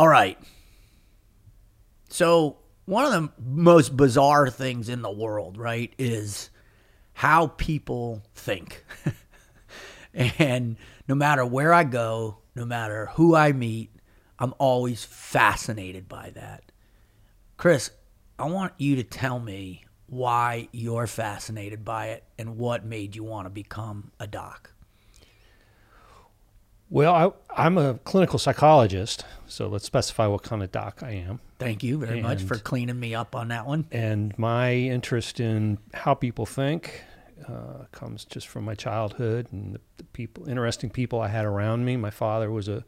[0.00, 0.38] All right.
[2.08, 6.48] So, one of the most bizarre things in the world, right, is
[7.12, 8.82] how people think.
[10.14, 13.90] and no matter where I go, no matter who I meet,
[14.38, 16.72] I'm always fascinated by that.
[17.58, 17.90] Chris,
[18.38, 23.22] I want you to tell me why you're fascinated by it and what made you
[23.22, 24.72] want to become a doc.
[26.92, 31.38] Well, I, am a clinical psychologist, so let's specify what kind of doc I am.
[31.60, 33.86] Thank you very and, much for cleaning me up on that one.
[33.92, 37.04] And my interest in how people think
[37.48, 41.84] uh, comes just from my childhood and the, the, people, interesting people I had around
[41.84, 41.96] me.
[41.96, 42.84] My father was a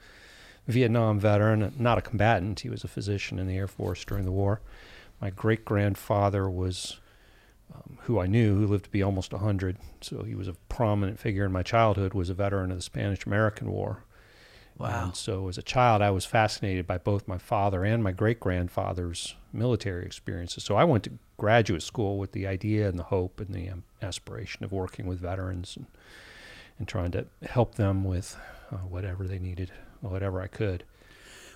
[0.66, 2.60] Vietnam veteran, not a combatant.
[2.60, 4.62] He was a physician in the Air Force during the war.
[5.20, 6.98] My great grandfather was
[7.74, 9.76] um, who I knew, who lived to be almost 100.
[10.00, 13.24] So he was a prominent figure in my childhood, was a veteran of the Spanish
[13.26, 14.04] American War.
[14.78, 15.04] Wow.
[15.04, 18.40] And so as a child, I was fascinated by both my father and my great
[18.40, 20.64] grandfather's military experiences.
[20.64, 23.84] So I went to graduate school with the idea and the hope and the um,
[24.00, 25.86] aspiration of working with veterans and,
[26.78, 28.36] and trying to help them with
[28.70, 30.84] uh, whatever they needed, whatever I could.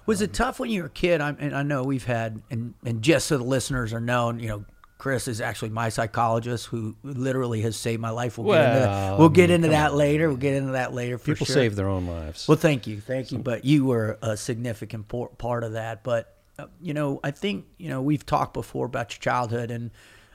[0.04, 1.20] Was um, it tough when you were a kid?
[1.20, 4.48] I, and I know we've had, and, and just so the listeners are known, you
[4.48, 4.64] know,
[4.98, 8.38] Chris is actually my psychologist who literally has saved my life.
[8.38, 10.28] We'll well, get into that, we'll get into that later.
[10.28, 11.18] We'll get into that later.
[11.18, 11.54] People sure.
[11.54, 12.48] save their own lives.
[12.48, 13.38] Well, thank you, thank you.
[13.38, 16.02] But you were a significant part of that.
[16.02, 19.90] But uh, you know, I think you know we've talked before about your childhood and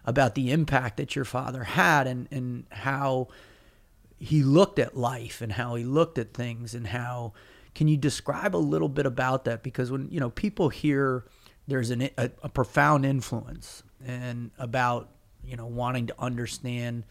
[0.06, 3.30] about the impact that your father had, and and how
[4.20, 7.34] he looked at life and how he looked at things and how.
[7.74, 9.64] Can you describe a little bit about that?
[9.64, 11.24] Because when you know people hear
[11.68, 15.10] there's an, a, a profound influence and about
[15.44, 17.04] you know wanting to understand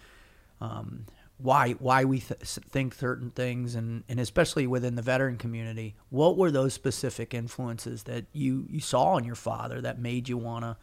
[0.61, 1.07] um,
[1.39, 6.37] why why we th- think certain things and and especially within the veteran community what
[6.37, 10.65] were those specific influences that you you saw in your father that made you want
[10.65, 10.77] to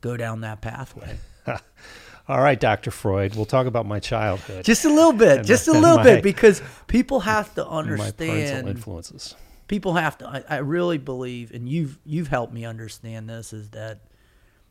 [0.00, 1.18] go down that pathway?
[2.28, 5.72] All right dr freud we'll talk about my childhood just a little bit just a
[5.72, 9.34] little my, bit because people have to understand influences.
[9.68, 13.70] people have to I, I really believe and you've you've helped me understand this is
[13.70, 14.00] that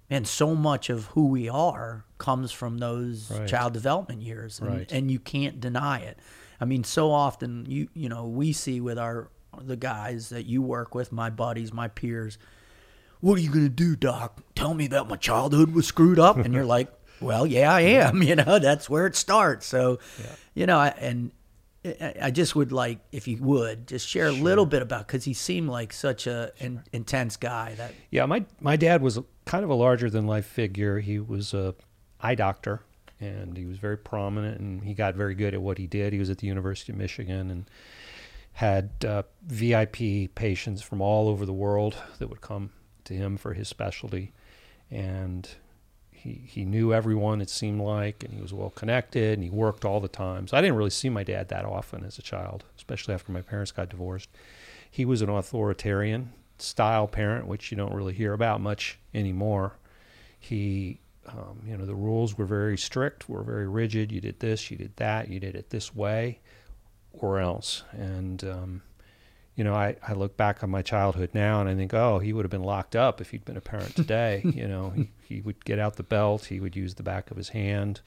[0.10, 3.48] and so much of who we are comes from those right.
[3.48, 4.92] child development years and, right.
[4.92, 6.18] and you can't deny it
[6.60, 9.30] i mean so often you you know we see with our
[9.62, 12.38] the guys that you work with my buddies my peers
[13.20, 16.38] what are you going to do doc tell me that my childhood was screwed up
[16.38, 16.92] and you're like
[17.22, 20.36] well yeah i am you know that's where it starts so yeah.
[20.54, 21.32] you know and
[22.22, 24.42] I just would like, if you would, just share a sure.
[24.42, 26.68] little bit about because he seemed like such a sure.
[26.68, 27.76] in, intense guy.
[27.76, 31.00] That yeah, my my dad was kind of a larger than life figure.
[31.00, 31.76] He was a
[32.22, 32.82] eye doctor,
[33.20, 36.14] and he was very prominent, and he got very good at what he did.
[36.14, 37.66] He was at the University of Michigan and
[38.54, 42.72] had uh, VIP patients from all over the world that would come
[43.06, 44.32] to him for his specialty,
[44.92, 45.50] and
[46.24, 49.84] he, he knew everyone, it seemed like, and he was well connected and he worked
[49.84, 50.48] all the time.
[50.48, 53.42] So I didn't really see my dad that often as a child, especially after my
[53.42, 54.30] parents got divorced.
[54.90, 56.32] He was an authoritarian
[56.64, 59.78] style parent, which you don't really hear about much anymore.
[60.40, 64.12] He, um, you know, the rules were very strict, were very rigid.
[64.12, 66.40] You did this, you did that, you did it this way,
[67.12, 67.84] or else.
[67.92, 68.82] And, um,
[69.56, 72.34] you know, I, I look back on my childhood now and I think, oh, he
[72.34, 74.42] would have been locked up if he'd been a parent today.
[74.56, 77.38] you know, he, he would get out the belt, he would use the back of
[77.38, 78.02] his hand.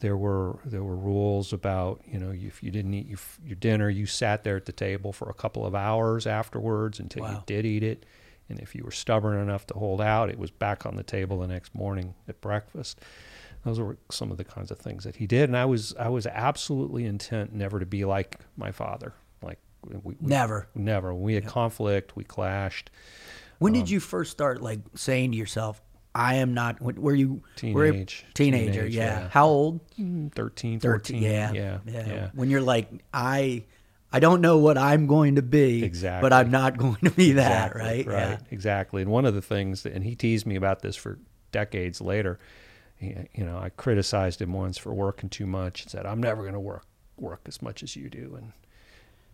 [0.00, 3.90] There were there were rules about you know if you didn't eat your, your dinner,
[3.90, 7.30] you sat there at the table for a couple of hours afterwards until wow.
[7.32, 8.06] you did eat it,
[8.48, 11.40] and if you were stubborn enough to hold out, it was back on the table
[11.40, 13.00] the next morning at breakfast.
[13.64, 16.08] Those were some of the kinds of things that he did, and I was I
[16.08, 19.14] was absolutely intent never to be like my father.
[19.86, 21.14] We, we, never, never.
[21.14, 22.16] We had conflict.
[22.16, 22.90] We clashed.
[23.58, 25.80] When um, did you first start like saying to yourself,
[26.18, 26.80] "I am not"?
[26.80, 27.74] Were you teenage?
[27.74, 29.20] Were teenager, teenager yeah.
[29.20, 29.28] yeah.
[29.28, 29.80] How old?
[29.98, 32.30] Mm, 13, 13 yeah, yeah, yeah, yeah.
[32.34, 33.64] When you're like, I,
[34.12, 37.32] I don't know what I'm going to be, exactly, but I'm not going to be
[37.32, 38.06] that, exactly, right?
[38.06, 38.38] Right, yeah.
[38.50, 39.02] exactly.
[39.02, 41.18] And one of the things, that, and he teased me about this for
[41.52, 42.38] decades later.
[42.96, 46.42] He, you know, I criticized him once for working too much and said, "I'm never
[46.42, 46.84] going to work
[47.16, 48.52] work as much as you do," and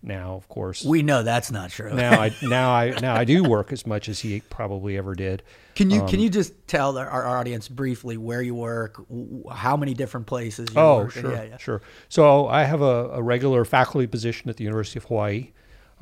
[0.04, 1.94] now, of course, we know that's not true.
[1.94, 5.42] now I now I now I do work as much as he probably ever did.
[5.74, 9.02] Can you um, can you just tell our, our, audience briefly where you work,
[9.50, 10.68] how many different places?
[10.74, 11.12] you oh, work?
[11.12, 11.56] sure, yeah, yeah.
[11.56, 11.80] sure.
[12.10, 15.52] So I have a, a, regular faculty position at the University of Hawaii,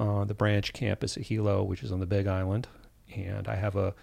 [0.01, 2.67] uh, the branch campus at Hilo, which is on the Big Island,
[3.15, 3.95] and I have a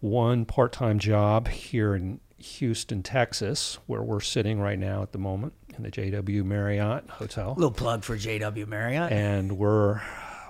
[0.00, 5.52] one part-time job here in Houston, Texas, where we're sitting right now at the moment
[5.76, 7.54] in the JW Marriott Hotel.
[7.56, 9.12] Little plug for JW Marriott.
[9.12, 10.00] And we're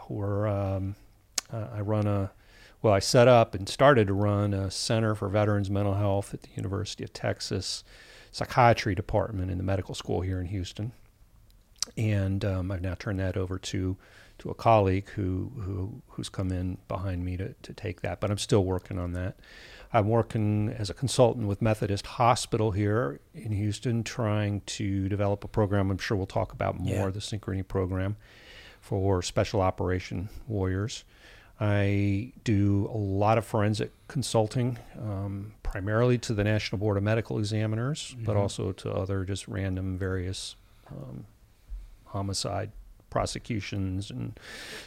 [0.09, 0.97] we're um,
[1.53, 2.33] uh, I run a
[2.83, 6.43] well, I set up and started to run a Center for Veterans Mental Health at
[6.43, 7.85] the University of Texas
[8.33, 10.93] Psychiatry Department in the medical school here in Houston.
[11.97, 13.97] And um, I've now turned that over to
[14.39, 18.31] to a colleague who, who who's come in behind me to, to take that, but
[18.31, 19.37] I'm still working on that.
[19.93, 25.49] I'm working as a consultant with Methodist Hospital here in Houston, trying to develop a
[25.49, 25.91] program.
[25.91, 27.11] I'm sure we'll talk about more Yeah.
[27.11, 28.17] the Synchrony program
[28.81, 31.05] for special operation warriors.
[31.61, 37.39] I do a lot of forensic consulting, um, primarily to the National Board of Medical
[37.39, 38.41] Examiners, but Mhm.
[38.41, 40.57] also to other just random various
[40.91, 41.27] um,
[42.07, 42.73] homicide
[43.13, 44.39] prosecutions and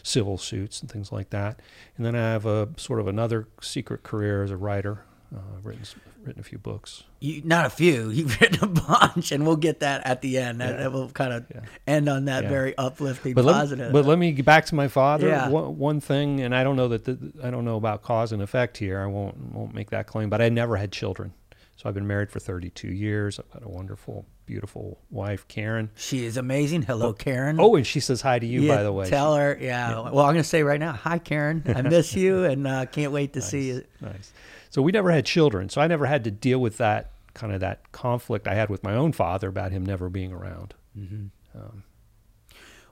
[0.04, 1.60] civil suits and things like that.
[1.95, 5.04] And then I have a sort of another secret career as a writer.
[5.33, 5.83] Uh, I've written
[6.24, 7.04] written a few books.
[7.19, 8.10] You, not a few.
[8.16, 10.60] You've written a bunch, and we'll get that at the end.
[10.60, 10.77] That, Yeah.
[10.77, 11.62] that will kind of Yeah.
[11.86, 12.50] end on that Yeah.
[12.50, 13.88] very uplifting, But positive.
[13.88, 15.28] me, but let me get back to my father.
[15.28, 15.50] Yeah.
[15.50, 18.42] One, one thing, and I don't know that the, I don't know about cause and
[18.42, 19.00] effect here.
[19.01, 20.30] I won't won't make that claim.
[20.31, 21.33] But I never had children,
[21.75, 23.39] so I've been married for 32 years.
[23.39, 25.89] I've got a wonderful, beautiful wife, Karen.
[25.95, 26.83] she is amazing.
[26.83, 27.59] Hello, Karen.
[27.59, 29.09] Oh, and she says hi to you, Yeah, by the way.
[29.09, 29.92] Tell her, yeah.
[30.09, 31.63] Well, I'm going to say right now, hi, Karen.
[31.68, 33.83] I miss you, and uh, can't wait to see you.
[34.01, 34.31] Nice.
[34.69, 35.69] So we never had children.
[35.69, 38.83] So I never had to deal with that kind of that conflict I had with
[38.83, 40.74] my own father about him never being around.
[40.95, 41.83] Um,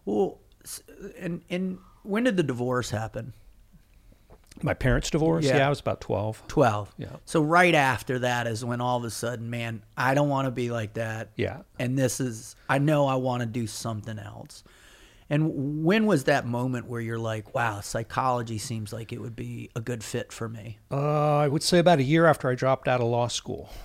[0.05, 0.39] Well,
[1.17, 3.33] and and when did the divorce happen?
[4.63, 5.47] My parents divorced.
[5.47, 5.57] Yeah.
[5.57, 5.67] Yeah.
[5.67, 6.43] I was about 12.
[6.47, 6.93] Twelve.
[6.97, 7.07] Yeah.
[7.25, 10.51] So right after that is when all of a sudden, man, I don't want to
[10.51, 11.29] be like that.
[11.35, 11.61] Yeah.
[11.77, 14.63] and this is I know I want to do something else.
[15.29, 19.69] And when was that moment where you're like, wow, psychology seems like it would be
[19.75, 20.79] a good fit for me?
[20.91, 23.69] Uh, I would say about a year after I dropped out of law school.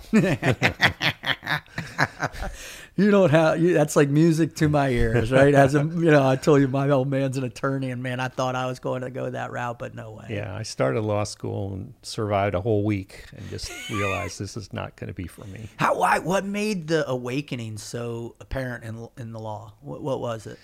[2.99, 5.55] You don't have you, that's like music to my ears, right?
[5.55, 8.26] As a you know, I told you my old man's an attorney, and man, I
[8.26, 10.26] thought I was going to go that route, but no way.
[10.31, 14.73] Yeah, I started law school and survived a whole week and just realized this is
[14.73, 15.69] not going to be for me.
[15.76, 19.75] How why what made the awakening so apparent in in the law?
[19.81, 20.58] What, what was it?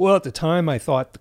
[0.00, 1.20] Well, at the time, I thought the,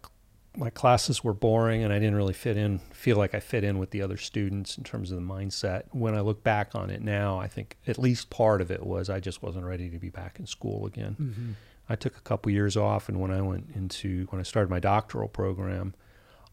[0.55, 3.77] my classes were boring and I didn't really fit in, feel like I fit in
[3.77, 5.83] with the other students in terms of the mindset.
[5.91, 9.09] When I look back on it now, I think at least part of it was
[9.09, 11.17] I just wasn't ready to be back in school again.
[11.19, 11.51] Mm-hmm.
[11.89, 14.79] I took a couple years off, and when I went into, when I started my
[14.79, 15.93] doctoral program,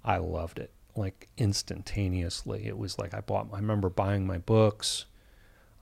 [0.04, 2.66] I loved it like instantaneously.
[2.66, 5.04] It was like I bought, I remember buying my books.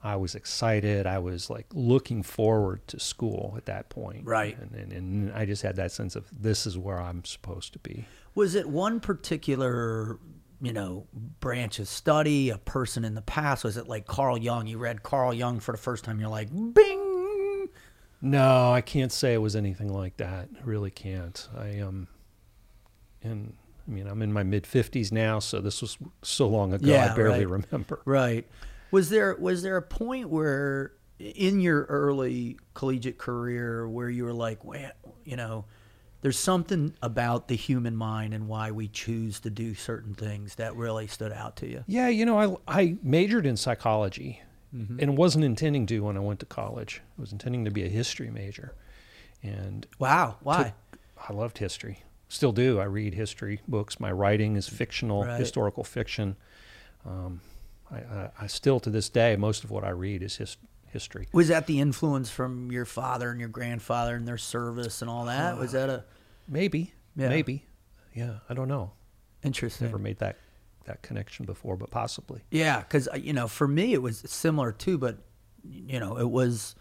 [0.05, 1.07] I was excited.
[1.07, 4.27] I was like looking forward to school at that point.
[4.27, 4.55] Right.
[4.59, 7.79] And, and, and I just had that sense of this is where I'm supposed to
[7.79, 8.05] be.
[8.35, 10.19] Was it one particular,
[10.61, 11.07] you know,
[11.39, 13.63] branch of study, a person in the past?
[13.63, 14.67] Was it like Carl Jung?
[14.67, 17.69] You read Carl Jung for the first time, you're like, bing.
[18.21, 20.49] No, I can't say it was anything like that.
[20.55, 21.47] I really can't.
[21.57, 22.07] I um,
[23.23, 23.55] and
[23.87, 26.87] I mean, I'm in my mid 50s now, so this was so long ago.
[26.87, 27.63] Yeah, I barely right.
[27.65, 28.01] remember.
[28.05, 28.47] Right.
[28.91, 34.33] Was there was there a point where in your early collegiate career where you were
[34.33, 34.91] like, well,
[35.23, 35.65] you know,
[36.21, 40.75] there's something about the human mind and why we choose to do certain things that
[40.75, 41.83] really stood out to you?
[41.87, 44.41] Yeah, you know, I I majored in psychology,
[44.75, 44.99] Mm-hmm.
[44.99, 47.01] and wasn't intending to when I went to college.
[47.17, 48.73] I was intending to be a history major,
[49.41, 50.35] and Wow.
[50.41, 50.73] Why?
[51.29, 52.03] I loved history.
[52.27, 52.79] Still do.
[52.79, 54.01] I read history books.
[54.01, 55.39] My writing is fictional, Right.
[55.39, 56.35] historical fiction.
[57.05, 57.39] Um,
[57.91, 61.27] I, I, I still, to this day, most of what I read is his, history.
[61.33, 65.25] Was that the influence from your father and your grandfather and their service and all
[65.25, 65.55] that?
[65.55, 66.03] Uh, was that a
[66.47, 67.29] Maybe, Yeah.
[67.29, 67.65] maybe,
[68.13, 68.37] yeah.
[68.49, 68.91] I don't know.
[69.43, 69.87] interesting?
[69.87, 70.37] Never made that
[70.85, 72.41] that connection before, but possibly.
[72.51, 75.17] Yeah, because uh, you know, for me it was similar too, but
[75.67, 76.75] you know, it was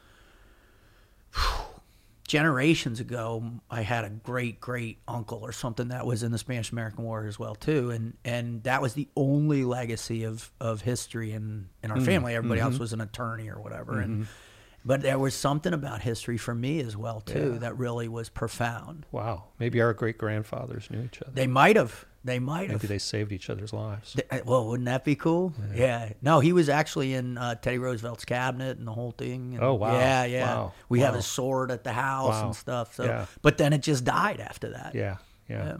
[2.34, 3.44] generations ago.
[3.70, 7.26] I had a great great uncle or something that was in the Spanish American War
[7.26, 11.92] as well too, and and that was the only legacy of of history in in
[11.92, 12.34] our mm, family.
[12.34, 12.80] Everybody else mm-hmm.
[12.80, 14.30] was an attorney or whatever, and mm-hmm.
[14.84, 17.58] but there was something about history for me as well too Yeah.
[17.58, 19.06] that really was profound.
[19.12, 19.44] Wow.
[19.60, 21.30] Maybe our great grandfathers knew each other.
[21.32, 22.82] They might have, they might have.
[22.82, 24.14] maybe they saved each other's lives.
[24.14, 25.52] Th- uh, Well, wouldn't that be cool?
[25.74, 26.12] Yeah.
[26.22, 29.54] No, he was actually in uh, Teddy Roosevelt's cabinet and the whole thing.
[29.54, 29.92] and- Oh, wow.
[29.92, 30.54] Yeah, yeah.
[30.54, 30.72] Wow.
[30.88, 31.16] We have Wow.
[31.16, 32.46] his sword at the house Wow.
[32.46, 32.94] and stuff.
[32.94, 33.26] So, Yeah.
[33.42, 34.94] but then it just died after that.
[34.94, 35.64] Yeah, yeah.
[35.66, 35.76] Yeah.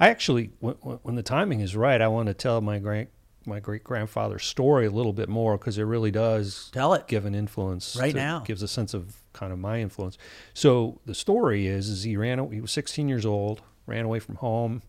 [0.00, 3.08] I actually, when, when the timing is right, I want to tell my great
[3.46, 7.06] my great grandfather's story a little bit more because it really does Tell it.
[7.08, 8.40] give an influence Right to- now.
[8.40, 10.18] gives a sense of kind of my influence.
[10.52, 12.52] So the story is, is he ran.
[12.52, 14.82] He was 16 years old, ran away from home,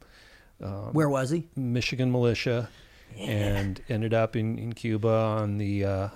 [0.91, 1.47] Where was he?
[1.55, 2.69] Michigan militia,
[3.17, 6.09] and ended up in, in Cuba on the uh,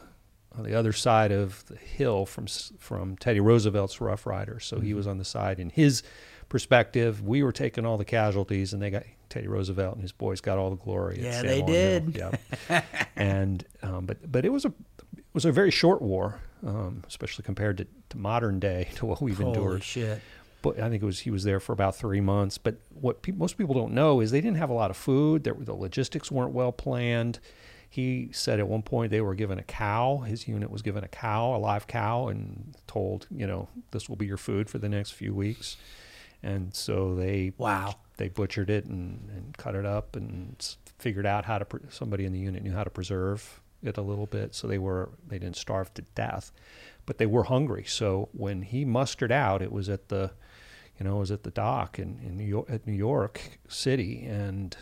[0.57, 2.47] on the other side of the hill from
[2.79, 4.65] from Teddy Roosevelt's Rough Riders.
[4.65, 6.03] So he was on the side in his
[6.49, 7.21] perspective.
[7.21, 10.57] We were taking all the casualties, and they got Teddy Roosevelt and his boys got
[10.57, 11.19] all the glory.
[11.21, 11.67] Yeah, they Hill.
[11.67, 12.15] did.
[12.15, 12.85] Yep.
[13.15, 14.69] and um, but but it was a
[15.17, 19.21] it was a very short war, um, especially compared to, to modern day to what
[19.21, 19.83] we've Holy endured.
[19.83, 20.21] shit.
[20.65, 22.57] But I think it was he was there for about three months.
[22.57, 25.43] But what pe- most people don't know is they didn't have a lot of food.
[25.43, 27.39] There, the logistics weren't well planned.
[27.89, 30.17] He said at one point they were given a cow.
[30.25, 34.17] His unit was given a cow, a live cow, and told, you know, this will
[34.17, 35.77] be your food for the next few weeks.
[36.43, 37.95] And so they Wow.
[38.17, 41.65] they butchered it and, and cut it up and figured out how to.
[41.65, 44.77] Pre- somebody in the unit knew how to preserve it a little bit, so they
[44.79, 46.51] were they didn't starve to death,
[47.05, 47.83] but they were hungry.
[47.87, 50.31] So when he mustered out, it was at the,
[50.99, 54.75] you know, was at the dock in, in New York, at New York City, and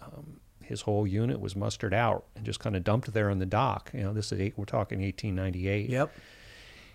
[0.00, 3.46] um, his whole unit was mustered out and just kind of dumped there on the
[3.46, 3.90] dock.
[3.92, 6.12] You know, this is eight, we're talking 1898 Yep.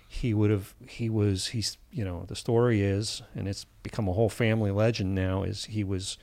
[0.08, 4.14] he would have he was he's you know the story is and it's become a
[4.14, 6.18] whole family legend now is he was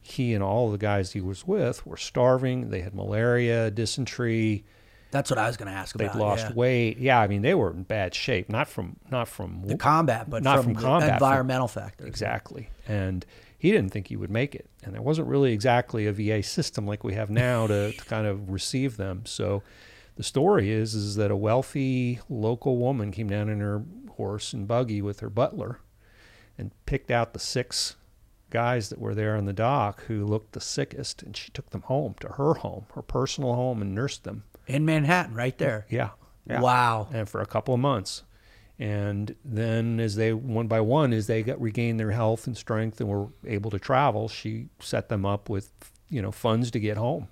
[0.00, 4.64] he and all the guys he was with were starving they had malaria dysentery
[5.10, 6.12] That's what I was going to ask about.
[6.12, 6.52] they'd lost yeah.
[6.54, 10.28] weight yeah i mean they were in bad shape not from not from The combat,
[10.28, 12.06] but Not from, from combat, from- environmental factors.
[12.06, 13.24] exactly and
[13.58, 16.86] he didn't think he would make it and there wasn't really exactly a va system
[16.86, 19.62] like we have now to, to kind of receive them so
[20.16, 23.82] the story is is that a wealthy local woman came down in her
[24.16, 25.80] horse and buggy with her butler
[26.58, 27.96] and picked out the six
[28.50, 31.82] guys that were there on the dock who looked the sickest and she took them
[31.82, 35.86] home to her home her personal home and nursed them In Manhattan, right there.
[35.90, 36.10] yeah,
[36.46, 36.60] yeah.
[36.60, 37.08] Wow.
[37.12, 38.22] and for a couple of months
[38.78, 43.00] and then as they one by one as they got regained their health and strength
[43.00, 45.70] and were able to travel she set them up with
[46.08, 47.26] you know funds to get home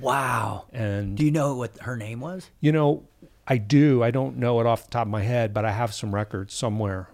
[0.00, 0.66] Wow.
[0.72, 2.50] and Do you know what her name was?
[2.60, 3.02] you know,
[3.48, 4.02] I do.
[4.02, 6.54] I don't know it off the top of my head, but I have some records
[6.54, 7.08] somewhere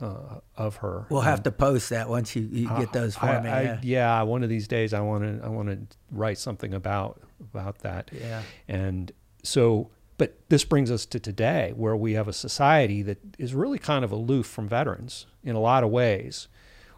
[0.00, 1.04] uh, of her.
[1.10, 3.50] We'll have to post that once you, you get those for I- me.
[3.50, 3.78] I- yeah.
[3.82, 7.20] yeah, one of these days I want to I want to write something about
[7.52, 8.10] about that.
[8.12, 8.42] Yeah.
[8.68, 13.54] And so, but this brings us to today, where we have a society that is
[13.54, 16.48] really kind of aloof from veterans in a lot of ways.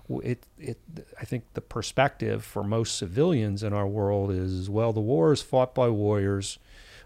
[0.09, 0.79] It, it,
[1.21, 5.43] I think the perspective for most civilians in our world is, well, the war is
[5.43, 6.59] fought by warriors,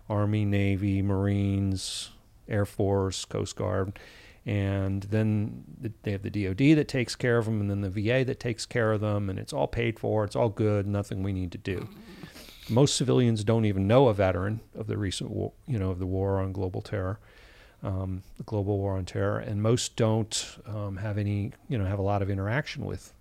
[0.08, 2.10] Army, Navy, Marines,
[2.48, 3.98] Air Force, Coast Guard,
[4.44, 5.64] and then
[6.02, 8.66] they have the DoD that takes care of them, and then the VA that takes
[8.66, 11.58] care of them, and it's all paid for, it's all good, nothing we need to
[11.58, 11.88] do
[12.70, 16.06] most civilians don't even know a veteran of the recent war, you know, of the
[16.06, 17.18] war on global terror,
[17.82, 21.98] um, the global war on terror, and most don't um, have any, you know, have
[21.98, 23.12] a lot of interaction with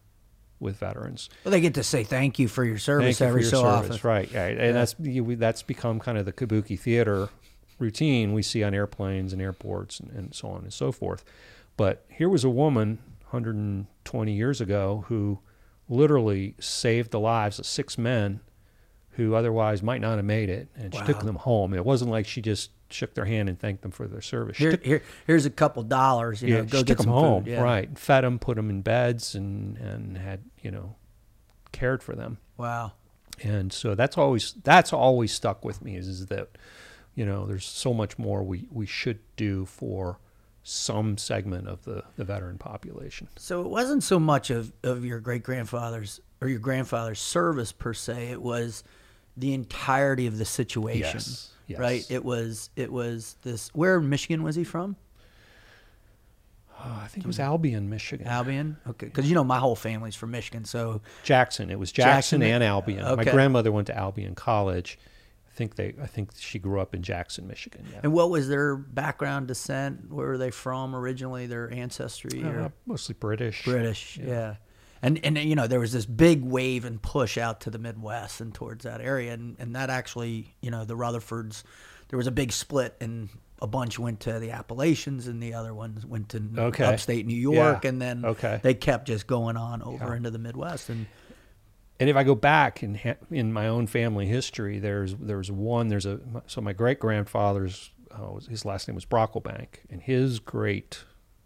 [0.59, 1.29] with veterans.
[1.45, 3.91] Well, they get to say thank you for your service you every your so service,
[3.97, 4.09] often.
[4.09, 4.29] right?
[4.33, 4.57] right.
[4.57, 7.29] And that's you, we- that's become kind of the kabuki theater
[7.79, 11.23] routine we see on airplanes and airports and, and so on and so forth.
[11.77, 15.39] But here was a woman 120 years ago who
[15.87, 18.41] literally saved the lives of six men
[19.19, 21.73] who otherwise might not have made it, and she took them home.
[21.73, 24.57] It wasn't like she just shook their hand and thanked them for their service.
[24.57, 26.41] Here, took, here, here's a couple dollars.
[26.41, 27.51] You know, yeah, go she get took some them home, food.
[27.51, 27.61] Yeah.
[27.61, 27.97] right?
[27.99, 30.95] Fed them, put them in beds, and and had you know
[31.71, 32.93] cared for them Wow.
[33.43, 36.49] and so that's always that's always stuck with me is, is that
[37.13, 40.17] you know there's so much more we we should do for
[40.63, 45.19] some segment of the the veteran population So it wasn't so much of, of your
[45.19, 48.29] great grandfather's or your grandfather's service per se.
[48.29, 48.83] It was
[49.37, 51.01] the entirety of the situation.
[51.15, 51.79] Yes, yes.
[51.79, 52.05] Right.
[52.09, 53.69] It was it was this.
[53.73, 54.95] Where in Michigan was he from?
[56.81, 58.77] oh, i think it was albion michigan Albion.
[58.87, 59.07] Okay.
[59.07, 60.65] Because you know my whole family's from Michigan.
[60.65, 64.97] So jackson it was jackson, Jackson, and albion my grandmother went to albion college
[65.49, 68.47] i think they i think she grew up in jackson michigan yeah and what was
[68.47, 70.09] their background descent?
[70.09, 71.47] Where were they from originally?
[71.47, 74.55] Their ancestry or Uh, mostly british British, yeah.
[75.01, 78.41] And and you know there was this big wave and push out to the Midwest
[78.41, 81.63] and towards that area, and and that actually you know the Rutherfords,
[82.09, 83.29] there was a big split, and
[83.61, 86.83] a bunch went to the Appalachians, and the other ones went to Okay.
[86.83, 87.89] upstate New York, Yeah.
[87.89, 88.59] and then Okay.
[88.61, 90.15] they kept just going on over Yeah.
[90.15, 91.07] into the Midwest, and
[92.01, 92.99] and if I go back in
[93.31, 98.35] in my own family history, there's there's one there's a so my great grandfather's uh,
[98.49, 101.05] his last name was Brocklebank, and his great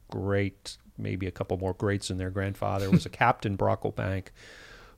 [0.10, 4.28] great maybe a couple more greats than their grandfather was a Captain Brocklebank,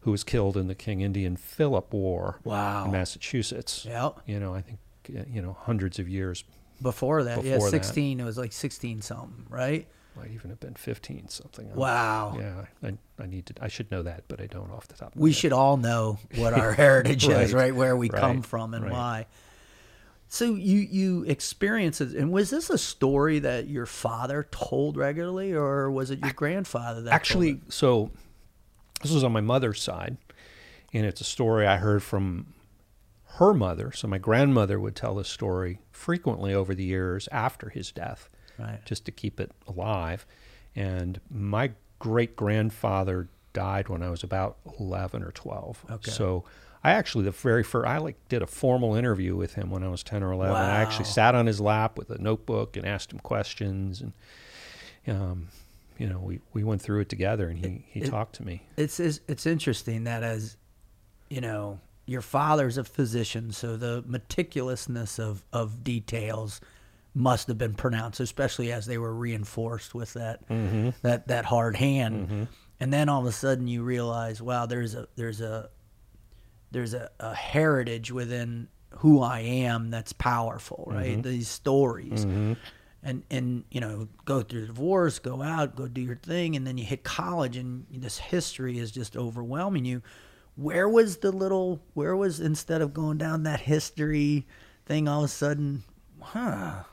[0.01, 2.85] who was killed in the King Indian Philip War Wow.
[2.85, 3.85] in Massachusetts.
[3.87, 4.09] yeah.
[4.25, 4.79] You know, I think
[5.17, 6.43] uh, you know hundreds of years
[6.81, 7.83] Before that, yeah, Before that.
[7.83, 8.19] sixteen.
[8.19, 9.87] It was like sixteen something, right?
[10.17, 11.75] might even have been 15 something.
[11.75, 12.37] Wow.
[12.39, 15.09] Yeah, I, I need to I should know that, but I don't off the top
[15.09, 17.75] of my we should all know what our heritage is, Right, right?
[17.75, 18.93] Where we come from and right.
[18.93, 19.25] why.
[20.35, 25.53] So you you experience it, and was this a story that your father told regularly,
[25.53, 28.11] or was it your grandfather that told actually so
[29.01, 30.17] this was on my mother's side
[30.93, 32.53] and it's a story I heard from
[33.37, 33.91] her mother.
[33.93, 38.83] So my grandmother would tell this story frequently over the years after his death, Right.
[38.85, 40.25] just to keep it alive.
[40.75, 45.85] And my great grandfather died when I was about 11 or 12.
[45.91, 46.11] Okay.
[46.11, 46.45] So
[46.85, 49.87] I actually the very first I like did a formal interview with him when I
[49.89, 50.55] was 10 or 11.
[50.55, 54.13] I actually sat on his lap with a notebook and asked him questions and
[55.07, 55.47] um,
[55.97, 58.63] you know, we, we went through it together and he, he It- talked to me.
[58.77, 60.57] it's it's it's interesting that as
[61.29, 66.61] you know your father's a physician so the meticulousness of of details
[67.15, 70.89] must have been pronounced especially as they were reinforced with that Mm-hmm.
[71.01, 72.47] that that hard hand
[72.79, 75.69] and then all of a sudden you realize wow there's a there's a
[76.75, 78.67] there's a, a heritage within
[78.97, 81.21] who I am that's powerful right mm-hmm.
[81.21, 82.53] these stories mm-hmm.
[83.01, 86.67] and and you know go through the divorce go out go do your thing and
[86.67, 90.01] then you hit college and this history is just overwhelming you
[90.55, 94.45] where was the little where was instead of going down that history
[94.85, 95.81] thing all of a sudden
[96.21, 96.83] huh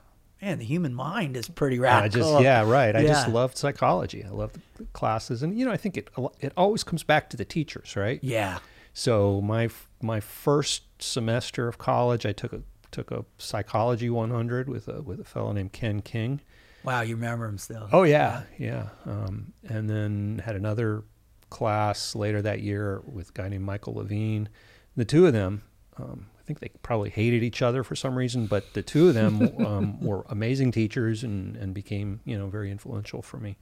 [0.41, 2.95] man the human mind is pretty radical I just yeah right.
[2.95, 3.35] I just Yeah.
[3.35, 4.25] loved psychology.
[4.25, 6.09] I loved the classes, and you know I think it
[6.41, 8.19] it always comes back to the teachers, right?
[8.23, 8.59] yeah
[8.95, 9.71] So my
[10.01, 15.21] my first semester of college, I took a took a psychology 100 with a with
[15.21, 16.41] a fellow named Ken King.
[16.85, 18.89] wow you remember him still Oh yeah, yeah.
[19.07, 21.05] Um, and then had another
[21.49, 24.49] class later that year with a guy named Michael Levine.
[24.97, 25.63] The two of them,
[25.97, 29.15] um, I think they probably hated each other for some reason, but the two of
[29.15, 33.57] them um, were amazing teachers and, and became you know very influential for me.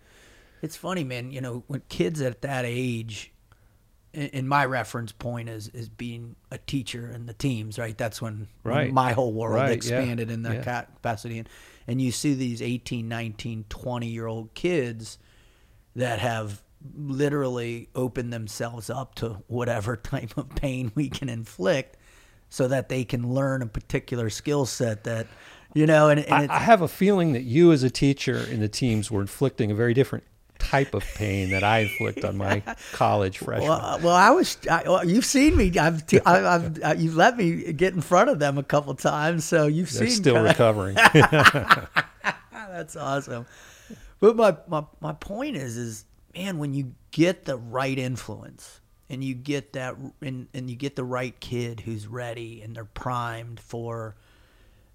[0.62, 1.30] It's funny, man.
[1.30, 3.32] You know, when kids at that age,
[4.12, 7.96] in, my reference point is is being a teacher in the teams, right?
[7.96, 10.82] That's when, when my whole world Right, yeah, expanded in that yeah.
[10.82, 11.38] capacity.
[11.38, 11.48] And,
[11.86, 15.18] and you see these 18, 19, 20 year old kids
[15.96, 16.62] that have
[16.96, 21.96] literally opened themselves up to whatever type of pain we can inflict
[22.48, 25.28] so that they can learn a particular skill set that,
[25.72, 28.58] you know, and, and I, I have a feeling that you, as a teacher in
[28.58, 30.24] the teams, were inflicting a very different
[30.60, 32.60] type of pain that I inflict on my
[32.92, 33.68] college freshmen.
[33.68, 34.56] Well, well, I was.
[34.70, 35.76] I, well, you've seen me.
[35.78, 36.06] I've.
[36.06, 36.82] T- I, I've.
[36.82, 40.06] Uh, you've let me get in front of them a couple times, so you've They're
[40.08, 40.16] seen.
[40.16, 40.94] still kinda- recovering.
[42.52, 43.46] That's awesome.
[44.20, 46.04] But my, my my point is is
[46.36, 50.94] man, when you get the right influence and you get that and, and you get
[50.96, 54.14] the right kid who's ready and they're primed for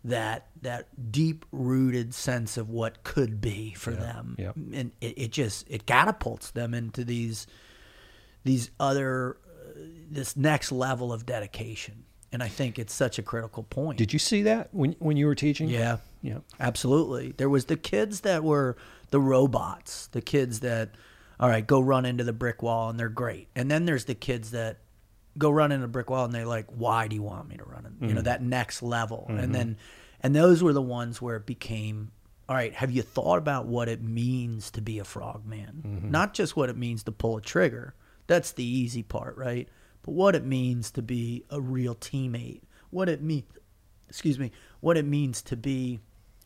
[0.05, 4.51] that that deep rooted sense of what could be for them yeah.
[4.73, 7.47] and it, it just it catapults them into these
[8.43, 13.63] these other uh, this next level of dedication and i think it's such a critical
[13.63, 15.69] point Did you see that when when you were teaching?
[15.69, 16.39] yeah Yeah.
[16.59, 17.33] Absolutely.
[17.37, 18.75] There was the kids that were
[19.11, 20.89] the robots, the kids that
[21.39, 23.47] all right, go run into the brick wall and they're great.
[23.55, 24.77] And then there's the kids that
[25.37, 27.63] go run into a brick wall and they're like, "Why do you want me to
[27.63, 28.09] run?" In?
[28.09, 28.25] You know, mm-hmm.
[28.25, 29.25] that next level.
[29.29, 29.51] And mm-hmm.
[29.51, 29.77] then
[30.21, 32.11] and those were the ones where it became
[32.47, 35.83] all right, have you thought about what it means to be a frogman?
[35.85, 36.11] Mm-hmm.
[36.11, 37.95] Not just what it means to pull a trigger.
[38.27, 39.67] That's the easy part, right?
[40.03, 42.61] But what it means to be a real teammate.
[42.91, 43.45] What it means
[44.07, 45.99] excuse me, what it means to be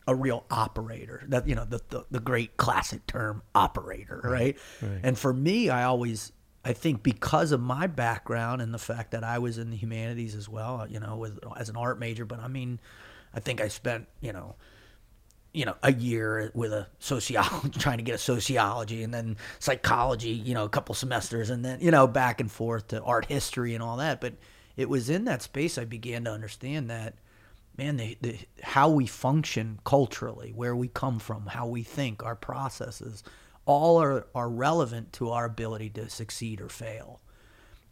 [0.08, 1.24] a real operator.
[1.28, 4.58] That you know, the the, the great classic term operator, right?
[4.82, 5.00] right.
[5.04, 6.32] And for me, I always
[6.70, 10.36] I think because of my background and the fact that I was in the humanities
[10.36, 12.80] as well, you know, with as an art major, but I mean,
[13.34, 14.54] I think I spent, you know,
[15.52, 20.30] you know, a year with a sociology, trying to get a sociology, and then psychology,
[20.30, 23.74] you know, a couple semesters, and then you know, back and forth to art history
[23.74, 24.22] and all that.
[24.22, 24.36] But
[24.78, 27.16] it was in that space I began to understand that,
[27.80, 32.36] man, the, the how we function culturally, where we come from, how we think, our
[32.36, 33.24] processes,
[33.70, 37.22] all are are relevant to our ability to succeed or fail.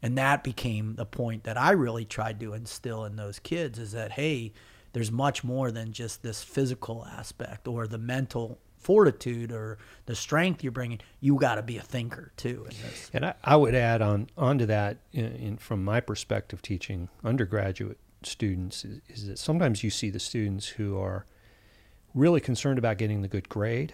[0.01, 3.91] And that became the point that I really tried to instill in those kids is
[3.91, 4.53] that, hey,
[4.93, 10.63] there's much more than just this physical aspect or the mental fortitude or the strength
[10.63, 10.99] you're bringing.
[11.19, 12.67] You got to be a thinker too.
[13.13, 17.99] And I, I would add on onto that, in, in, from my perspective, teaching undergraduate
[18.23, 21.27] students, is, is that sometimes you see the students who are
[22.15, 23.93] really concerned about getting the good grade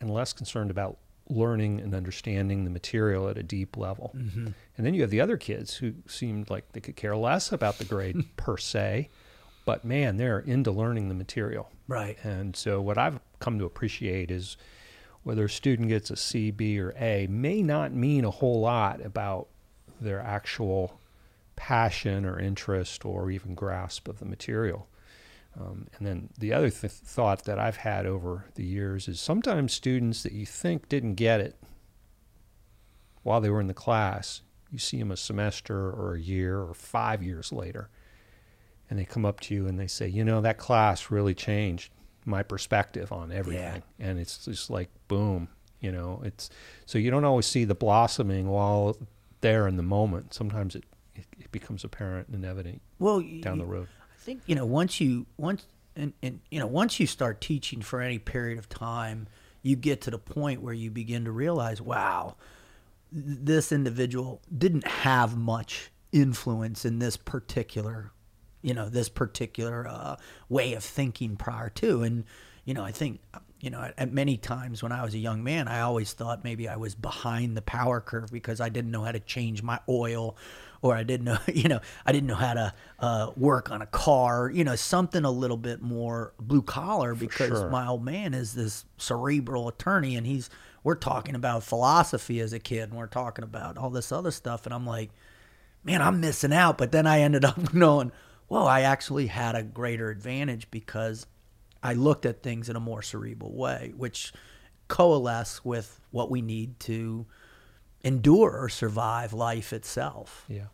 [0.00, 0.98] and less concerned about
[1.30, 4.12] learning and understanding the material at a deep level.
[4.16, 4.48] Mm-hmm.
[4.76, 7.78] And then you have the other kids who seemed like they could care less about
[7.78, 9.08] the grade per se,
[9.64, 11.70] but man, they're into learning the material.
[11.86, 12.18] Right.
[12.24, 14.56] And so what I've come to appreciate is
[15.22, 19.04] whether a student gets a C, B, or A may not mean a whole lot
[19.04, 19.48] about
[20.00, 20.98] their actual
[21.56, 24.88] passion or interest or even grasp of the material.
[25.58, 29.72] Um, and then the other th- thought that I've had over the years is sometimes
[29.72, 31.56] students that you think didn't get it
[33.22, 36.72] while they were in the class you see them a semester or a year or
[36.74, 37.90] five years later,
[38.88, 41.92] and they come up to you and they say, you know, that class really changed
[42.24, 45.48] my perspective on everything, and it's just like boom,
[45.80, 46.50] you know, it's
[46.86, 48.96] so you don't always see the blossoming while
[49.40, 50.34] there in the moment.
[50.34, 50.84] Sometimes it
[51.16, 53.88] it, it becomes apparent and evident Well, down y- the road.
[54.20, 55.64] I think you know once you once
[55.96, 59.28] and, and you know once you start teaching for any period of time,
[59.62, 62.36] you get to the point where you begin to realize, wow,
[63.10, 68.12] this individual didn't have much influence in this particular,
[68.60, 70.16] you know, this particular uh,
[70.50, 72.24] way of thinking prior to, and
[72.64, 73.20] you know, I think.
[73.62, 76.44] You know, at, at many times when I was a young man, I always thought
[76.44, 79.78] maybe I was behind the power curve because I didn't know how to change my
[79.86, 80.34] oil
[80.82, 83.86] or I didn't know, you know, I didn't know how to uh, work on a
[83.86, 87.70] car, you know, something a little bit more blue collar because sure.
[87.70, 90.50] my old man is this cerebral attorney and he's,
[90.82, 94.64] we're talking about philosophy as a kid and we're talking about all this other stuff.
[94.64, 95.10] And I'm like,
[95.84, 96.78] man, I'm missing out.
[96.78, 98.12] But then I ended up knowing,
[98.48, 101.26] well, I actually had a greater advantage because
[101.82, 104.32] I looked at things in a more cerebral way, which
[104.88, 107.26] coalesce with what we need to
[108.02, 110.44] endure or survive life itself.
[110.48, 110.66] Yeah.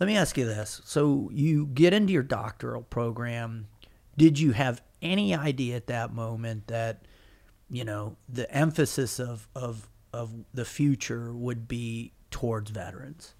[0.00, 0.80] Let me ask you this.
[0.84, 3.68] So you get into your doctoral program.
[4.16, 7.02] Did you have any idea at that moment that,
[7.70, 13.34] you know, the emphasis of, of, of the future would be towards veterans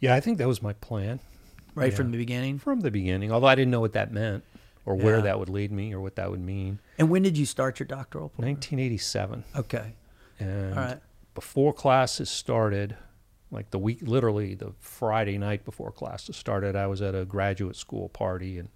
[0.00, 1.20] Yeah, I think that was my plan
[1.74, 1.96] right Yeah.
[1.96, 2.58] from the beginning?
[2.58, 4.44] from the beginning, although I didn't know what that meant
[4.86, 5.22] or where Yeah.
[5.22, 6.78] that would lead me or what that would mean.
[6.98, 8.52] And when did you start your doctoral program?
[8.54, 9.44] 1987.
[9.56, 9.94] Okay.
[10.38, 11.00] And All right.
[11.34, 12.96] Before classes started,
[13.50, 17.76] like the week, literally the Friday night before classes started, I was at a graduate
[17.76, 18.68] school party and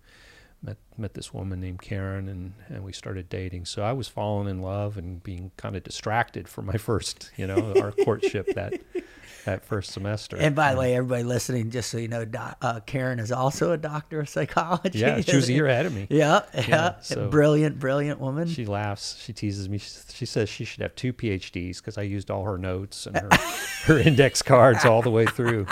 [0.63, 3.65] met met this woman named Karen, and and we started dating.
[3.65, 7.47] So I was falling in love and being kind of distracted for my first, you
[7.47, 8.75] know, our courtship that
[9.45, 10.37] that first semester.
[10.37, 13.73] And by the way, everybody listening, just so you know, doc, uh, Karen is also
[13.73, 14.99] a doctor of psychology.
[14.99, 16.07] yeah, she was a year ahead of me.
[16.11, 17.01] Yeah, yeah.
[17.01, 18.49] so- brilliant, brilliant woman.
[18.49, 19.17] She laughs.
[19.23, 19.79] She teases me.
[19.79, 23.17] She, she says she should have two PhDs because I used all her notes and
[23.17, 23.29] her,
[23.85, 25.67] her index cards all the way through,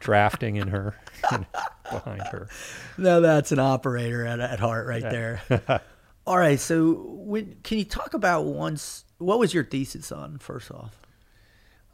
[0.00, 0.94] drafting in her
[1.90, 2.48] behind her.
[2.98, 5.40] no, that's an operator at, at heart right there.
[6.26, 6.58] All right.
[6.58, 9.04] So, when, can you talk about once?
[9.18, 10.38] What was your thesis on?
[10.38, 11.00] First off,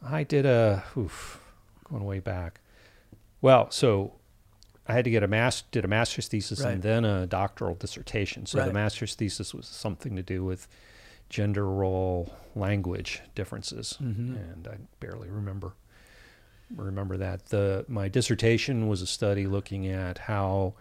[0.05, 1.39] I did a oof,
[1.89, 2.59] going way back.
[3.41, 4.13] Well, so
[4.87, 6.73] I had to get a mas did a master's thesis Right.
[6.73, 8.45] and then a doctoral dissertation.
[8.45, 10.67] So the master's thesis was something to do with
[11.29, 14.35] gender role language differences, Mm-hmm.
[14.35, 15.73] and I barely remember
[16.75, 17.47] remember that.
[17.47, 20.73] The my dissertation was a study looking at how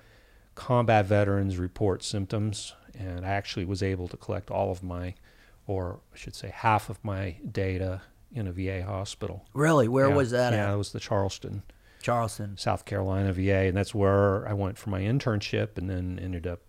[0.55, 5.15] combat veterans report symptoms, and I actually was able to collect all of my,
[5.67, 8.03] or I should say, half of my data
[8.35, 9.45] in a VA hospital.
[9.55, 10.75] really, where Yeah, was that Yeah, at?
[10.75, 11.63] it was the Charleston,
[12.03, 12.57] Charleston.
[12.57, 16.61] South Carolina VA, and that's where I went for my internship, and then ended up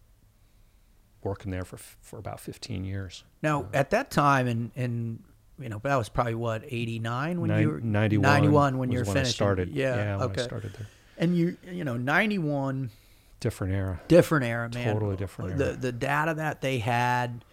[1.24, 3.24] working there for for about 15 years.
[3.42, 5.24] Now, at that time, and and
[5.60, 8.92] you know, that was probably what eighty nine when Nin- you were 91, 91 when
[8.92, 9.30] you were when finishing.
[9.30, 9.70] I started.
[9.70, 10.18] Yeah.
[10.18, 10.42] when okay.
[10.42, 10.88] I started there.
[11.18, 12.90] And you, you know, ninety one.
[13.40, 14.00] Different era.
[14.08, 14.94] different era, man.
[14.94, 15.76] Totally different The era.
[15.76, 17.44] the data that they had,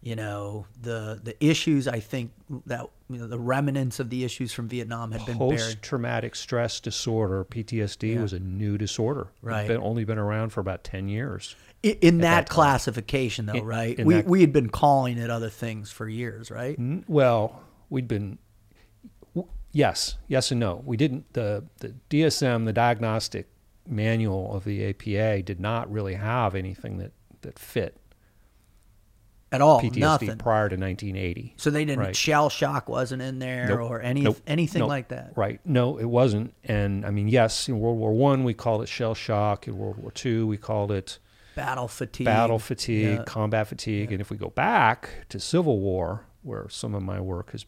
[0.00, 1.86] you know, the the issues.
[1.86, 2.32] I think
[2.66, 5.58] that you know, the remnants of the issues from Vietnam had been buried.
[5.58, 8.22] Post traumatic stress disorder (PTSD) Yeah.
[8.22, 9.28] was a new disorder.
[9.42, 9.68] Right.
[9.68, 11.54] been, only been around for about 10 years.
[11.82, 13.98] In, in that, that classification, though, In- right?
[13.98, 16.76] in we that- we had been calling it other things for years, right?
[16.78, 18.38] N- Well, we'd been
[19.34, 20.82] w- yes, yes and no.
[20.84, 23.48] We didn't the the DSM, the diagnostic
[23.88, 27.96] manual of the APA, did not really have anything that that fit
[29.52, 30.38] At all, PTSD nothing.
[30.38, 31.54] prior to 1980.
[31.56, 32.00] So they didn't.
[32.04, 32.16] Right.
[32.16, 33.90] Shell shock wasn't in there, Nope.
[33.90, 34.38] or any Nope.
[34.46, 34.88] anything Nope.
[34.88, 35.32] like that.
[35.36, 35.60] Right?
[35.64, 36.52] No, it wasn't.
[36.64, 39.68] And I mean, yes, in World War One we called it shell shock.
[39.68, 41.18] In World War Two we called it
[41.54, 42.24] Battle fatigue.
[42.24, 43.24] battle fatigue, Yeah.
[43.24, 47.52] combat fatigue, and if we go back to Civil War, where some of my work
[47.52, 47.64] has,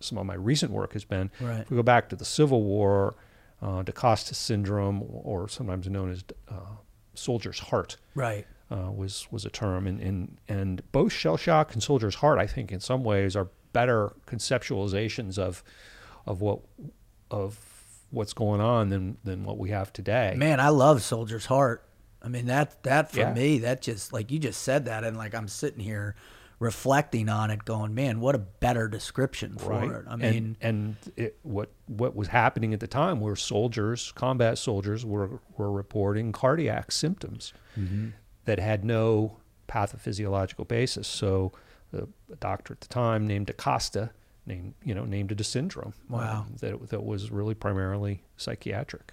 [0.00, 1.60] some of my recent work has been, Right.
[1.60, 3.14] if we go back to the Civil War,
[3.62, 6.54] uh, DaCosta syndrome, or sometimes known as uh,
[7.14, 8.46] soldier's heart, Right.
[8.70, 12.46] Uh, was was a term, and and and both shell shock and soldier's heart, I
[12.46, 15.62] think, in some ways, are better conceptualizations of
[16.26, 16.60] of what
[17.30, 17.58] of
[18.10, 20.34] what's going on than than what we have today.
[20.36, 21.84] Man, I love Soldier's Heart.
[22.22, 23.32] I mean that that for Yeah.
[23.32, 26.14] me, that just like you just said that, and like I'm sitting here
[26.58, 29.90] reflecting on it, going, man, what a better description for right?
[29.90, 30.04] it.
[30.06, 34.58] I And- mean, and, it, what what was happening at the time were soldiers, combat
[34.58, 38.08] soldiers, were were reporting cardiac symptoms Mm-hmm.
[38.44, 39.36] That had no
[39.68, 41.06] pathophysiological basis.
[41.06, 41.52] So
[41.92, 44.10] the a doctor at the time named Acosta
[44.46, 45.94] named you know named it a syndrome.
[46.08, 46.46] Wow.
[46.48, 49.12] um, that that was really primarily psychiatric.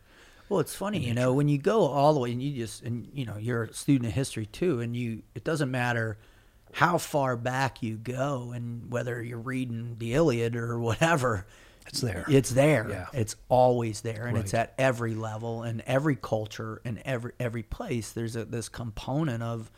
[0.49, 3.09] Well, it's funny, you know, when you go all the way and you just and
[3.13, 6.17] you know, you're a student of history too and you it doesn't matter
[6.73, 11.45] how far back you go and whether you're reading the Iliad or whatever,
[11.87, 12.25] It's there.
[12.27, 12.87] it's there.
[12.89, 13.07] Yeah.
[13.13, 18.11] It's always there and it's at every level and every culture and every every place
[18.11, 19.71] there's a this component of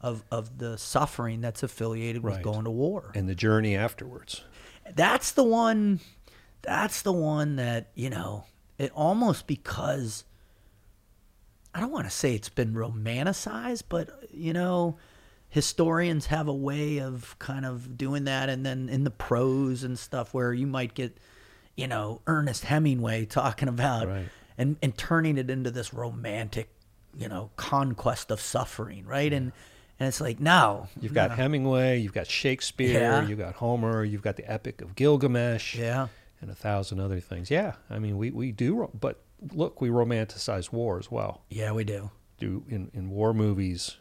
[0.00, 3.12] of of the suffering that's affiliated with going to war.
[3.14, 4.42] and the journey afterwards.
[4.94, 6.00] that's the one
[6.62, 8.44] that's the one that you know
[8.78, 10.24] it almost because
[11.74, 14.96] i don't want to say it's been romanticized but you know
[15.48, 19.98] historians have a way of kind of doing that and then in the prose and
[19.98, 21.16] stuff where you might get
[21.76, 24.28] you know ernest hemingway talking about Right.
[24.58, 26.68] and and turning it into this romantic
[27.16, 29.52] you know conquest of suffering right and
[30.00, 31.36] and it's like no You've got no.
[31.36, 33.26] Hemingway, you've got Shakespeare, Yeah.
[33.26, 36.08] you've got Homer, you've got the Epic of Gilgamesh, yeah
[36.40, 37.50] and a thousand other things.
[37.50, 41.42] Yeah, I mean we we do, but look, we romanticize war as well.
[41.50, 43.96] yeah we do Do in in war movies,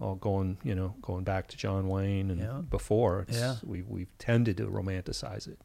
[0.00, 2.60] all going you know going back to John Wayne and Yeah.
[2.70, 3.26] before.
[3.28, 3.56] Yeah.
[3.64, 5.58] we we've tended to romanticize it,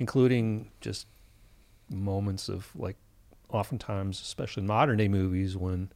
[0.00, 1.06] including just
[1.88, 2.96] moments of like,
[3.50, 5.92] oftentimes, especially in modern day movies, when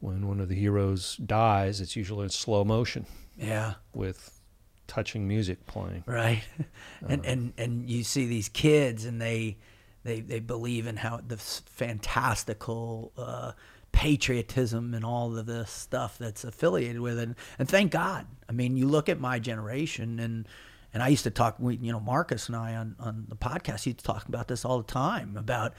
[0.00, 3.06] when one of the heroes dies, it's usually in slow motion.
[3.36, 3.74] Yeah.
[3.94, 4.40] With
[4.86, 6.02] touching music playing.
[6.06, 6.42] right.
[7.08, 7.30] And Uh-huh.
[7.32, 9.58] and and you see these kids and they
[10.04, 13.52] they they believe in how the fantastical uh
[13.90, 17.30] patriotism and all of this stuff that's affiliated with it.
[17.58, 18.26] And thank god.
[18.48, 20.46] I mean you look at my generation and
[20.94, 23.86] and i used to talk we you know marcus and i on on the podcast
[23.86, 25.74] used to talk about this all the time about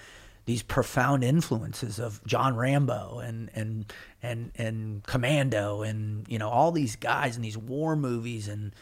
[0.46, 3.86] these profound influences of John Rambo and and
[4.24, 8.74] and and Commando and you know all these guys and these war movies and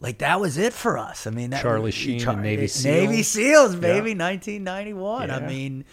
[0.00, 1.28] like that was it for us.
[1.28, 3.26] I mean, that, Charlie Sheen and Navy eh, Navy SEALs.
[3.28, 3.80] Seals, Yeah.
[3.80, 5.30] baby, 1991.
[5.30, 5.84] I mean,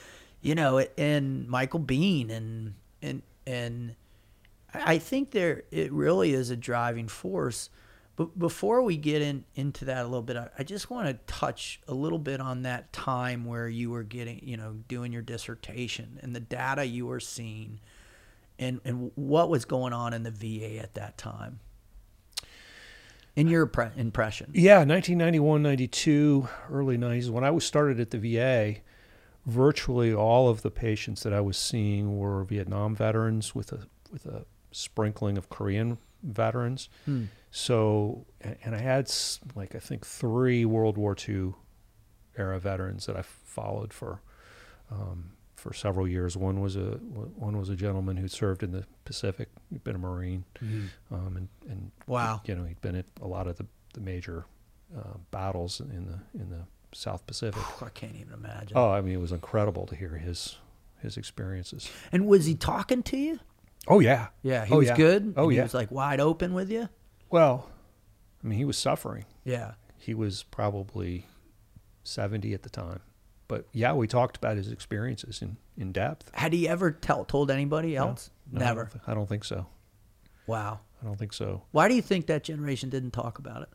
[0.42, 2.74] you know, and Michael Biehn and
[3.04, 3.96] and and
[4.74, 7.70] I think there it really is a driving force.
[8.20, 11.14] But before we get in into that a little bit, I, I just want to
[11.26, 15.22] touch a little bit on that time where you were getting, you know, doing your
[15.22, 17.80] dissertation and the data you were seeing,
[18.60, 21.62] and and what was going on in the VA at that time.
[23.38, 27.30] In your pre- impression, Yeah, 1991, 92, early 90s.
[27.30, 28.82] When I was started at the VA,
[29.46, 34.26] virtually all of the patients that I was seeing were Vietnam veterans with a with
[34.26, 36.90] a sprinkling of Korean veterans.
[37.06, 37.26] Hmm.
[37.52, 39.12] So, and I had
[39.56, 41.54] like I think three World War II
[42.38, 44.22] era veterans that I followed for
[44.92, 46.38] um, for several years.
[46.38, 46.92] One was a
[47.36, 49.50] one was a gentleman who served in the Pacific.
[49.72, 50.46] He'd been a Marine,
[51.12, 52.42] um, and and Wow.
[52.46, 54.46] you know he'd been at a lot of the the major
[54.96, 56.62] uh, battles in the in the
[56.94, 57.64] South Pacific.
[57.82, 58.78] I can't even imagine.
[58.78, 60.58] Oh, I mean, it was incredible to hear his
[61.02, 61.90] his experiences.
[62.12, 63.40] And was he talking to you?
[63.88, 64.96] Oh yeah, Yeah, he Oh, was yeah.
[64.98, 65.34] good.
[65.38, 66.90] Oh, and He was like wide open with you.
[67.30, 67.70] Well,
[68.44, 69.26] I mean, he was suffering.
[69.44, 69.74] Yeah.
[69.98, 71.28] He was probably
[72.04, 73.02] seventy at the time,
[73.48, 76.32] but yeah, we talked about his experiences in in depth.
[76.34, 78.32] Had he ever tell, told anybody else?
[78.52, 78.82] No, I Never.
[78.84, 79.68] don't, th- I don't think so.
[80.48, 80.80] Wow.
[81.02, 81.62] I don't think so.
[81.72, 83.70] Why do you think that generation didn't talk about it?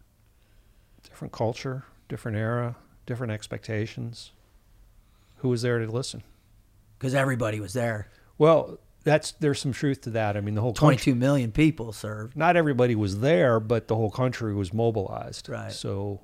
[1.05, 4.33] Different culture, different era, different expectations.
[5.37, 6.23] Who was there to listen?
[6.99, 8.09] Because everybody was there.
[8.39, 10.37] Well, that's there's some truth to that.
[10.37, 12.37] I mean, the whole country, 22 million people served.
[12.37, 15.49] not everybody was there, but the whole country was mobilized.
[15.49, 15.71] Right.
[15.73, 16.23] So,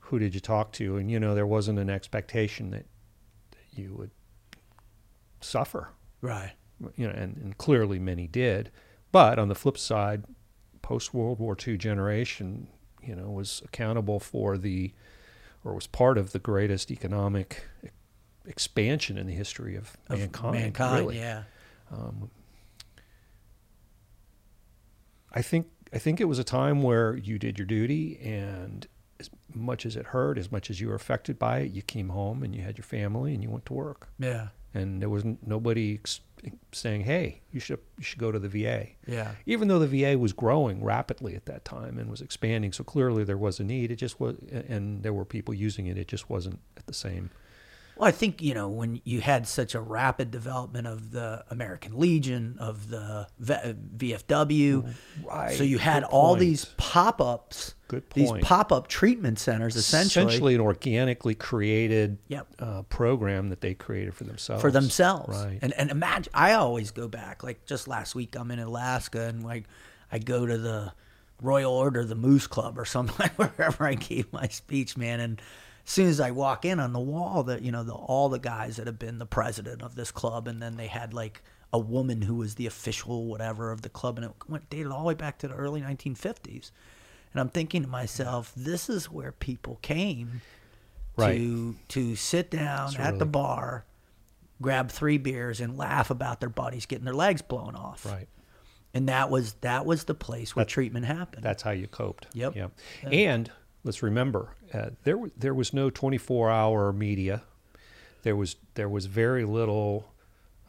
[0.00, 0.96] who did you talk to?
[0.96, 2.86] And you know, there wasn't an expectation that,
[3.52, 4.10] that you would
[5.40, 5.90] suffer.
[6.20, 6.52] Right.
[6.96, 8.70] You know, and, and clearly many did.
[9.12, 10.24] But on the flip side,
[10.82, 12.68] post World War II generation,
[13.02, 14.92] you know, was accountable for the,
[15.64, 17.64] or was part of the greatest economic
[18.46, 20.54] expansion in the history of, Of mankind.
[20.54, 21.18] mankind, really.
[21.18, 21.42] yeah.
[21.90, 22.30] Um,
[25.32, 28.86] I think I think it was a time where you did your duty, and
[29.20, 32.10] as much as it hurt, as much as you were affected by it, you came
[32.10, 34.48] home and you had your family and you went to work, Yeah.
[34.74, 35.98] and there was nobody
[36.72, 39.32] saying, "Hey, you should you should go to the VA." Yeah.
[39.46, 43.24] Even though the VA was growing rapidly at that time and was expanding, so clearly
[43.24, 43.90] there was a need.
[43.90, 45.96] It just was, and there were people using it.
[45.98, 47.30] It just wasn't at the same.
[47.98, 51.98] Well, I think, you know, when you had such a rapid development of the American
[51.98, 55.56] Legion, of the V- VFW, Right.
[55.56, 56.40] so you had Good all point.
[56.40, 58.14] these pop ups, Good point.
[58.36, 62.46] these pop up treatment centers essentially, essentially an organically created Yep.
[62.60, 64.62] uh, program that they created for themselves.
[64.62, 65.36] for themselves.
[65.36, 65.58] Right.
[65.60, 69.42] And and imagine I always go back like just last week I'm in Alaska and
[69.42, 69.64] like
[70.12, 70.92] I go to the
[71.42, 75.20] Royal Order the Moose Club or something wherever I gave my speech, man.
[75.20, 75.42] And
[75.90, 78.76] soon as I walk in on the wall, that you know, the, all the guys
[78.76, 82.22] that have been the president of this club, and then they had like a woman
[82.22, 85.14] who was the official whatever of the club, and it went dated all the way
[85.14, 86.70] back to the early 1950s.
[87.32, 90.40] And I'm thinking to myself, this is where people came
[91.16, 91.36] Right.
[91.36, 93.84] to to sit down It's at the really- bar,
[94.62, 98.06] grab three beers, and laugh about their buddies getting their legs blown off.
[98.06, 98.28] Right.
[98.94, 101.42] And that was that was the place where That- treatment happened.
[101.44, 102.28] That's how you coped.
[102.34, 102.56] Yep.
[102.56, 102.72] Yep.
[103.02, 103.08] Yeah.
[103.10, 103.50] And
[103.84, 107.42] let's remember, uh, there there was no 24-hour media.
[108.22, 110.12] There was there was very little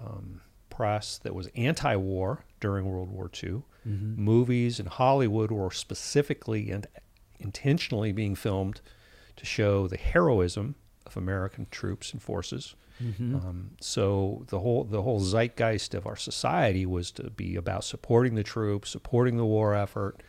[0.04, 3.64] um, press that was anti-war during World War II.
[3.88, 4.22] Mm-hmm.
[4.22, 6.88] Movies in Hollywood were specifically and
[7.40, 8.82] intentionally being filmed
[9.36, 12.76] to show the heroism of American troops and forces.
[13.04, 13.36] Mm-hmm.
[13.36, 18.36] Um, so the whole the whole zeitgeist of our society was to be about supporting
[18.36, 20.22] the troops, supporting the war effort.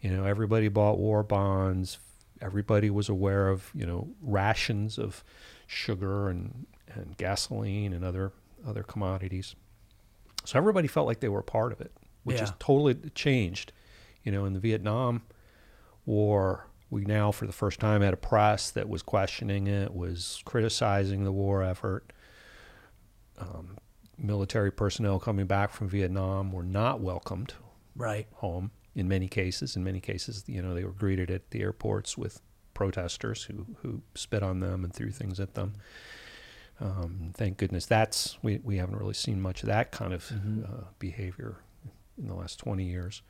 [0.00, 1.98] You know, everybody bought war bonds.
[2.42, 5.24] Everybody was aware of you know rations of
[5.66, 8.32] sugar and, and gasoline and other
[8.66, 9.54] other commodities.
[10.44, 11.92] So everybody felt like they were a part of it,
[12.24, 12.54] which is Yeah.
[12.58, 13.72] totally changed.
[14.24, 15.22] You know, in the Vietnam
[16.04, 20.42] War, we now for the first time had a press that was questioning it, was
[20.44, 22.12] criticizing the war effort.
[23.38, 23.78] Um,
[24.18, 27.54] military personnel coming back from Vietnam were not welcomed
[27.96, 28.26] right.
[28.34, 29.76] home in many cases.
[29.76, 32.40] In many cases, you know, they were greeted at the airports with
[32.74, 35.74] protesters who, who spit on them and threw things at them.
[36.80, 40.64] Um, thank goodness that's we, we haven't really seen much of that kind of Mhm.
[40.64, 41.56] uh, behavior
[42.18, 43.22] in the last 20 years.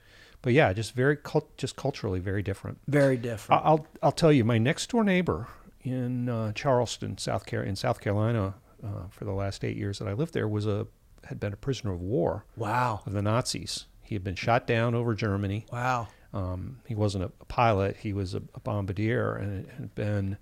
[0.43, 2.79] But yeah, just very cult, just culturally very different.
[2.89, 3.63] Very different.
[3.65, 5.49] I'll I'll tell you, my next door neighbor
[5.83, 10.09] in uh, Charleston, South Car- in South Carolina, uh, for the last eight years that
[10.09, 10.87] I lived there, was a
[11.25, 13.03] had been a prisoner of war wow.
[13.07, 13.87] of the Nazis.
[14.13, 15.65] He had been shot down over Germany.
[15.73, 16.09] Wow.
[16.35, 20.37] Um, he wasn't a, pilot; he was a, a bombardier, and it had been,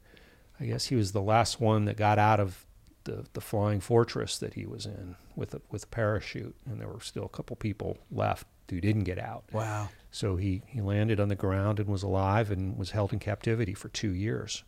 [0.59, 2.67] I guess, he was the last one that got out of
[3.05, 6.89] the the flying fortress that he was in with a, with a parachute, and there
[6.89, 9.45] were still a couple people left who didn't get out.
[9.53, 9.89] Wow.
[10.11, 13.75] So he, he landed on the ground and was alive and was held in captivity
[13.75, 14.65] for two years.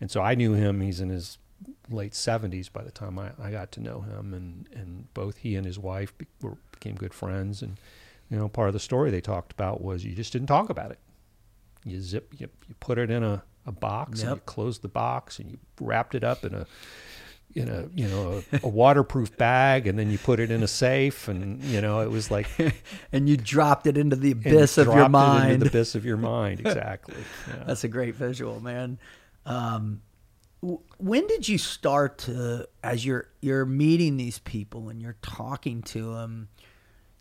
[0.00, 0.80] And so I knew him.
[0.80, 1.38] He's in his
[1.88, 4.34] late 70s by the time I, I got to know him.
[4.34, 7.62] And, and both he and his wife be, were, became good friends.
[7.62, 7.78] And,
[8.30, 10.90] you know, part of the story they talked about was you just didn't talk about
[10.90, 10.98] it.
[11.84, 15.38] You zip, you, you put it in a, a box and you closed the box
[15.38, 16.66] and you wrapped it up in a,
[17.54, 20.68] in a you know a, a waterproof bag and then you put it in a
[20.68, 22.48] safe and you know it was like
[23.12, 25.52] And you dropped it into the abyss of your dropped it mind.
[25.52, 26.60] into the abyss of your mind.
[26.66, 27.14] Exactly.
[27.48, 27.64] Yeah.
[27.66, 28.98] That's a great visual, man.
[29.46, 30.02] Um,
[30.60, 35.82] w- when did you start to, as you're you're meeting these people and you're talking
[35.82, 36.48] to them,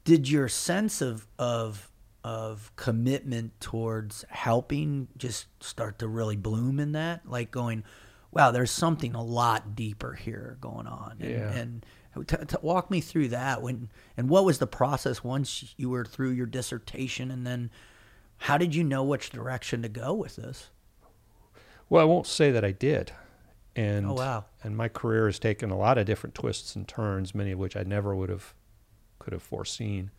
[0.06, 1.92] did your sense of of
[2.24, 7.22] of commitment towards helping just start to really bloom in that?
[7.30, 7.84] Like going,
[8.32, 11.18] wow, there's something a lot deeper here going on.
[11.20, 11.52] And, Yeah.
[11.52, 11.86] and
[12.28, 13.62] t- t- walk me through that.
[13.62, 17.70] When and what was the process once you were through your dissertation, and then
[18.38, 20.70] how did you know which direction to go with this?
[21.90, 23.12] Well, I won't say that I did.
[23.76, 24.46] And Oh, wow.
[24.64, 27.76] and my career has taken a lot of different twists and turns, many of which
[27.76, 28.54] I never would have
[29.26, 30.12] could have foreseen.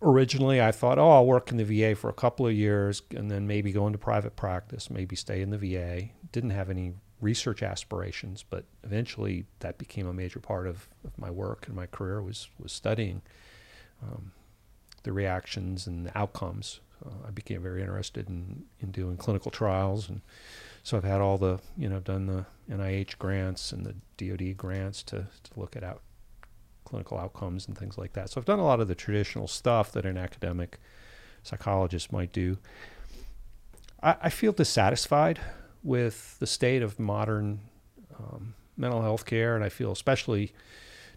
[0.00, 3.30] Originally, I thought, oh, I'll work in the VA for a couple of years and
[3.30, 6.08] then maybe go into private practice, maybe stay in the VA.
[6.32, 11.30] Didn't have any research aspirations, but eventually that became a major part of, of my
[11.30, 13.22] work and my career was was studying
[14.02, 14.32] um,
[15.04, 16.80] the reactions and the outcomes.
[17.04, 20.20] Uh, I became very interested in, in doing clinical trials, and
[20.82, 25.02] so I've had all the you know done the NIH grants and the DoD grants
[25.04, 26.02] to to look at out
[26.92, 28.28] clinical outcomes and things like that.
[28.28, 30.78] So I've done a lot of the traditional stuff that an academic
[31.42, 32.58] psychologist might do.
[34.02, 35.40] I, I feel dissatisfied
[35.82, 37.60] with the state of modern
[38.18, 40.52] um, mental health care, and I feel especially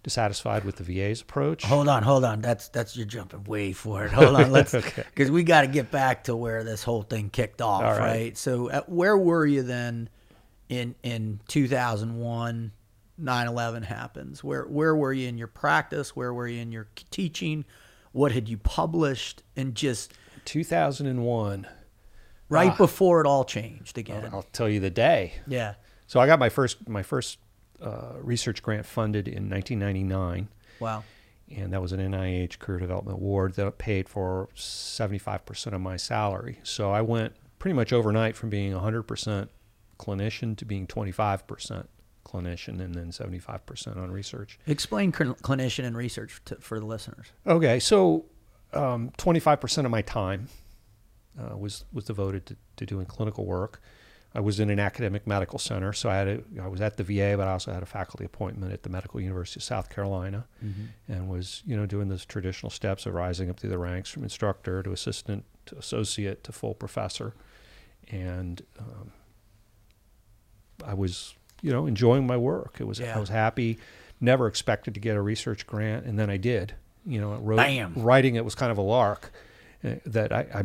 [0.01, 1.65] dissatisfied with the VA's approach.
[1.65, 2.39] Hold on, hold on.
[2.39, 4.13] That's that's you're jumping way forward.
[4.13, 5.03] Hold on, let's Okay.
[5.03, 7.99] because we got to get back to where this whole thing kicked off, right.
[7.99, 8.37] right.
[8.37, 10.07] So, uh, where were you then
[10.69, 12.71] in in 2001?
[13.21, 14.43] 9/11 happens.
[14.43, 16.15] Where where were you in your practice?
[16.15, 17.65] Where were you in your teaching?
[18.11, 19.43] What had you published?
[19.55, 20.13] And just
[20.45, 21.67] 2001.
[22.47, 22.77] right Ah.
[22.77, 24.29] before it all changed again.
[24.31, 25.33] I'll tell you the day.
[25.47, 25.75] Yeah.
[26.07, 27.39] So I got my first my first
[27.81, 30.47] uh, research grant funded in 1999,
[30.79, 31.03] Wow.
[31.53, 36.59] and that was an NIH Career Development Award that paid for 75% of my salary.
[36.63, 39.49] So I went pretty much overnight from being 100%
[39.99, 41.87] clinician to being 25%
[42.25, 44.59] clinician, and then 75% on research.
[44.67, 47.27] Explain cl- clinician and research to, for the listeners.
[47.47, 48.25] Okay, so
[48.73, 50.49] um, 25% of my time
[51.39, 53.81] uh, was was devoted to, to doing clinical work.
[54.33, 57.03] I was in an academic medical center, so I had a, I was at the
[57.03, 60.45] VA, but I also had a faculty appointment at the Medical University of South Carolina,
[61.07, 64.23] and was you know doing those traditional steps of rising up through the ranks from
[64.23, 67.33] instructor to assistant to associate to full professor,
[68.09, 69.11] and um,
[70.85, 71.35] I was
[71.65, 72.77] you know enjoying my work.
[72.79, 73.15] It was Yeah.
[73.17, 73.77] I was happy.
[74.21, 76.73] Never expected to get a research grant, and then I did.
[77.05, 77.57] You know, wrote,
[77.95, 79.31] writing it was kind of a lark.
[79.83, 80.63] uh, That I, I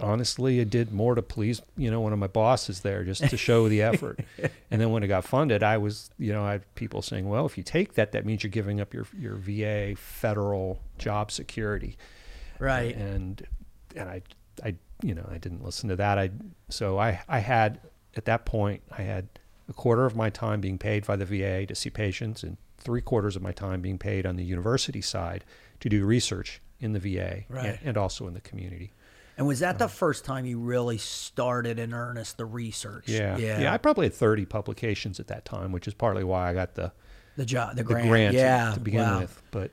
[0.00, 3.36] honestly I did more to please you know one of my bosses there just to
[3.36, 4.20] show the effort.
[4.70, 7.44] and then when it got funded, I was you know I had people saying, well,
[7.46, 11.96] if you take that, that means you're giving up your your VA federal job security
[12.58, 12.94] Right.
[12.96, 13.46] and
[13.96, 14.22] and I
[14.64, 16.30] I you know I didn't listen to that I
[16.70, 17.80] so I I had
[18.16, 19.26] at that point I had
[19.68, 23.00] a quarter of my time being paid by the VA to see patients and three
[23.00, 25.44] quarters of my time being paid on the university side
[25.80, 27.66] to do research in the VA Right.
[27.66, 28.92] and, and also in the community.
[29.38, 33.08] And was that the um, first time you really started in earnest the research?
[33.08, 33.72] Yeah, Yeah.
[33.72, 36.92] I probably had 30 publications at that time, which is partly why I got the
[37.36, 38.08] the job, the the grant.
[38.08, 38.72] grant, to- yeah.
[38.74, 39.20] to, begin wow.
[39.20, 39.42] with.
[39.50, 39.70] But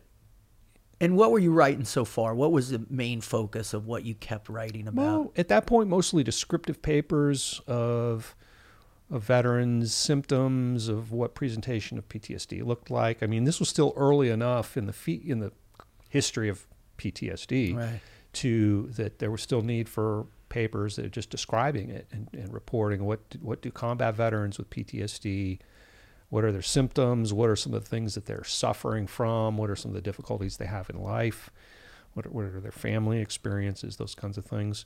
[1.02, 2.34] And what were you writing so far?
[2.34, 5.02] What was the main focus of what you kept writing about?
[5.02, 8.34] Well, at that point, mostly descriptive papers of
[9.12, 13.24] of veterans' symptoms of what presentation of PTSD looked like.
[13.24, 15.52] I mean, this was still early enough in the in the
[16.10, 16.66] history of
[16.98, 18.02] PTSD right.
[18.34, 22.52] to that there was still need for papers that are just describing it and, and
[22.54, 25.60] reporting what do, what do combat veterans with PTSD
[26.30, 29.70] what are their symptoms what are some of the things that they're suffering from what
[29.70, 31.52] are some of the difficulties they have in life
[32.14, 34.86] what are, what are their family experiences those kinds of things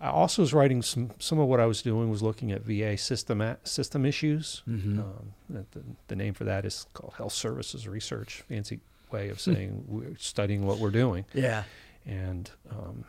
[0.00, 2.96] I also was writing some some of what I was doing was looking at VA
[2.96, 4.98] system system issues Mhm.
[5.00, 5.64] um, the,
[6.08, 8.80] the name for that is called health services research fancy
[9.10, 11.64] way of saying we're studying what we're doing Yeah.
[12.06, 13.04] and um,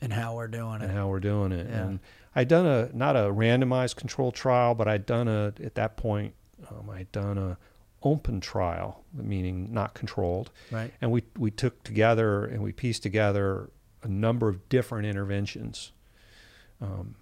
[0.00, 0.86] And how we're doing and it.
[0.90, 1.68] And how we're doing it.
[1.68, 1.82] Yeah.
[1.82, 2.00] And
[2.34, 6.34] I'd done a not a randomized control trial, but I'd done a at that point
[6.70, 7.56] um, I'd done a
[8.04, 10.50] open trial, meaning not controlled.
[10.72, 10.92] Right.
[11.00, 13.70] And we we took together and we pieced together
[14.02, 15.92] a number of different interventions,
[16.82, 17.14] um,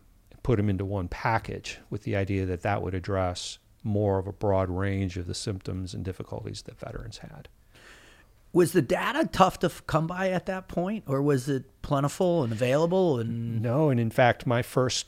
[0.43, 4.33] put them into one package with the idea that that would address more of a
[4.33, 7.49] broad range of the symptoms and difficulties that veterans had.
[8.53, 12.43] Was the data tough to f- come by at that point, or was it plentiful
[12.43, 13.21] and available?
[13.21, 15.07] And No, and in fact, my first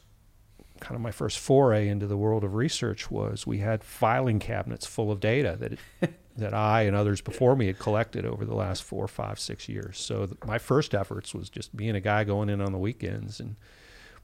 [0.80, 4.84] kind of my first foray into the world of research was we had filing cabinets
[4.84, 5.78] full of data that it,
[6.36, 9.98] that I and others before me had collected over the last four, five, six years.
[9.98, 13.38] So th- my first efforts was just being a guy going in on the weekends
[13.38, 13.56] and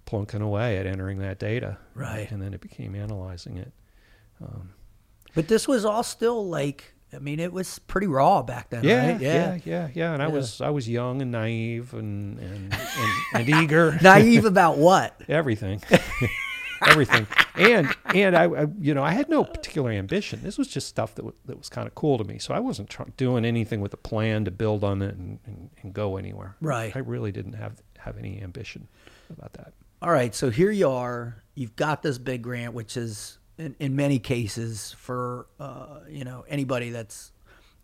[0.09, 1.77] plunking away at entering that data.
[1.95, 2.31] Right.
[2.31, 3.73] and then it became analyzing it.
[4.43, 4.71] Um,
[5.35, 9.13] but this was all still like, I mean, it was pretty raw back then, yeah,
[9.13, 9.21] right?
[9.21, 10.33] yeah, yeah, yeah, And I Yeah.
[10.33, 13.99] was I was young and naive and and, and, and eager.
[14.03, 15.21] Naive about what?
[15.29, 15.83] everything
[16.87, 20.87] everything and and I, I you know i had no particular ambition this was just
[20.87, 23.45] stuff that, w- that was kind of cool to me so i wasn't try- doing
[23.45, 26.95] anything with a plan to build on it and, and, and go anywhere Right.
[26.95, 28.87] i really didn't have have any ambition
[29.29, 31.43] about that All right, so here you are.
[31.55, 36.45] You've got this big grant, which is in, in many cases for uh, you know
[36.49, 37.33] anybody that's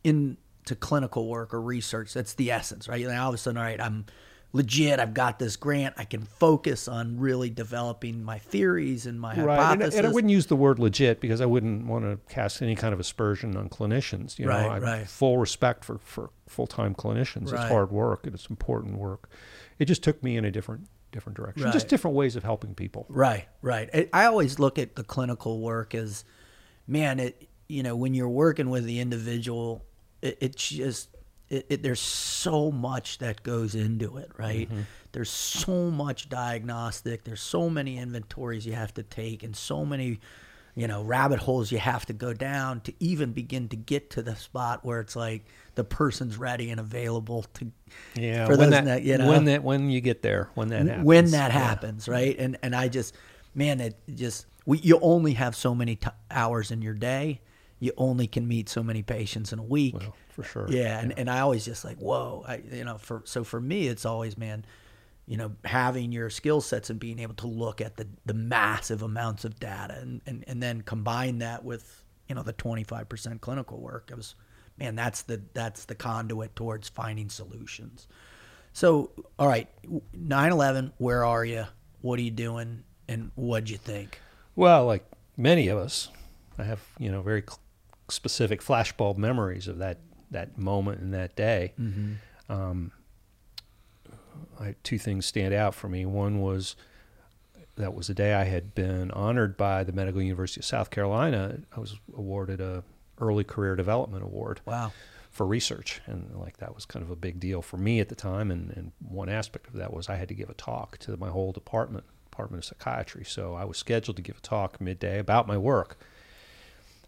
[0.04, 0.36] into
[0.78, 2.14] clinical work or research.
[2.14, 3.04] That's the essence, right?
[3.04, 4.06] Now all of a sudden, all right, I'm
[4.52, 5.00] legit.
[5.00, 5.96] I've got this grant.
[5.98, 9.94] I can focus on really developing my theories and my right and, hypothesis.
[9.96, 12.94] and i wouldn't use the word legit because i wouldn't want to cast any kind
[12.94, 15.08] of aspersion on clinicians you know Right, I right.
[15.08, 17.62] full respect for for full-time clinicians Right.
[17.62, 19.28] it's hard work and it's important work
[19.80, 21.72] it just took me in a different different direction Right.
[21.72, 23.88] just different ways of helping people Right, right.
[24.12, 26.24] I- always look at the clinical work as,
[26.86, 29.84] man, it you know when you're working with the individual,
[30.20, 31.08] it, it just
[31.48, 34.68] it, it, there's so much that goes into it, right?
[34.68, 34.80] Mm-hmm.
[35.12, 37.24] There's so much diagnostic.
[37.24, 40.20] There's so many inventories you have to take, and so many,
[40.74, 44.22] you know, rabbit holes you have to go down to even begin to get to
[44.22, 45.44] the spot where it's like
[45.74, 47.70] the person's ready and available to
[48.14, 50.68] Yeah, for when those that, that, you know when that when you get there, when
[50.68, 51.58] that happens, when that Yeah.
[51.58, 52.36] happens, right?
[52.38, 53.14] And and I just,
[53.54, 57.40] man, it just we you only have so many t- hours in your day.
[57.80, 59.94] You only can meet so many patients in a week.
[59.98, 60.66] Well, for sure.
[60.70, 63.88] Yeah, and, and I always just like, whoa, I you know, for so for me,
[63.88, 64.64] it's always man,
[65.26, 69.02] you know, having your skill sets and being able to look at the the massive
[69.02, 73.08] amounts of data and and, and then combine that with you know the twenty five
[73.08, 74.08] percent clinical work.
[74.10, 74.34] It was,
[74.78, 78.06] man, that's the that's the conduit towards finding solutions.
[78.72, 79.68] So, all right,
[80.16, 81.66] 9/11, where are you?
[82.00, 82.84] What are you doing?
[83.08, 84.20] And what'd you think?
[84.56, 85.04] Well, like
[85.36, 86.08] many of us,
[86.58, 87.60] I have you know very cl-
[88.08, 89.98] specific flashbulb memories of that
[90.30, 91.72] that moment and that day.
[91.80, 92.52] Mm-hmm.
[92.52, 92.92] Um,
[94.58, 96.04] I, two things stand out for me.
[96.06, 96.76] One was
[97.76, 101.58] that was the day I had been honored by the Medical University of South Carolina.
[101.76, 102.84] I was awarded a
[103.24, 104.92] early career development award Wow.
[105.30, 108.14] for research, and like that was kind of a big deal for me at the
[108.14, 108.50] time.
[108.50, 111.30] And, and one aspect of that was I had to give a talk to my
[111.30, 113.24] whole department, Department of Psychiatry.
[113.24, 115.98] So I was scheduled to give a talk midday about my work.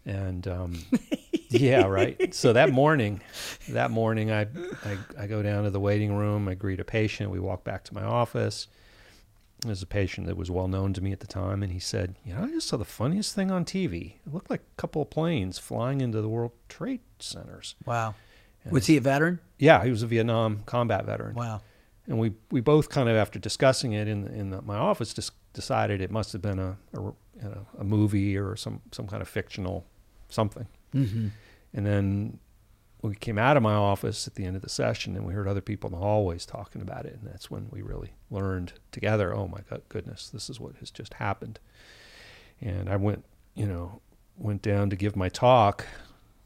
[0.05, 0.79] And um,
[1.49, 2.33] yeah, right.
[2.33, 3.21] So that morning,
[3.69, 4.41] that morning, I,
[4.85, 6.47] I I go down to the waiting room.
[6.47, 7.29] I greet a patient.
[7.29, 8.67] We walk back to my office.
[9.61, 12.15] There's a patient that was well known to me at the time, and he said,
[12.23, 14.15] "You know, I just saw the funniest thing on TV.
[14.25, 18.13] It looked like a couple of planes flying into the World Trade Centers." Wow.
[18.63, 19.39] And Was he a veteran?
[19.57, 21.61] Yeah, he was a Vietnam combat veteran, Wow.
[22.05, 25.31] and we we both kind of after discussing it in in the, my office just
[25.53, 29.21] decided it must have been a a, you know, a movie or some some kind
[29.23, 29.85] of fictional
[30.29, 30.67] something.
[30.93, 31.27] Mm-hmm.
[31.73, 32.39] And then
[33.01, 35.47] we came out of my office at the end of the session and we heard
[35.47, 37.13] other people in the hallways talking about it.
[37.21, 40.89] And that's when we really learned together, oh my God, goodness, this is what has
[40.91, 41.59] just happened.
[42.59, 43.23] And I went,
[43.53, 44.01] you know,
[44.35, 45.85] went down to give my talk,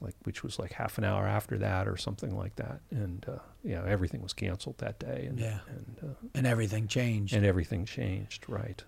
[0.02, 2.82] like, which was like half an hour after that or something like that.
[2.92, 5.26] And, uh, you know, everything was canceled that day.
[5.30, 5.60] And, Yeah.
[5.70, 7.34] and, uh, And everything changed.
[7.34, 8.44] and everything changed.
[8.50, 8.84] Right.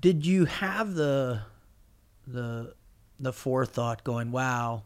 [0.00, 1.42] Did you have the
[2.26, 2.74] the
[3.20, 4.84] the forethought going, wow,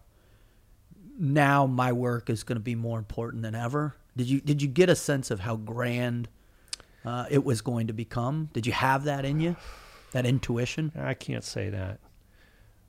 [1.19, 3.97] now my work is going to be more important than ever?
[4.17, 6.29] Did you did you get a sense of how grand
[7.05, 8.51] uh, it was going to become?
[8.53, 9.57] Did you have that in you?
[10.13, 10.93] That intuition?
[10.97, 12.01] I can't say that.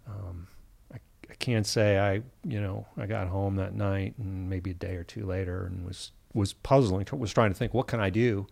[0.07, 0.47] Um,
[0.93, 0.97] I,
[1.29, 4.95] I can't say I, you know, I got home that night and maybe a day
[4.95, 8.47] or two later and was was puzzling, was trying to think, what can I do,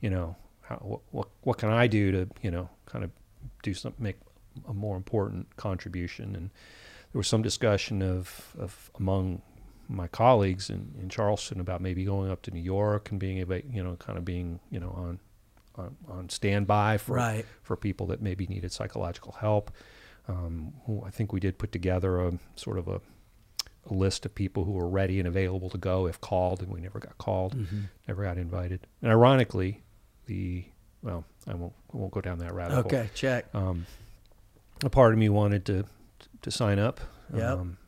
[0.00, 3.10] you know, how, what, what what can I do to, you know, kind of
[3.62, 4.16] do something, make
[4.68, 6.34] a more important contribution.
[6.34, 6.50] And
[7.18, 9.42] there was some discussion of of among
[9.88, 13.56] my colleagues in, in Charleston about maybe going up to New York and being able,
[13.56, 15.18] you know, kind of being, you know, on
[15.74, 17.44] on, on standby for Right.
[17.62, 19.72] for people that maybe needed psychological help.
[20.28, 23.00] Um, who- I think we did put together a sort of a,
[23.90, 26.80] a list of people who were ready and available to go if called, and we
[26.80, 27.80] never got called, Mm-hmm.
[28.06, 28.86] never got invited.
[29.02, 29.82] And ironically,
[30.26, 30.66] the
[31.02, 32.84] well, I won't I won't go down that rabbit hole.
[32.86, 33.46] Okay, check.
[33.54, 33.86] Um,
[34.84, 35.84] a part of me wanted to
[36.42, 37.00] to sign up.
[37.34, 37.42] Yep.
[37.58, 37.78] Um,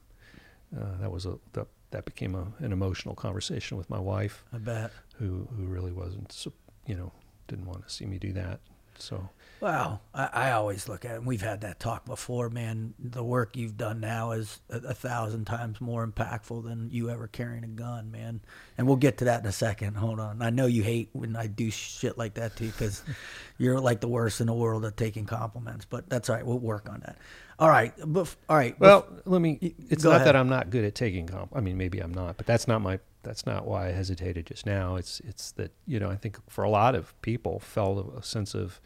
[0.77, 4.59] uh, that was a that, that became a, an emotional conversation with my wife, I
[4.59, 4.93] bet.
[5.17, 6.47] who who really wasn't,
[6.87, 7.13] you know,
[7.49, 8.61] didn't want to see me do that.
[8.99, 9.29] So
[9.61, 11.15] Well, I, I always look at it.
[11.17, 12.95] and We've had that talk before, man.
[12.99, 17.27] The work you've done now is a, a thousand times more impactful than you ever
[17.27, 18.41] carrying a gun, man.
[18.79, 19.97] And we'll get to that in a second.
[19.97, 20.41] Hold on.
[20.41, 23.03] I know you hate when I do shit like that to you because
[23.59, 25.85] you're like the worst in the world at taking compliments.
[25.85, 26.47] But that's all right.
[26.47, 27.19] We'll work on that.
[27.59, 27.95] All right.
[27.99, 28.75] Bef- all right.
[28.77, 29.75] bef- Well, let me.
[29.91, 30.29] It's not ahead.
[30.29, 31.53] that I'm not good at taking comp.
[31.55, 32.99] I mean, maybe I'm not, but that's not my.
[33.23, 34.97] That's not why I hesitated just now.
[34.97, 38.55] It's it's that you know I think for a lot of people felt a sense
[38.55, 38.81] of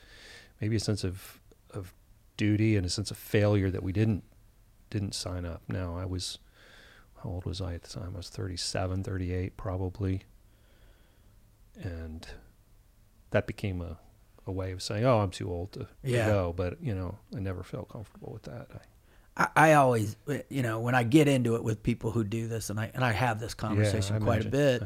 [0.64, 1.40] maybe a sense of
[1.74, 1.92] of
[2.38, 4.24] duty and a sense of failure that we didn't
[4.88, 5.60] didn't sign up.
[5.68, 6.38] Now I was
[7.22, 8.12] how old was I at the time?
[8.14, 10.22] I was 37, 38 probably,
[11.76, 12.26] and
[13.30, 13.98] that became a
[14.46, 17.40] a way of saying, "Oh, I'm too old to, to go." But you know, I
[17.40, 18.68] never felt comfortable with that.
[19.36, 22.24] I, I, I always, eh, you know, when I get into it with people who
[22.24, 24.82] do this, and I and I have this conversation I quite imagine, a bit.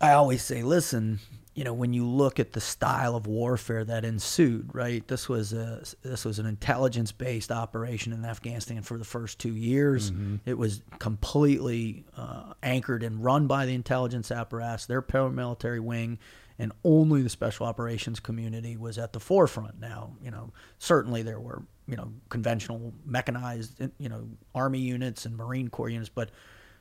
[0.00, 0.08] I.
[0.08, 1.20] I always say, listen,
[1.56, 5.08] you know, when you look at the style of warfare that ensued, right?
[5.08, 9.56] This was a this was an intelligence based operation in Afghanistan for the first two
[9.56, 10.10] years.
[10.10, 10.40] Mhm.
[10.44, 16.18] It was completely uh, anchored and run by the intelligence apparatus, their paramilitary wing,
[16.58, 19.80] and only the special operations community was at the forefront.
[19.80, 25.34] Now, you know, certainly there were you know conventional mechanized you know army units and
[25.34, 26.28] Marine Corps units, but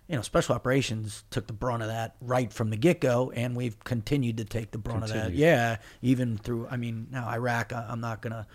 [0.07, 3.55] you know, special operations took the brunt of that right from the get go, and
[3.55, 5.33] we've continued to take the brunt of that.
[5.33, 6.67] Yeah, even through.
[6.69, 8.45] I mean, now Iraq, I, I'm not gonna,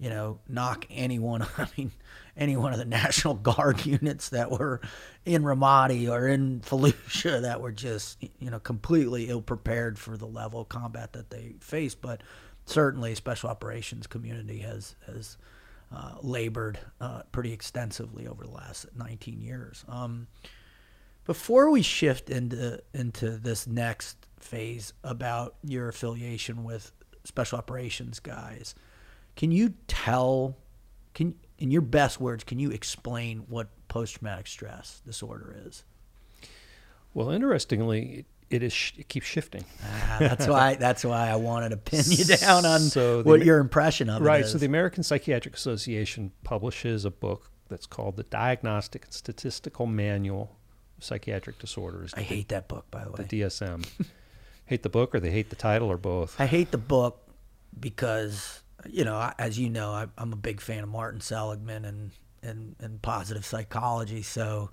[0.00, 1.42] you know, knock anyone.
[1.58, 1.92] I mean,
[2.36, 4.80] any one of the National Guard units that were
[5.24, 10.26] in Ramadi or in Fallujah that were just, you know, completely ill prepared for the
[10.26, 12.00] level of combat that they faced.
[12.00, 12.22] But
[12.64, 15.36] certainly, special operations community has has
[15.94, 19.84] uh, labored uh, pretty extensively over the last 19 years.
[19.88, 20.26] Um,
[21.28, 26.90] before we shift into into this next phase about your affiliation with
[27.22, 28.74] special operations guys,
[29.36, 30.56] can you tell
[31.12, 35.84] can in your best words can you explain what post traumatic stress disorder is?
[37.12, 39.66] Well, interestingly, it, is sh- it keeps shifting.
[39.84, 43.44] Ah, that's why that's why I wanted to pin you down on So the what
[43.44, 44.40] your impression of right.
[44.40, 44.52] it is.
[44.52, 50.57] So the American Psychiatric Association publishes a book that's called the Diagnostic and Statistical Manual
[51.00, 52.12] Psychiatric Disorders.
[52.16, 53.24] I hate that book by the way.
[53.28, 53.40] the.
[53.42, 53.86] DSM.
[54.66, 56.40] hate the book or they hate the title or both.
[56.40, 57.20] I hate the book
[57.78, 62.10] because you know, as you know, I, I'm a big fan of Martin Seligman and
[62.42, 64.22] and and positive psychology.
[64.22, 64.70] So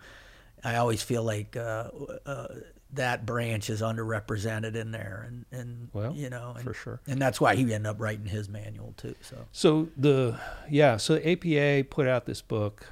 [0.63, 1.89] I always feel like uh,
[2.25, 2.47] uh,
[2.93, 6.99] that branch is underrepresented in there, and and Well, you know, and, for sure.
[7.07, 9.15] and that's why he ended up writing his manual too.
[9.21, 12.87] So So the yeah, so the APA put out this book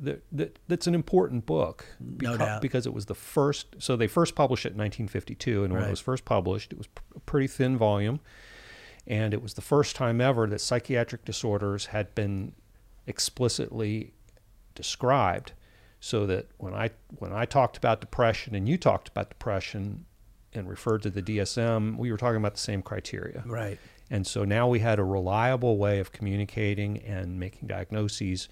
[0.00, 2.62] that, that that's an important book No doubt.
[2.62, 3.74] because it was the first.
[3.78, 5.88] So they first published it in 1952, and when Right.
[5.88, 8.20] it was first published, it was a pretty thin volume,
[9.06, 12.52] and it was the first time ever that psychiatric disorders had been
[13.06, 14.12] explicitly
[14.74, 15.52] described.
[16.00, 20.04] So that when I when I talked about depression and you talked about depression
[20.52, 23.42] and referred to the DSM, we were talking about the same criteria.
[23.46, 23.78] right,
[24.10, 28.48] And so now we had a reliable way of communicating and making diagnoses.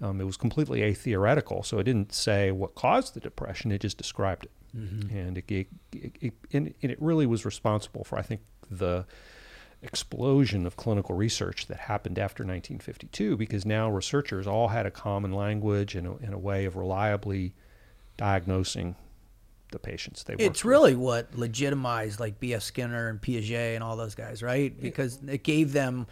[0.00, 3.98] Um, it was completely atheoretical, so it didn't say what caused the depression; it just
[3.98, 4.52] described it,
[5.10, 9.06] and it, it, it and and it really was responsible for, I think, the
[9.82, 15.32] explosion of clinical research that happened after 1952, because now researchers all had a common
[15.32, 17.54] language and a, and a way of reliably
[18.16, 18.96] diagnosing
[19.70, 20.70] the patients they it's with.
[20.70, 22.62] really what legitimized like B.F.
[22.62, 24.78] Skinner and Piaget and all those guys, right?
[24.80, 26.06] Because it gave them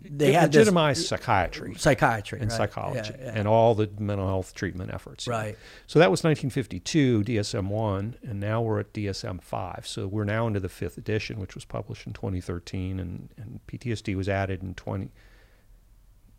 [0.00, 1.74] they it had this- legitimized psychiatry.
[1.76, 2.56] psychiatry and right?
[2.56, 3.32] psychology Yeah, yeah.
[3.38, 5.26] and all the mental health treatment efforts.
[5.26, 5.56] Right.
[5.86, 9.86] So that was 1952, DSM 1, and now we're at DSM 5.
[9.86, 14.14] So we're now into the fifth edition, which was published in 2013, and, and PTSD
[14.14, 15.10] was added in 20,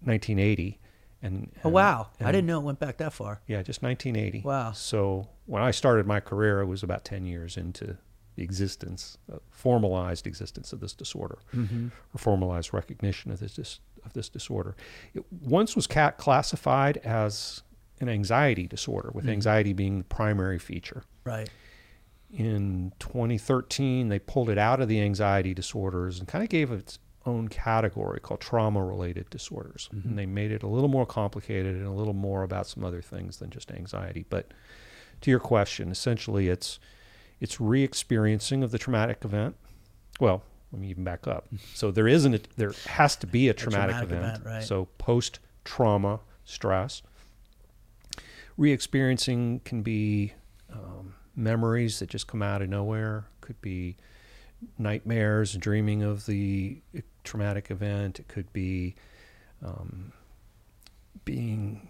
[0.01, 0.80] 1980.
[1.22, 3.41] And, Oh and- wow, I didn't know it went back that far.
[3.47, 4.43] Yeah, just 1980.
[4.45, 4.72] Wow.
[4.74, 7.97] So when I started my career, it was about 10 years into
[8.38, 11.88] the existence, uh, formalized existence of this disorder, Mm-hmm.
[12.13, 14.75] or formalized recognition of this dis- of this disorder.
[15.13, 17.63] It once was classified as
[17.99, 19.31] an anxiety disorder, with Mhm.
[19.31, 21.03] anxiety being the primary feature.
[21.25, 21.49] Right.
[22.31, 26.77] In 2013, they pulled it out of the anxiety disorders and kind of gave it
[26.79, 30.05] its own category called trauma-related disorders, Mhm.
[30.05, 33.01] and they made it a little more complicated and a little more about some other
[33.01, 34.25] things than just anxiety.
[34.29, 34.53] But
[35.21, 36.79] to your question, essentially, it's
[37.39, 39.55] it's re-experiencing of the traumatic event.
[40.19, 41.47] Well, let me even back up.
[41.73, 44.38] So there isn't a, there has to be a traumatic, traumatic event.
[44.38, 44.63] event, right.
[44.63, 47.01] So post trauma stress.
[48.57, 50.33] Re-experiencing can be
[50.73, 53.27] um, memories that just come out of nowhere.
[53.41, 53.97] Could be
[54.77, 56.81] nightmares, dreaming of the
[57.23, 58.19] traumatic event.
[58.19, 58.95] It could be
[59.63, 60.11] um,
[61.23, 61.88] being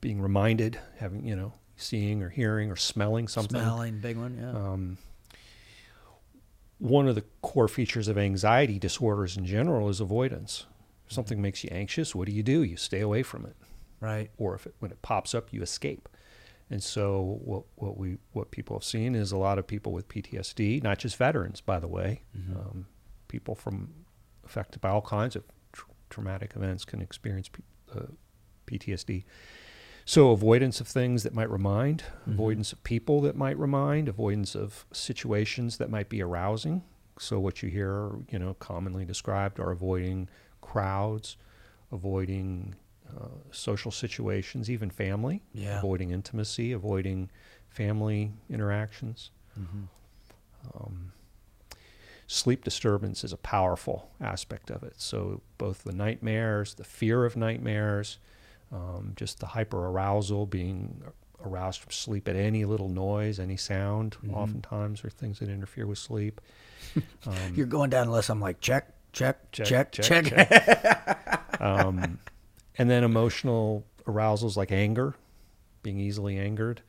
[0.00, 3.60] being reminded, having you know, seeing or hearing or smelling something.
[3.60, 4.36] Smelling, big one.
[4.40, 4.50] Yeah.
[4.50, 4.98] Um,
[6.78, 10.66] one of the core features of anxiety disorders in general is avoidance.
[11.06, 12.62] If something makes you anxious, what do you do?
[12.62, 13.56] You stay away from it,
[14.00, 14.30] right.
[14.36, 16.08] or if it, when it pops up, you escape.
[16.68, 20.08] And so, what what we what people have seen is a lot of people with
[20.08, 22.56] PTSD, not just veterans, by the way, Mhm.
[22.56, 22.86] um,
[23.28, 23.94] people from
[24.44, 27.62] affected by all kinds of tr- traumatic events can experience P-
[27.94, 28.06] uh,
[28.66, 29.24] PTSD.
[30.08, 32.34] So avoidance of things that might remind, Mhm.
[32.34, 36.84] avoidance of people that might remind, avoidance of situations that might be arousing.
[37.18, 40.28] So what you hear, you know, commonly described are avoiding
[40.60, 41.36] crowds,
[41.90, 42.76] avoiding
[43.08, 45.78] uh, social situations, even family, Yeah.
[45.78, 47.30] avoiding intimacy, avoiding
[47.68, 49.30] family interactions.
[49.58, 49.84] Mm-hmm.
[50.74, 51.12] Um,
[52.26, 55.00] sleep disturbance is a powerful aspect of it.
[55.00, 58.18] So both the nightmares, the fear of nightmares,
[58.72, 61.02] um, just the hyper arousal, being
[61.44, 64.34] aroused from sleep at any little noise, any sound, Mhm.
[64.34, 66.40] oftentimes are things that interfere with sleep.
[67.26, 68.30] Um, You're going down the list.
[68.30, 70.24] I'm like, check, check, check, check.
[70.24, 72.18] check, um,
[72.78, 75.14] and then emotional arousals like anger,
[75.82, 76.82] being easily angered,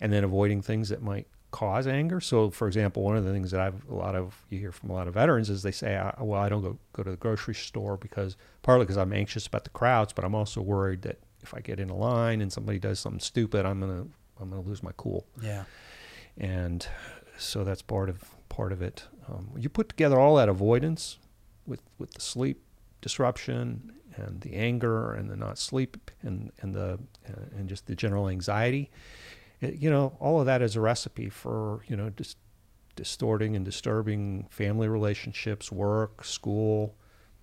[0.00, 2.20] and then avoiding things that might cause anger.
[2.20, 4.90] So, for example, one of the things that I've a lot of you hear from
[4.90, 7.16] a lot of veterans is they say, I, "Well, I don't go go to the
[7.16, 11.18] grocery store because partly because I'm anxious about the crowds, but I'm also worried that
[11.42, 14.06] if I get in a line and somebody does something stupid, I'm gonna
[14.40, 15.64] I'm gonna lose my cool." yeah.
[16.38, 16.86] and
[17.38, 19.04] so that's part of part of it.
[19.28, 21.18] Um, you put together all that avoidance
[21.66, 22.62] with with the sleep
[23.00, 26.98] disruption and the anger and the not sleep and and the
[27.28, 28.90] uh, and just the general anxiety.
[29.60, 32.36] It, you know, all of that is a recipe for you know just
[32.96, 36.94] distorting and disturbing family relationships, work, school,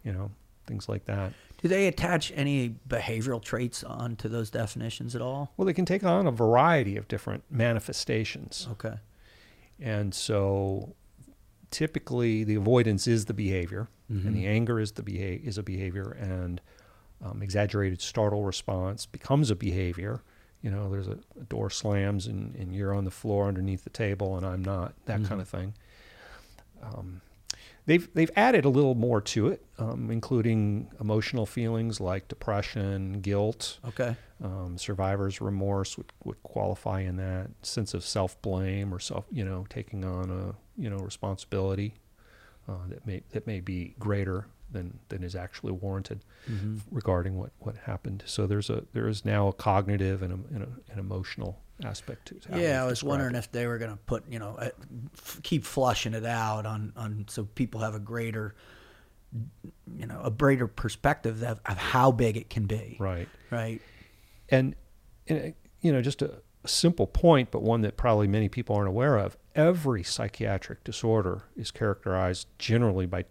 [0.03, 0.29] you know,
[0.67, 1.31] things like that.
[1.61, 5.53] Do they attach any behavioral traits onto those definitions at all?
[5.57, 8.67] Well, they can take on a variety of different manifestations.
[8.73, 8.95] Okay.
[9.79, 10.93] And so
[11.71, 14.25] typically the avoidance is the behavior Mhm.
[14.27, 16.61] and the anger is the beha- is a behavior and
[17.21, 20.21] um, exaggerated startle response becomes a behavior.
[20.61, 23.89] You know, there's a, a door slams and, and you're on the floor underneath the
[23.91, 25.41] table and I'm not, that kind Mhm.
[25.41, 25.73] of thing.
[26.81, 27.21] Um,
[27.85, 33.79] they've they've added a little more to it, um, including emotional feelings like depression, guilt.
[33.87, 34.15] Okay.
[34.43, 39.43] Um, survivor's remorse would, would qualify in that sense of self blame or self you
[39.43, 41.95] know taking on a you know responsibility
[42.69, 46.77] uh, that may that may be greater than than is actually warranted Mm-hmm.
[46.91, 48.23] regarding what what happened.
[48.25, 52.27] So there's a there is now a cognitive and, a, and a, an emotional aspect
[52.29, 52.45] to it.
[52.61, 53.39] Yeah, I was wondering it.
[53.39, 54.69] if they were going to put, you know, uh,
[55.13, 58.55] f- keep flushing it out on, on so people have a greater,
[59.97, 62.95] you know, a greater perspective of, of how big it can be.
[62.99, 63.27] right.
[63.51, 63.81] Right.
[64.49, 64.75] and,
[65.27, 68.89] and uh, you know just a simple point but one that probably many people aren't
[68.89, 73.25] aware of every psychiatric disorder is characterized generally by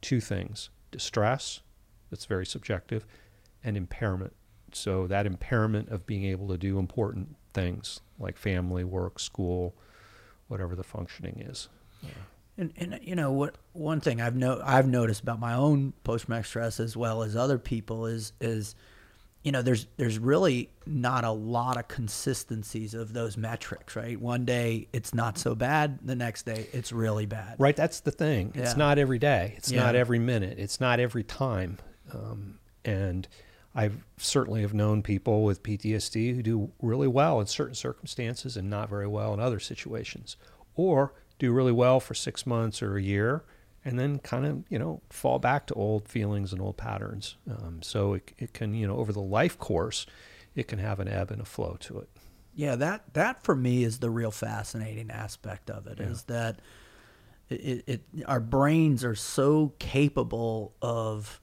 [0.00, 1.60] two things distress
[2.10, 3.06] that's very subjective
[3.62, 4.34] and impairment
[4.72, 9.74] so that impairment of being able to do important things like family work school
[10.48, 11.68] whatever the functioning is
[12.56, 13.54] And, and you know what?
[13.72, 17.36] One thing I've no I've noticed about my own post traumatic stress as well as
[17.36, 18.74] other people is is,
[19.48, 23.96] you know, there's there's really not a lot of consistencies of those metrics.
[23.96, 24.20] Right?
[24.20, 27.56] One day it's not so bad, the next day it's really bad.
[27.58, 28.52] Right, that's the thing.
[28.54, 28.76] It's Yeah.
[28.76, 29.54] not every day.
[29.56, 30.58] It's not every minute.
[30.58, 31.78] It's not every time.
[32.12, 33.26] Um, and
[33.74, 38.68] I certainly have known people with PTSD who do really well in certain circumstances and
[38.68, 40.36] not very well in other situations,
[40.74, 43.44] or do really well for six months or a year,
[43.84, 47.36] and then kind of you know fall back to old feelings and old patterns.
[47.50, 50.06] Um, so it, it can you know over the life course,
[50.54, 52.08] it can have an ebb and a flow to it.
[52.54, 56.00] Yeah, that that for me is the real fascinating aspect of it.
[56.00, 56.34] Is Yeah.
[56.34, 56.60] that
[57.50, 61.40] it, it our brains are so capable of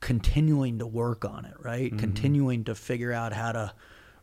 [0.00, 1.88] continuing to work on it, right?
[1.90, 1.98] Mm-hmm.
[1.98, 3.72] Continuing to figure out how to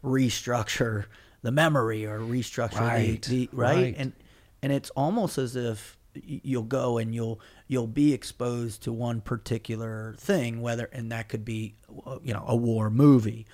[0.04, 1.06] restructure
[1.42, 3.76] the memory or restructure Right, the, the right?
[3.76, 3.96] right.
[3.98, 4.14] and
[4.62, 10.16] and it's almost as if you'll go and you'll you'll be exposed to one particular
[10.18, 13.46] thing whether and that could be uh, you know a war movie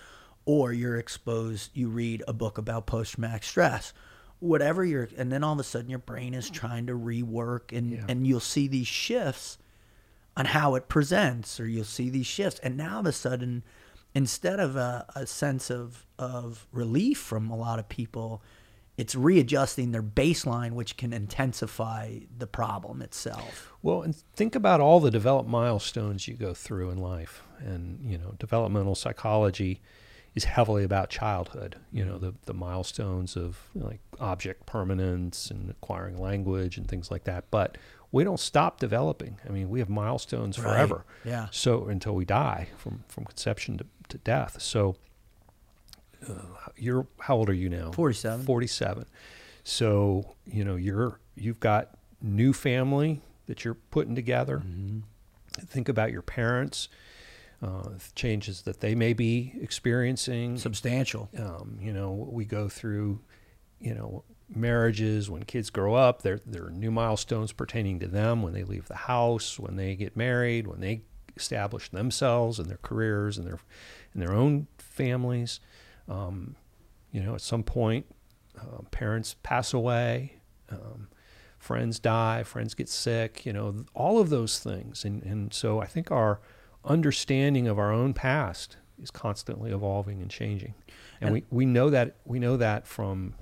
[0.45, 3.93] or you're exposed you read a book about post traumatic stress
[4.39, 7.91] whatever you're and then all of a sudden your brain is trying to rework and
[7.91, 8.05] Yeah.
[8.07, 9.57] and you'll see these shifts
[10.37, 13.63] on how it presents or you'll see these shifts and now all of a sudden
[14.13, 18.41] instead of a, a sense of of relief from a lot of people
[18.97, 24.99] it's readjusting their baseline which can intensify the problem itself Well, and think about all
[24.99, 27.43] the developed milestones you go through in life.
[27.59, 29.81] And, you know, developmental psychology
[30.35, 36.17] is heavily about childhood, you know, the, the milestones of like object permanence and acquiring
[36.17, 37.45] language and things like that.
[37.51, 37.77] But
[38.11, 39.37] we don't stop developing.
[39.47, 40.65] I mean, we have milestones Right.
[40.73, 41.05] forever.
[41.25, 44.61] yeah So until we die from, from conception to, to death.
[44.61, 44.95] So
[46.27, 47.91] uh, you're, how old are you now?
[47.91, 49.05] 47 47.
[49.63, 54.57] So, you know, you're you've got new family that you're putting together.
[54.57, 54.99] Mm-hmm.
[55.65, 56.87] Think about your parents,
[57.61, 60.57] uh, changes that they may be experiencing.
[60.57, 63.19] substantial Um, you know, we go through,
[63.79, 66.21] you know, marriages when kids grow up.
[66.21, 69.95] There there are new milestones pertaining to them when they leave the house, when they
[69.95, 71.01] get married, when they
[71.35, 73.59] establish themselves and their careers and their
[74.13, 75.59] and their own families.
[76.11, 76.55] Um,
[77.11, 78.05] you know, at some point,
[78.59, 80.39] uh, parents pass away,
[80.69, 81.07] um,
[81.59, 83.45] friends die, friends get sick.
[83.45, 86.39] You know, all of those things, and and so I think our
[86.83, 90.73] understanding of our own past is constantly evolving and changing,
[91.21, 93.35] and, And- we we know that we know that from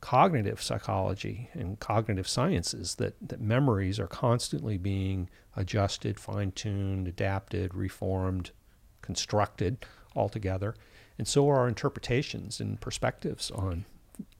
[0.00, 7.74] cognitive psychology and cognitive sciences that, that memories are constantly being adjusted, fine tuned, adapted,
[7.74, 8.50] reformed,
[9.02, 9.84] constructed
[10.16, 10.74] altogether.
[11.20, 13.84] And so are our interpretations and perspectives on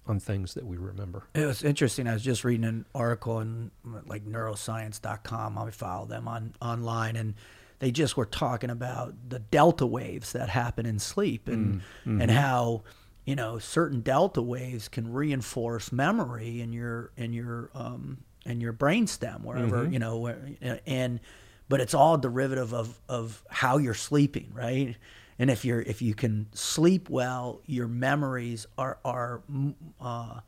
[0.07, 1.25] on things that we remember.
[1.35, 2.09] It was interesting.
[2.09, 3.71] I was just reading an article in
[4.07, 5.59] like neuroscience.com.
[5.59, 7.35] I follow them on online and
[7.81, 12.23] they just were talking about the delta waves that happen in sleep and mm, mm-hmm.
[12.23, 12.85] and how
[13.27, 18.17] you know certain delta waves can reinforce memory in your in your um
[18.47, 19.93] in your brainstem wherever mm-hmm.
[19.93, 20.39] you know where,
[20.87, 21.21] and
[21.69, 24.97] but it's all derivative of of how you're sleeping right
[25.41, 30.39] and if you're if you can sleep well your memories are are mm, uh,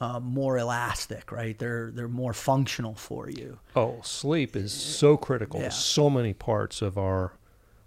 [0.00, 5.60] uh, more elastic right they're they're more functional for you Oh, sleep is so critical
[5.60, 5.68] Yeah.
[5.68, 7.32] to so many parts of our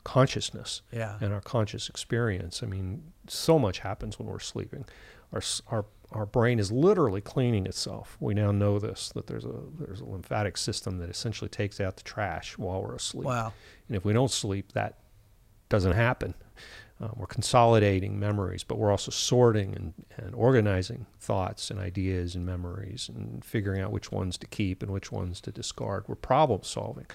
[0.03, 1.17] consciousness Yeah.
[1.21, 2.61] and our conscious experience.
[2.61, 4.85] I mean, so much happens when we're sleeping.
[5.31, 8.17] Our our our brain is literally cleaning itself.
[8.19, 11.95] We now know this that there's a there's a lymphatic system that essentially takes out
[11.97, 13.25] the trash while we're asleep.
[13.25, 13.53] wow
[13.87, 14.97] And if we don't sleep, that
[15.73, 16.35] doesn't happen.
[17.01, 22.45] Uh, we're consolidating memories, but we're also sorting and, and organizing thoughts and ideas and
[22.45, 26.03] memories and figuring out which ones to keep and which ones to discard.
[26.07, 27.07] We're problem solving.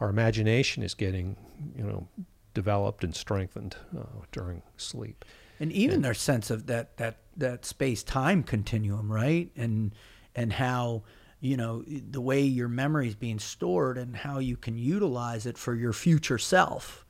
[0.00, 1.36] Our imagination is getting,
[1.76, 2.08] you know,
[2.52, 5.24] developed and strengthened uh, during sleep.
[5.60, 9.52] And even their sense of that that that space time continuum, right?
[9.54, 9.94] And
[10.34, 11.04] and how
[11.38, 15.56] you know the way your memory is being stored and how you can utilize it
[15.56, 17.04] for your future self,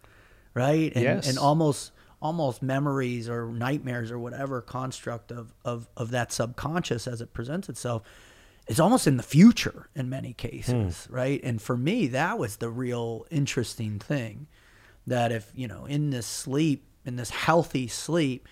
[0.55, 0.93] right?
[0.95, 1.29] And, Yes.
[1.29, 1.91] and almost
[2.23, 7.69] almost memories or nightmares or whatever construct of, of, of that subconscious as it presents
[7.69, 8.03] itself
[8.67, 11.15] is almost in the future in many cases, hmm.
[11.15, 11.41] right?
[11.45, 14.47] And for me, that was the real interesting thing
[15.07, 18.49] that if, you know, in this sleep, in this healthy sleep,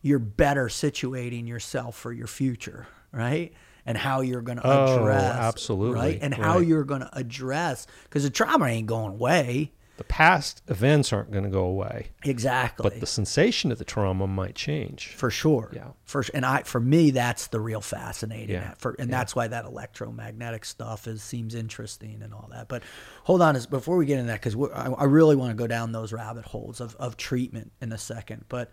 [0.00, 3.52] you're better situating yourself for your future, right?
[3.84, 6.18] And how you're going to Oh, address, absolutely, right?
[6.22, 6.66] And how right.
[6.66, 9.72] you're going to address because the trauma ain't going away.
[9.98, 12.82] The past events aren't going to go away, Exactly.
[12.82, 15.08] but the sensation of the trauma might change.
[15.08, 15.70] for sure.
[15.74, 15.88] Yeah.
[16.04, 18.54] For and I for me that's the real fascinating.
[18.56, 18.74] Yeah.
[18.78, 22.68] For and that's why that electromagnetic stuff is seems interesting and all that.
[22.68, 22.82] But
[23.24, 25.66] hold on, is before we get into that because I, I really want to go
[25.66, 28.46] down those rabbit holes of of treatment in a second.
[28.48, 28.70] But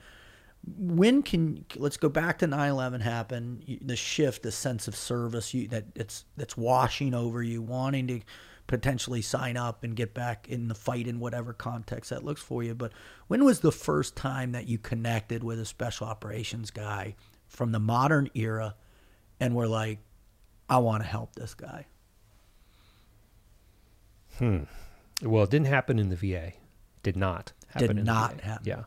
[0.78, 5.68] when can let's go back to 9/11 happened the shift the sense of service you
[5.70, 8.22] that it's that's washing over you wanting to
[8.70, 12.64] potentially sign up and get back in the fight in whatever context that looks for
[12.64, 12.94] you but
[13.28, 17.16] when was the first time that you connected with a special operations guy
[17.48, 18.76] from the modern era
[19.40, 20.00] and were like
[20.70, 21.86] I want to help this guy
[24.38, 24.64] Hmm.
[25.22, 26.54] Well, it didn't happen in the VA.
[27.04, 28.64] Did not happen Did not happen.
[28.66, 28.84] Yeah.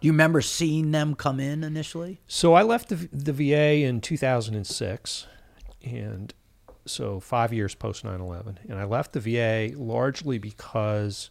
[0.00, 4.00] do you remember seeing them come in initially So I left the, the VA in
[4.00, 5.26] 2006,
[5.84, 6.34] and
[6.90, 8.60] so five years post 9 11.
[8.68, 11.30] And I left the VA largely because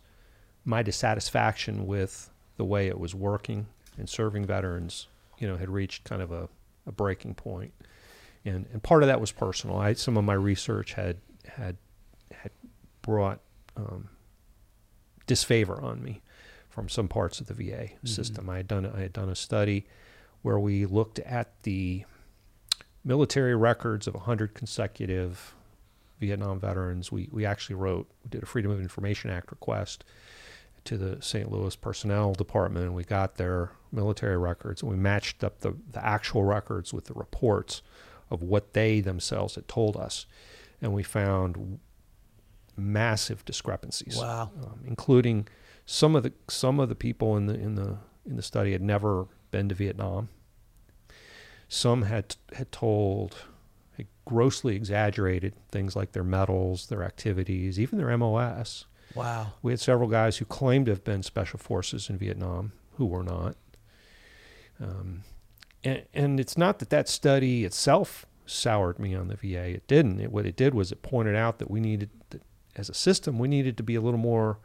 [0.65, 6.03] my dissatisfaction with the way it was working and serving veterans, you know, had reached
[6.03, 6.49] kind of a,
[6.85, 7.73] a breaking point.
[8.45, 9.77] And, and part of that was personal.
[9.77, 11.77] I, some of my research had, had,
[12.31, 12.51] had
[13.01, 13.39] brought
[13.75, 14.09] um,
[15.25, 16.21] disfavor on me
[16.69, 18.49] from some parts of the VA system.
[18.49, 19.87] I had done I had done a study
[20.43, 22.05] where we looked at the
[23.07, 25.55] military records of 100 consecutive
[26.19, 27.11] Vietnam veterans.
[27.11, 30.03] We we actually wrote we did a Freedom of Information Act request
[30.83, 31.51] to the St.
[31.51, 36.05] Louis Personnel Department, and we got their military records, and we matched up the, the
[36.05, 37.81] actual records with the reports
[38.29, 40.25] of what they themselves had told us,
[40.81, 41.79] and we found
[42.79, 45.47] massive discrepancies wow um, including
[45.87, 47.97] some of the some of the people in the in the
[48.27, 50.29] in the study had never been to Vietnam.
[51.67, 53.35] Some had had told
[53.97, 58.85] had grossly exaggerated things like their medals, their activities, even their MOS.
[59.15, 63.05] wow We had several guys who claimed to have been special forces in Vietnam who
[63.05, 63.55] were not.
[64.79, 65.23] Um,
[65.83, 69.69] and, and it's not that that study itself soured me on the VA.
[69.69, 70.19] It didn't.
[70.19, 72.41] It, what it did was it pointed out that we needed, that
[72.75, 74.59] as a system, we needed to be a little more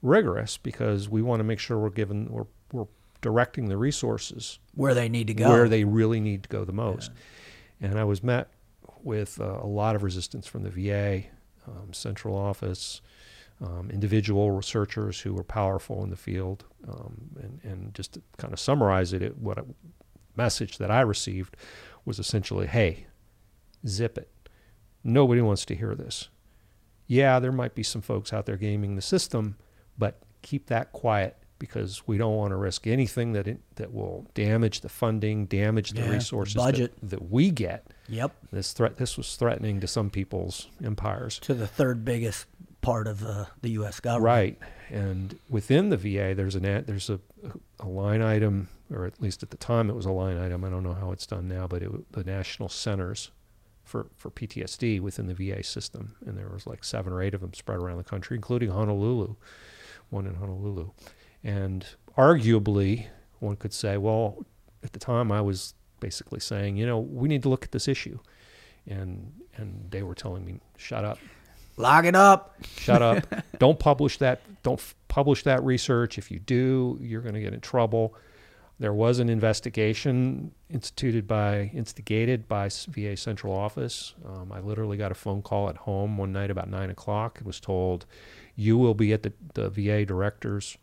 [0.00, 2.46] rigorous because we want to make sure we're given, we're
[3.22, 6.72] directing the resources where they need to go where they really need to go the
[6.72, 7.10] most.
[7.80, 8.48] And I was met
[9.02, 11.24] with uh, a lot of resistance from the VA,
[11.66, 13.00] um, central office,
[13.60, 16.64] um, individual researchers who were powerful in the field.
[16.88, 19.64] Um, and, and just to kind of summarize it, it what a
[20.36, 21.56] message that I received
[22.04, 23.06] was essentially, hey,
[23.86, 24.30] zip it.
[25.04, 26.28] Nobody wants to hear this.
[27.06, 29.56] Yeah, there might be some folks out there gaming the system,
[29.98, 34.26] but keep that quiet because we don't want to risk anything that it, that will
[34.34, 36.92] damage the funding, damage the Yeah, the resources budget.
[37.00, 37.86] That, that we get.
[38.08, 41.38] yep This threat, this was threatening to some people's empires.
[41.40, 42.46] to the third biggest
[42.80, 44.00] part of uh, the U.S.
[44.00, 44.24] government.
[44.24, 44.58] Right,
[44.90, 47.20] and within the VA, there's an a- there's a,
[47.78, 50.64] a line item, or at least at the time it was a line item.
[50.64, 53.30] I don't know how it's done now, but it the national centers
[53.84, 57.40] for for PTSD within the VA system, and there was like seven or eight of
[57.40, 59.36] them spread around the country, including Honolulu,
[60.10, 60.90] one in Honolulu,
[61.44, 61.86] and
[62.16, 63.06] arguably
[63.40, 64.44] one could say, well,
[64.84, 67.88] at the time I was basically saying, you know, we need to look at this
[67.88, 68.18] issue,
[68.86, 71.18] and and they were telling me, shut up,
[71.76, 72.54] Lock it up.
[72.76, 73.26] shut up.
[73.58, 76.18] Don't publish that don't f- publish that research.
[76.18, 78.14] If you do you're going to get in trouble.
[78.78, 84.14] There was an investigation instituted by instigated by va central office.
[84.26, 87.46] Um, i literally got a phone call at home one night about 9 o'clock and
[87.46, 88.06] was told
[88.56, 90.76] you will be at the, the va director's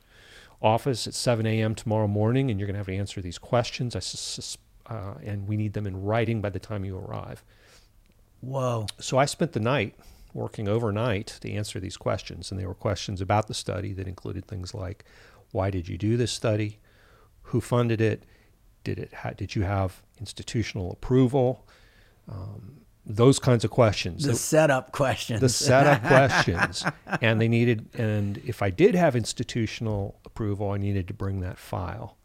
[0.62, 3.96] office at 7 a.m tomorrow morning and you're going to have to answer these questions
[3.96, 7.44] I uh, and we need them in writing by the time you arrive
[8.42, 8.88] Whoa.
[9.00, 9.96] so I spent the night
[10.34, 14.46] working overnight to answer these questions, and they were questions about the study that included
[14.46, 15.04] things like,
[15.52, 16.80] "Why did you do this study?
[17.50, 18.26] who funded it,
[18.84, 21.66] did it ha- did you have institutional approval,
[22.28, 22.82] um,
[23.12, 24.24] those kinds of questions.
[24.24, 25.42] The that- setup questions.
[25.42, 26.86] the setup questions
[27.22, 31.58] and they needed and if i did have institutional approval i needed to bring that
[31.58, 32.18] file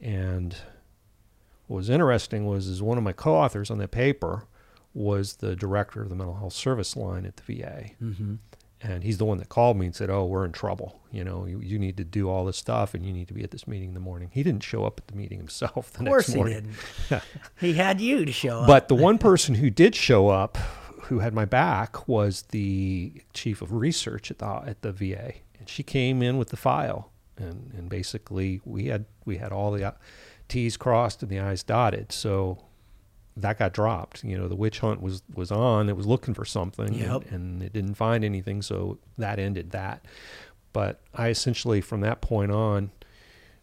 [0.00, 0.56] and
[1.68, 4.46] what was interesting was is one of my co-authors on that paper
[4.92, 8.34] was the director of the mental health service line at the va hmm
[8.82, 11.00] and he's the one that called me and said oh we're in trouble.
[11.10, 13.42] You know you, you need to do all this stuff and you need to be
[13.42, 14.30] at this meeting in the morning.
[14.32, 16.74] He didn't show up at the meeting himself the Of course next he morning.
[17.08, 17.22] didn't.
[17.60, 18.66] he had you to show up.
[18.66, 20.56] but the one person who did show up,
[21.04, 25.68] who had my back, was the chief of research at the at the VA, and
[25.68, 29.94] she came in with the file, and and basically we had we had all the
[30.48, 32.58] T's crossed and the I's dotted, so
[33.40, 34.24] that got dropped.
[34.24, 37.22] You know, the witch hunt was was on; it was looking for something, Yep.
[37.30, 40.04] and, and it didn't find anything, so that ended that.
[40.72, 42.90] But I essentially, from that point on,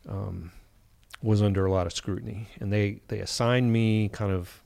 [0.07, 0.51] um,
[1.21, 4.61] was under a lot of scrutiny, and they they assigned me kind of.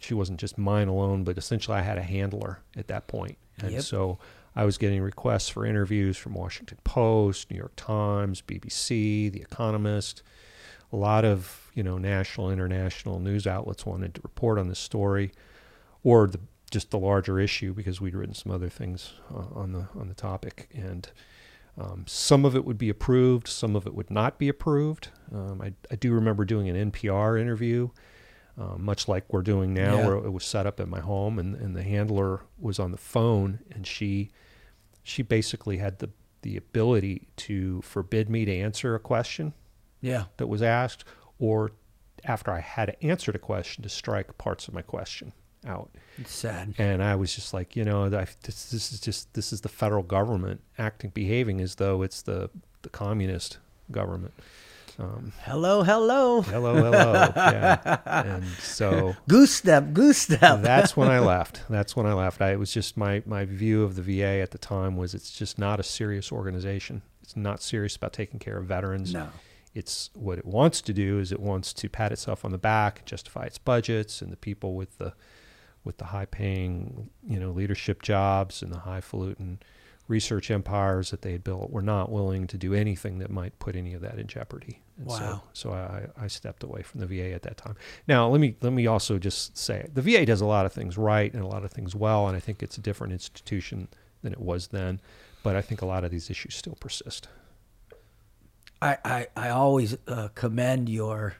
[0.00, 3.72] She wasn't just mine alone, but essentially I had a handler at that point, and
[3.72, 3.82] Yep.
[3.82, 4.18] so
[4.56, 10.22] I was getting requests for interviews from Washington Post, New York Times, BBC, The Economist.
[10.92, 15.32] A lot of you know national, international news outlets wanted to report on this story,
[16.02, 16.40] or the
[16.70, 20.14] just the larger issue because we'd written some other things uh, on the on the
[20.14, 21.10] topic, and
[21.78, 25.08] um, some of it would be approved, some of it would not be approved.
[25.34, 27.88] Um, I, I do remember doing an NPR interview,
[28.58, 30.06] uh, much like we're doing now, Yeah.
[30.06, 32.98] where it was set up at my home, and, and the handler was on the
[32.98, 34.30] phone, and she
[35.02, 36.10] she basically had the
[36.42, 39.52] the ability to forbid me to answer a question
[40.00, 40.24] yeah.
[40.38, 41.04] that was asked,
[41.40, 41.72] or
[42.24, 45.32] after I had answered a question, to strike parts of my question
[45.66, 45.90] out.
[46.18, 46.74] It's sad.
[46.78, 49.68] And I was just like, you know, I, this, this is just this is the
[49.68, 52.50] federal government acting, behaving as though it's the
[52.82, 53.58] the communist
[53.90, 54.32] government.
[54.98, 56.42] Um, Hello, hello.
[56.42, 57.98] hello, hello, yeah.
[58.04, 60.60] And so Goose step, goose step.
[60.60, 61.62] that's when I left.
[61.70, 62.42] That's when I left.
[62.42, 65.30] I, it was just my my view of the VA at the time was it's
[65.30, 67.00] just not a serious organization.
[67.22, 69.14] It's not serious about taking care of veterans.
[69.14, 69.28] no.
[69.74, 73.04] It's what it wants to do is it wants to pat itself on the back,
[73.04, 75.14] justify its budgets, and the people with the
[75.84, 79.60] with the high paying, you know, leadership jobs and the highfalutin
[80.08, 83.76] research empires that they had built were not willing to do anything that might put
[83.76, 84.82] any of that in jeopardy.
[84.98, 85.42] And Wow.
[85.52, 87.76] So, so I, I stepped away from the VA at that time.
[88.08, 90.98] Now, let me let me also just say the VA does a lot of things
[90.98, 93.88] right and a lot of things well, and I think it's a different institution
[94.22, 95.00] than it was then.
[95.42, 97.28] But I think a lot of these issues still persist.
[98.82, 101.34] I, I, I always uh, commend your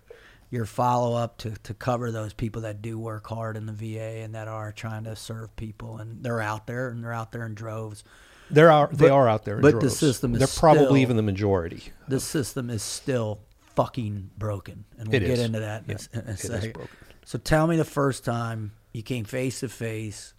[0.51, 4.23] your follow up to, to cover those people that do work hard in the VA
[4.25, 7.47] and that are trying to serve people and they're out there and they're out there
[7.47, 8.03] in droves.
[8.51, 10.97] There are they But- are out there, in but the system is They're probably still-
[10.97, 11.93] even the majority.
[12.09, 13.39] The system is still
[13.77, 15.41] fucking broken, and we'll It get is.
[15.41, 16.73] into that in, Yeah, a, in a it is second.
[16.73, 16.97] broken.
[17.25, 20.35] So tell me the first time you came face to face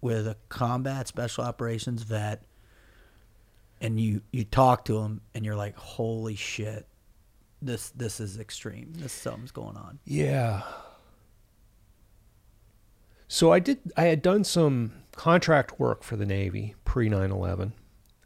[0.00, 2.44] with a combat special operations vet,
[3.80, 6.86] and you you talk to them and you're like, "Holy shit,
[7.60, 8.92] this this is extreme.
[8.96, 10.62] This something's going on." Yeah.
[13.28, 13.92] So I did.
[13.96, 17.72] I had done some contract work for the Navy pre 9/11,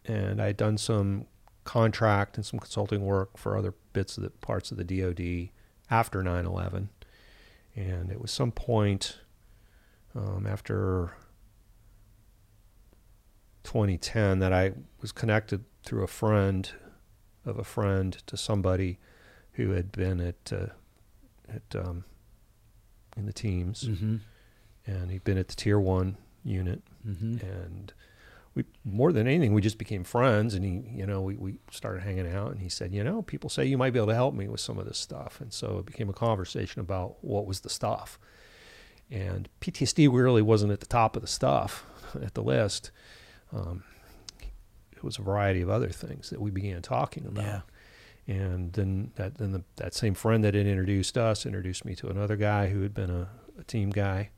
[0.04, 1.26] and I had done some
[1.64, 5.50] contract and some consulting work for other bits of the parts of the DoD
[5.90, 6.88] after 9/11,
[7.74, 9.18] and it was some point
[10.14, 11.12] um, after
[13.64, 16.70] 2010 that I was connected through a friend
[17.44, 18.98] of a friend to somebody
[19.52, 20.66] who had been at uh,
[21.48, 22.04] at um,
[23.16, 24.16] in the teams, Mm-hmm.
[24.86, 27.44] and he'd been at the tier one unit, Mm-hmm.
[27.44, 27.92] and
[28.54, 32.02] we more than anything we just became friends, and he you know we we started
[32.02, 34.34] hanging out, and he said you know people say you might be able to help
[34.34, 37.60] me with some of this stuff, and so it became a conversation about what was
[37.60, 38.18] the stuff,
[39.10, 41.86] and PTSD really wasn't at the top of the stuff
[42.22, 42.90] at the list.
[43.52, 43.82] Um,
[44.92, 47.60] it was a variety of other things that we began talking about Yeah.
[48.26, 52.08] and then that then the, that same friend that had introduced us introduced me to
[52.08, 53.28] another guy who had been a,
[53.58, 54.30] a team guy,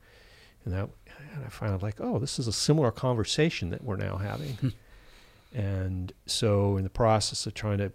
[0.65, 0.89] and that
[1.35, 4.73] and I found like, oh, this is a similar conversation that we're now having,
[5.53, 7.91] and so in the process of trying to,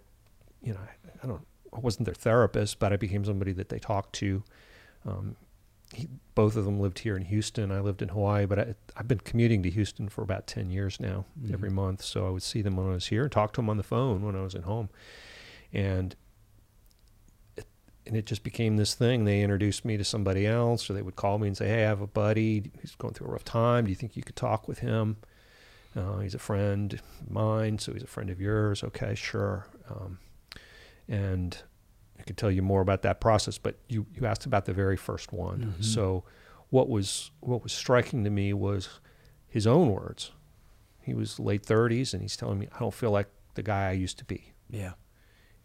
[0.63, 3.79] you know, I, I don't, I wasn't their therapist, but I became somebody that they
[3.79, 4.43] talked to.
[5.07, 5.35] Um,
[5.93, 7.71] he, both of them lived here in Houston.
[7.71, 10.99] I lived in Hawaii, but I, I've been commuting to Houston for about ten years
[10.99, 11.53] now, Mhm.
[11.53, 12.03] every month.
[12.03, 13.83] So I would see them when I was here and talk to them on the
[13.83, 14.89] phone when I was at home
[15.73, 16.15] and
[17.57, 17.65] it,
[18.05, 19.25] and it just became this thing.
[19.25, 21.89] They introduced me to somebody else, or they would call me and say, "Hey, I
[21.89, 23.85] have a buddy who's going through a rough time.
[23.85, 25.17] Do you think you could talk with him?
[25.95, 28.83] Uh, he's a friend of mine, so he's a friend of yours.
[28.83, 30.19] Okay, sure." Um,
[31.07, 31.63] and
[32.19, 34.97] I could tell you more about that process, but you, you asked about the very
[34.97, 35.59] first one.
[35.59, 35.81] Mm-hmm.
[35.81, 36.23] So
[36.69, 38.99] what was what was striking to me was
[39.47, 40.31] his own words.
[41.01, 43.93] He was late 30s and he's telling me I don't feel like the guy I
[43.93, 44.53] used to be.
[44.69, 44.93] Yeah.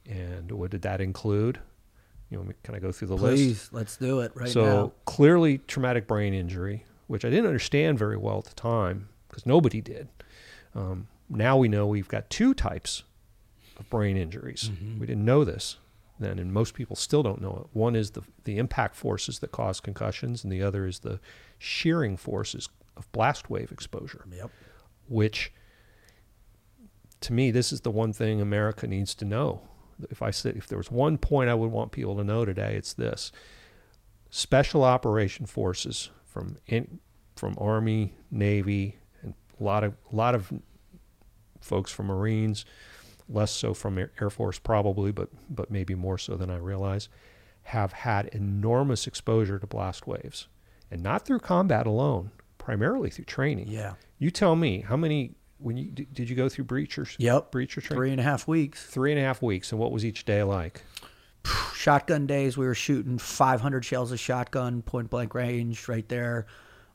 [0.06, 1.58] And what did that include?
[2.30, 3.70] You know, me can I go through the Please, list?
[3.70, 4.92] Please, let's do it right so now.
[5.04, 9.80] clearly traumatic brain injury, which I didn't understand very well at the time because nobody
[9.80, 10.08] did.
[10.74, 13.02] Um, now we know we've got two types
[13.78, 14.70] of brain injuries.
[14.72, 15.00] Mm-hmm.
[15.00, 15.76] We didn't know this
[16.18, 17.76] then, and most people still don't know it.
[17.76, 21.20] One is the the impact forces that cause concussions, and the other is the
[21.58, 24.50] shearing forces of blast wave exposure Yep.
[25.08, 25.52] which
[27.20, 29.62] to me this is the one thing America needs to know.
[30.10, 32.74] If I said if there was one point I would want people to know today,
[32.76, 33.32] it's this.
[34.30, 36.98] Special operation forces from in,
[37.36, 40.52] from Army, Navy, and a lot of a lot of
[41.60, 42.64] folks from Marines,
[43.28, 47.08] less so from Air Air Force probably, but but maybe more so than I realize,
[47.64, 50.48] have had enormous exposure to blast waves,
[50.90, 53.68] and not through combat alone, primarily through training.
[53.68, 53.94] Yeah.
[54.18, 57.16] You tell me how many when you did did you go through breachers?
[57.18, 57.52] Yep.
[57.52, 57.96] Breacher training.
[57.96, 58.84] Three and a half weeks.
[58.84, 60.82] Three and a half weeks, and what was each day like?
[61.74, 66.46] Shotgun days, we were shooting 500 shells of shotgun, point blank range, right there.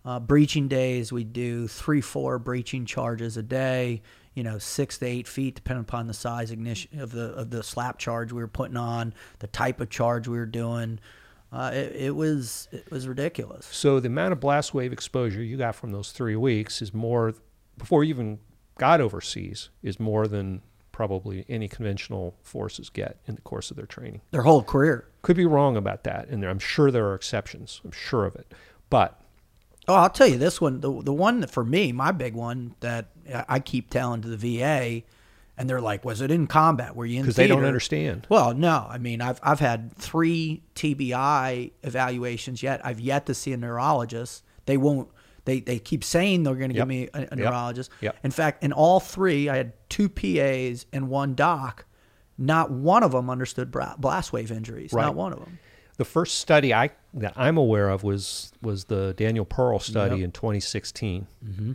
[0.05, 4.01] Uh, breaching days, we do three, four breaching charges a day.
[4.35, 7.63] You know, six to eight feet, depending upon the size ignition of the of the
[7.63, 10.99] slap charge we were putting on, the type of charge we were doing.
[11.51, 13.65] Uh, it, it was it was ridiculous.
[13.71, 17.33] So the amount of blast wave exposure you got from those three weeks is more
[17.77, 18.39] before you even
[18.77, 20.61] got overseas is more than
[20.91, 24.21] probably any conventional forces get in the course of their training.
[24.31, 25.07] Their whole career.
[25.21, 27.81] Could be wrong about that, and there, I'm sure there are exceptions.
[27.83, 28.53] I'm sure of it,
[28.89, 29.19] but
[29.87, 30.81] Oh, I'll tell you this one.
[30.81, 33.07] The the one that for me, my big one that
[33.47, 35.03] I keep telling to the VA,
[35.57, 36.95] and they're like, "Was it in combat?
[36.95, 38.25] Were you in?" because they don't understand.
[38.29, 38.87] Well, no.
[38.89, 42.81] I mean, I've I've had three TBI evaluations yet.
[42.85, 44.43] I've yet to see a neurologist.
[44.65, 45.09] They won't.
[45.45, 46.81] They they keep saying they're going to Yep.
[46.81, 47.91] give me a, a neurologist.
[48.01, 48.17] Yep.
[48.23, 51.85] In fact, in all three, I had two PAs and one doc.
[52.37, 54.93] Not one of them understood blast wave injuries.
[54.93, 55.03] Right.
[55.03, 55.59] Not one of them.
[55.97, 60.23] The first study I that I'm aware of was was the Daniel Perl study Yep.
[60.25, 61.71] in 2016, Mm-hmm.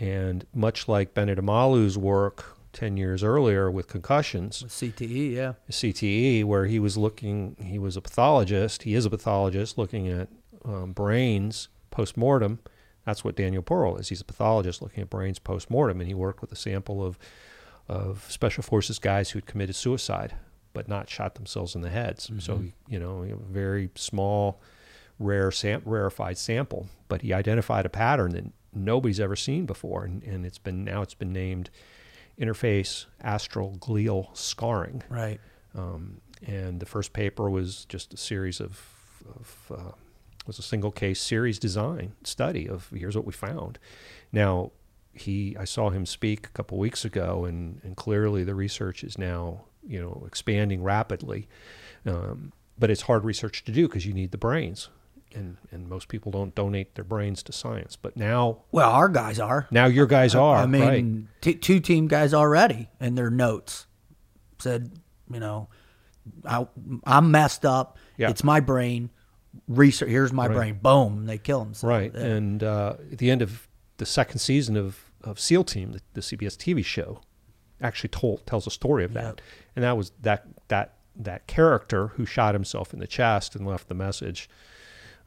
[0.00, 5.52] And much like Bennet Omalu's work 10 years earlier with concussions, With CTE, yeah.
[5.70, 8.84] CTE, where he was looking, he was a pathologist.
[8.84, 10.28] He is a pathologist looking at
[10.64, 12.60] um, brains post mortem.
[13.04, 14.08] That's what Daniel Perl is.
[14.08, 17.18] He's a pathologist looking at brains post mortem, and he worked with a sample of
[17.88, 20.34] of special forces guys who had committed suicide
[20.72, 22.30] but not shot themselves in the heads.
[22.38, 22.62] So Mhm.
[22.62, 24.60] he, you know, a very small,
[25.18, 28.44] rare, sam- rarefied sample, but he identified a pattern that
[28.74, 31.70] nobody's ever seen before, and, and it's been now it's been named
[32.40, 35.02] interface astroglial scarring.
[35.08, 35.40] Right.
[35.74, 38.80] Um, and the first paper was just a series of,
[39.28, 39.92] of uh,
[40.46, 43.78] was a single case series design study of here's what we found.
[44.32, 44.72] Now
[45.12, 49.18] he I saw him speak a couple weeks ago, and and clearly the research is
[49.18, 51.48] now you know expanding rapidly.
[52.06, 54.88] Um, but it's hard research to do because you need the brains,
[55.34, 57.96] and and most people don't donate their brains to science.
[57.96, 59.66] But now Well, our guys are.
[59.70, 61.42] now your guys are I mean, right.
[61.42, 63.86] t- two team guys already in their notes
[64.58, 64.92] said,
[65.32, 65.68] you know,
[66.44, 66.66] I,
[67.04, 67.98] I'm messed up.
[68.16, 68.30] Yeah.
[68.30, 69.10] It's my brain.
[69.66, 70.08] Research.
[70.10, 70.54] Here's my Right.
[70.54, 70.78] brain.
[70.82, 71.26] Boom.
[71.26, 71.72] They kill him.
[71.82, 72.14] Right.
[72.14, 73.66] And uh, at the end of
[73.96, 77.20] the second season of, of SEAL Team, the, the CBS TV show,
[77.82, 79.24] actually told tells a story of that.
[79.24, 79.40] Yep.
[79.76, 83.88] And that was that that that character who shot himself in the chest and left
[83.88, 84.48] the message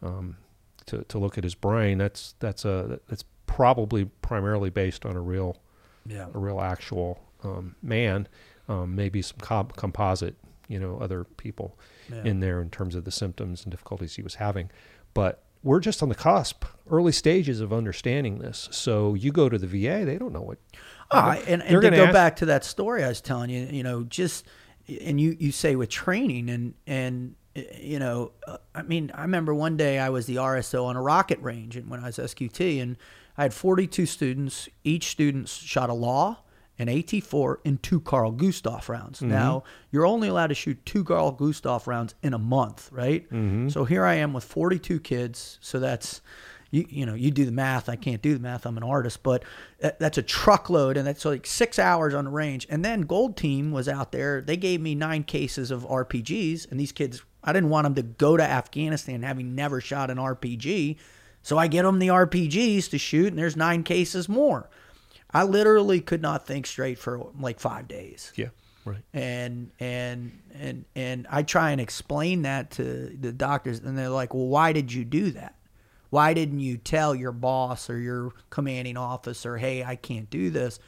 [0.03, 0.37] um,
[0.85, 1.97] to to look at his brain.
[1.97, 5.57] That's that's a that's probably primarily based on a real
[6.05, 6.27] yeah.
[6.33, 8.27] a real actual um, man.
[8.69, 10.35] Um, maybe some comp- composite,
[10.69, 11.77] you know, other people
[12.09, 12.23] yeah.
[12.23, 14.71] in there in terms of the symptoms and difficulties he was having.
[15.13, 18.69] But we're just on the cusp, early stages of understanding this.
[18.71, 20.59] So you go to the VA, they don't know what.
[21.11, 23.83] Ah, and, and to go ask- back to that story I was telling you, you
[23.83, 24.45] know, just
[25.01, 29.53] and you you say with training and and you know, uh, I mean, I remember
[29.53, 32.81] one day I was the RSO on a rocket range, and when I was SQT,
[32.81, 32.97] and
[33.37, 34.69] I had 42 students.
[34.83, 36.39] Each student shot a law,
[36.79, 39.21] an AT4, and two Carl Gustav rounds.
[39.21, 43.25] Now you're only allowed to shoot two Carl Gustav rounds in a month, right?
[43.69, 45.57] So here I am with 42 kids.
[45.61, 46.21] So that's
[46.73, 47.87] you, you know, you do the math.
[47.87, 48.65] I can't do the math.
[48.65, 49.43] I'm an artist, but
[49.79, 52.65] that, that's a truckload, and that's like six hours on the range.
[52.67, 54.41] And then Gold Team was out there.
[54.41, 58.01] They gave me nine cases of RPGs, and these kids, I didn't want them to
[58.01, 60.97] go to Afghanistan having never shot an RPG,
[61.43, 64.67] so I get them the RPGs to shoot, and there's nine cases more.
[65.31, 68.33] I literally could not think straight for like five days.
[68.35, 68.49] Yeah.
[68.83, 69.03] Right.
[69.13, 74.33] And and and and I try and explain that to the doctors, and they're like,
[74.33, 75.55] "Well, why did you do that?
[76.13, 80.79] Why didn't you tell your boss or your commanding officer, hey, I can't do this?"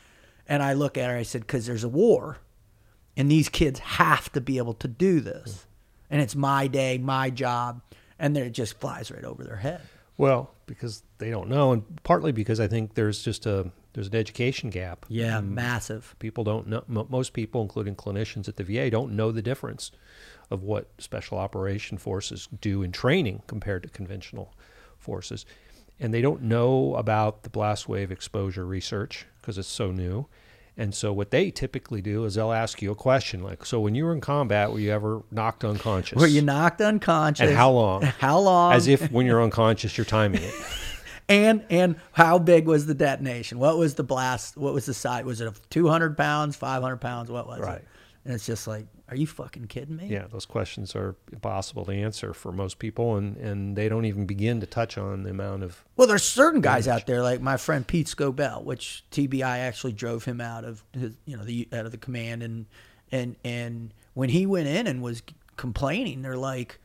[0.48, 2.38] And I look at her, I said, "Because there's a war,
[3.18, 5.66] and these kids have to be able to do this,
[6.12, 7.82] and it's my day, my job."
[8.20, 9.82] And then it just flies right over their head.
[10.16, 14.16] Well, because they don't know, and partly because I think there's just a there's an
[14.16, 15.06] education gap.
[15.10, 16.16] Yeah, Mm, massive.
[16.20, 16.84] People don't know.
[16.88, 19.90] mo- Most people, including clinicians at the VA, don't know the difference
[20.52, 24.54] of what special operation forces do in training compared to conventional
[25.06, 25.46] forces,
[26.00, 30.26] and they don't know about the blast wave exposure research because it's so new.
[30.78, 33.96] And so, what they typically do is they'll ask you a question like, "So, when
[33.96, 36.20] you were in combat, were you ever knocked unconscious?
[36.20, 37.48] Were you knocked unconscious?
[37.48, 38.74] and how long?" How long?
[38.74, 40.54] As if when you're unconscious, you're timing it.
[41.30, 43.58] and and how big was the detonation?
[43.58, 44.58] What was the blast?
[44.58, 45.24] What was the size?
[45.24, 47.32] Was it a two hundred pounds, five hundred pounds?
[47.32, 47.78] What was Right.
[47.78, 47.88] it?
[48.26, 50.08] And it's just like, are you fucking kidding me?
[50.08, 54.26] Yeah, those questions are impossible to answer for most people, and, and they don't even
[54.26, 55.84] begin to touch on the amount of.
[55.96, 60.26] Well, there's certain guys out there like my friend Pete Scobell, which TBI actually drove
[60.26, 62.66] him out of his, you know, the out of the command, and
[63.12, 65.22] and and when he went in and was
[65.56, 66.80] complaining, they're like,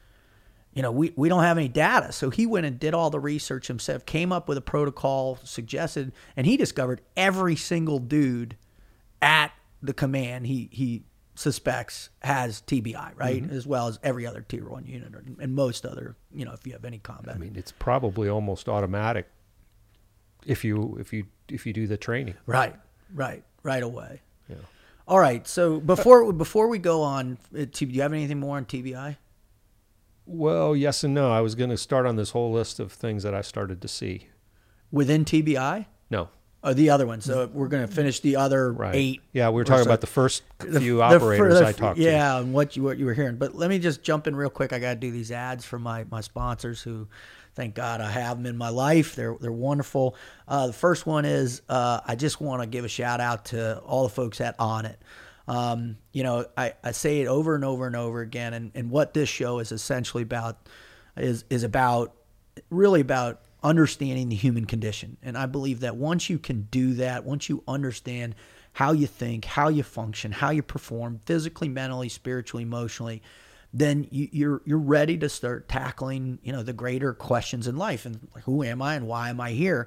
[0.74, 2.12] you know, we, we don't have any data.
[2.12, 6.12] So he went and did all the research himself, came up with a protocol, suggested,
[6.36, 8.56] and he discovered every single dude
[9.22, 9.52] at
[9.82, 11.04] the command he he
[11.40, 15.86] suspects has TBI, right, as well as every other tier one unit or, and most
[15.86, 17.34] other, you know, if you have any combat.
[17.34, 19.26] I mean, it's probably almost automatic
[20.44, 22.34] if you if you if you do the training.
[22.44, 22.76] Right,
[23.14, 24.20] right, right away.
[24.48, 24.56] Yeah.
[25.08, 25.46] All right.
[25.48, 29.16] So before before we go on, uh, do you have anything more on TBI?
[30.26, 31.32] Well, yes and no.
[31.32, 33.88] I was going to start on this whole list of things that I started to
[33.88, 34.28] see.
[34.92, 35.86] Within TBI?
[36.10, 36.28] No,
[36.62, 37.22] Or the other one.
[37.22, 38.94] So we're going to finish the other right?
[38.94, 39.22] eight.
[39.32, 39.88] Yeah, we were talking so.
[39.88, 42.02] about the first few the operators I talked to.
[42.02, 43.36] Yeah, and what you what you were hearing.
[43.36, 44.74] But let me just jump in real quick.
[44.74, 47.08] I got to do these ads for my my sponsors who.
[47.56, 49.16] Thank God I have them in my life.
[49.16, 50.14] They're they're wonderful.
[50.46, 53.80] Uh, the first one is uh, I just want to give a shout out to
[53.80, 54.96] all the folks at Onnit.
[55.48, 58.88] Um, you know, I, I say it over and over and over again, and, and
[58.88, 60.68] what this show is essentially about
[61.16, 62.14] is is about
[62.70, 65.16] really about understanding the human condition.
[65.22, 68.34] And I believe that once you can do that, once you understand
[68.72, 73.22] how you think, how you function, how you perform physically, mentally, spiritually, emotionally,
[73.72, 78.04] then you, you're you're ready to start tackling you know the greater questions in life
[78.04, 79.86] and who am I and why am I here?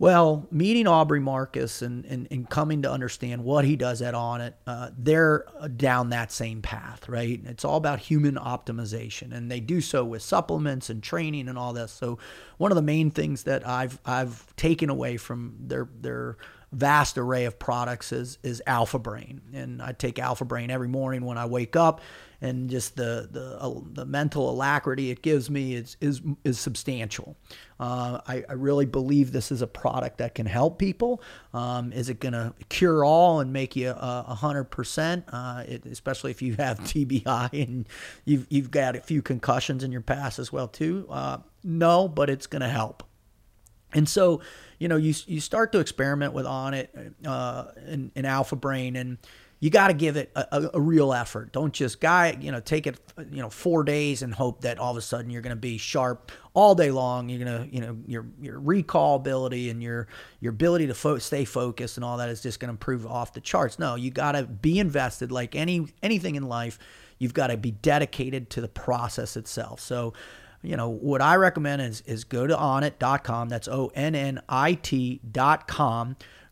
[0.00, 4.54] Well, meeting Aubrey Marcus and, and, and coming to understand what he does at Onnit,
[4.66, 5.44] uh, they're
[5.76, 7.38] down that same path, right?
[7.44, 11.74] It's all about human optimization, and they do so with supplements and training and all
[11.74, 11.92] this.
[11.92, 12.18] So,
[12.56, 16.38] one of the main things that I've I've taken away from their their
[16.72, 21.26] vast array of products is is Alpha Brain, and I take Alpha Brain every morning
[21.26, 22.00] when I wake up,
[22.40, 27.36] and just the the uh, the mental alacrity it gives me is is is substantial.
[27.78, 31.22] Uh, I, I really believe this is a product that can help people.
[31.54, 35.24] Um, is it going to cure all and make you a hundred percent?
[35.32, 37.88] Uh, Especially if you have TBI and
[38.24, 41.06] you've you've got a few concussions in your past as well too.
[41.10, 43.02] Uh, no, but it's going to help.
[43.92, 44.40] And so,
[44.78, 49.18] you know, you you start to experiment with Onnit uh, in, in Alpha Brain, and
[49.60, 51.52] you got to give it a, a, a real effort.
[51.52, 52.98] Don't just guy, you know, take it,
[53.30, 55.76] you know, four days and hope that all of a sudden you're going to be
[55.76, 57.28] sharp all day long.
[57.28, 60.08] You're gonna, you know, your your recall ability and your
[60.40, 63.34] your ability to fo- stay focused and all that is just going to improve off
[63.34, 63.78] the charts.
[63.78, 66.78] No, you got to be invested like any anything in life.
[67.18, 69.80] You've got to be dedicated to the process itself.
[69.80, 70.14] So
[70.62, 74.46] you know what i recommend is is go to onnit.com that's o-n-n-i-t.com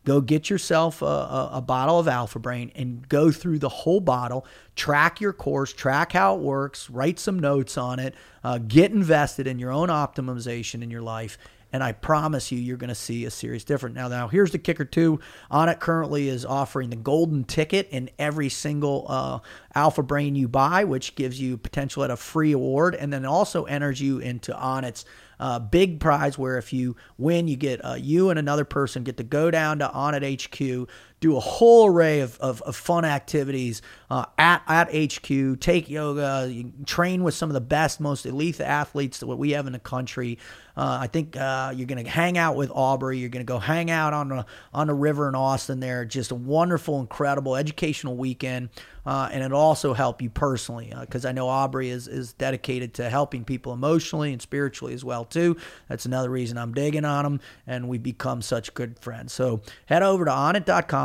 [0.09, 3.99] go get yourself a, a, a bottle of alpha brain and go through the whole
[3.99, 4.43] bottle
[4.75, 9.45] track your course track how it works write some notes on it uh, get invested
[9.45, 11.37] in your own optimization in your life
[11.71, 13.95] and I promise you, you're going to see a serious difference.
[13.95, 15.19] Now, now here's the kicker too.
[15.51, 19.39] Onnit currently is offering the golden ticket in every single uh,
[19.75, 23.65] Alpha Brain you buy, which gives you potential at a free award, and then also
[23.65, 25.05] enters you into Onnit's
[25.39, 29.17] uh, big prize where if you win, you get uh, you and another person get
[29.17, 30.89] to go down to On HQ,
[31.19, 36.51] do a whole array of, of, of fun activities uh, at, at HQ, take yoga,
[36.85, 40.37] train with some of the best, most elite athletes that we have in the country.
[40.77, 43.17] Uh, I think uh, you're going to hang out with Aubrey.
[43.19, 45.81] You're going to go hang out on the on the river in Austin.
[45.81, 48.69] There, just a wonderful, incredible educational weekend.
[49.05, 53.09] uh, and it'll also help you personally because I know Aubrey is is dedicated to
[53.09, 55.57] helping people emotionally and spiritually as well too.
[55.87, 59.33] That's another reason I'm digging on him, and we've become such good friends.
[59.33, 60.31] So head over to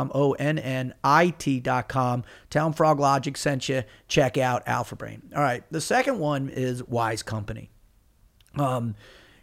[0.09, 2.23] onnit.com, o n n i t.com.
[2.49, 3.83] Them Frog Logic sent you.
[4.07, 5.23] Check out Alpha Brain.
[5.35, 7.69] All right, the second one is Wise Company.
[8.57, 8.95] Um,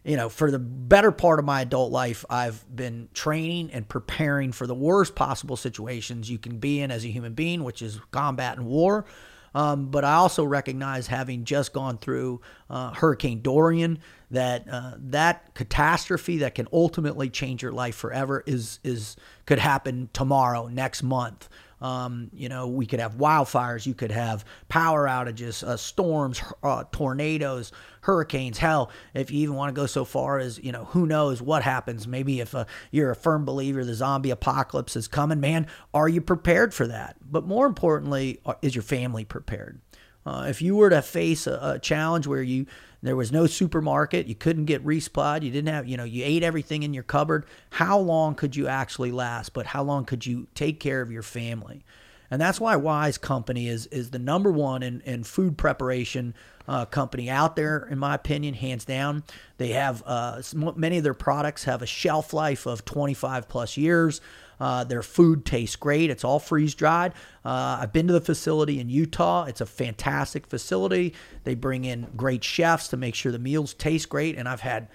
[0.04, 4.50] you know, for the better part of my adult life, I've been training and preparing
[4.50, 8.00] for the worst possible situations you can be in as a human being, which is
[8.10, 9.04] combat and war.
[9.54, 13.98] Um, but I also recognize, having just gone through uh, Hurricane Dorian,
[14.30, 19.16] that uh, that catastrophe that can ultimately change your life forever is is
[19.46, 21.48] could happen tomorrow, next month.
[21.82, 26.84] Um, you know, we could have wildfires, you could have power outages, uh, storms, uh,
[26.92, 27.72] tornadoes,
[28.02, 28.56] hurricanes.
[28.58, 31.62] Hell, if you even want to go so far as, you know, who knows what
[31.62, 32.06] happens.
[32.06, 36.20] Maybe if uh, you're a firm believer the zombie apocalypse is coming, man, are you
[36.20, 37.16] prepared for that?
[37.20, 39.80] But more importantly, uh, is your family prepared?
[40.24, 42.66] Uh, if you were to face a, a challenge where you
[43.02, 44.26] there was no supermarket.
[44.26, 45.42] You couldn't get resupplied.
[45.42, 47.46] You didn't have, you know, you ate everything in your cupboard.
[47.70, 49.52] How long could you actually last?
[49.52, 51.84] But how long could you take care of your family?
[52.30, 56.34] And that's why Wise Company is is the number one in, in food preparation
[56.66, 59.24] uh, company out there, in my opinion, hands down.
[59.58, 64.20] They have uh, many of their products have a shelf life of 25 plus years.
[64.60, 66.10] Uh, their food tastes great.
[66.10, 67.12] It's all freeze dried.
[67.44, 69.44] Uh, I've been to the facility in Utah.
[69.44, 71.14] It's a fantastic facility.
[71.44, 74.36] They bring in great chefs to make sure the meals taste great.
[74.36, 74.88] And I've had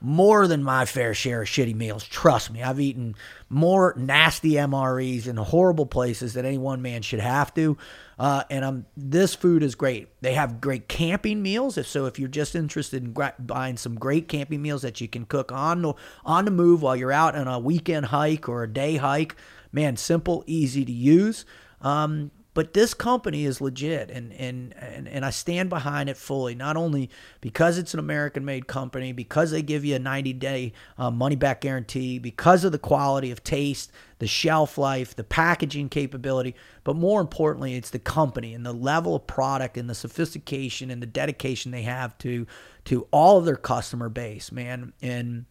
[0.00, 2.04] more than my fair share of shitty meals.
[2.04, 3.14] Trust me, I've eaten
[3.48, 7.76] more nasty MREs in horrible places that any one man should have to.
[8.18, 10.08] Uh, and um, this food is great.
[10.20, 11.78] They have great camping meals.
[11.78, 15.08] If so, if you're just interested in gra- buying some great camping meals that you
[15.08, 15.94] can cook on the,
[16.24, 19.36] on the move while you're out on a weekend hike or a day hike,
[19.72, 21.44] man, simple, easy to use.
[21.80, 26.56] Um, but this company is legit, and, and, and, and I stand behind it fully,
[26.56, 27.08] not only
[27.40, 31.36] because it's an American made company, because they give you a 90 day uh, money
[31.36, 36.96] back guarantee, because of the quality of taste, the shelf life, the packaging capability, but
[36.96, 41.06] more importantly, it's the company and the level of product and the sophistication and the
[41.06, 42.44] dedication they have to,
[42.86, 44.92] to all of their customer base, man.
[45.00, 45.44] And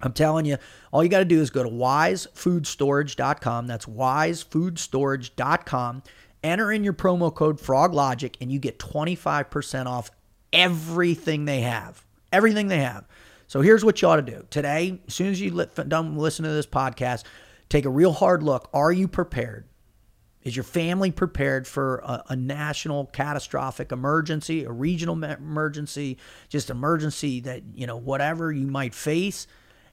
[0.00, 0.58] I'm telling you,
[0.92, 3.66] all you got to do is go to wisefoodstorage.com.
[3.66, 6.02] That's wisefoodstorage.com
[6.46, 10.10] enter in your promo code FrogLogic and you get 25% off
[10.52, 12.04] everything they have.
[12.32, 13.06] Everything they have.
[13.46, 14.44] So here's what you ought to do.
[14.50, 17.24] Today, as soon as you let, done listening to this podcast,
[17.68, 18.68] take a real hard look.
[18.72, 19.66] Are you prepared?
[20.42, 26.18] Is your family prepared for a, a national catastrophic emergency, a regional emergency,
[26.48, 29.48] just emergency that, you know, whatever you might face?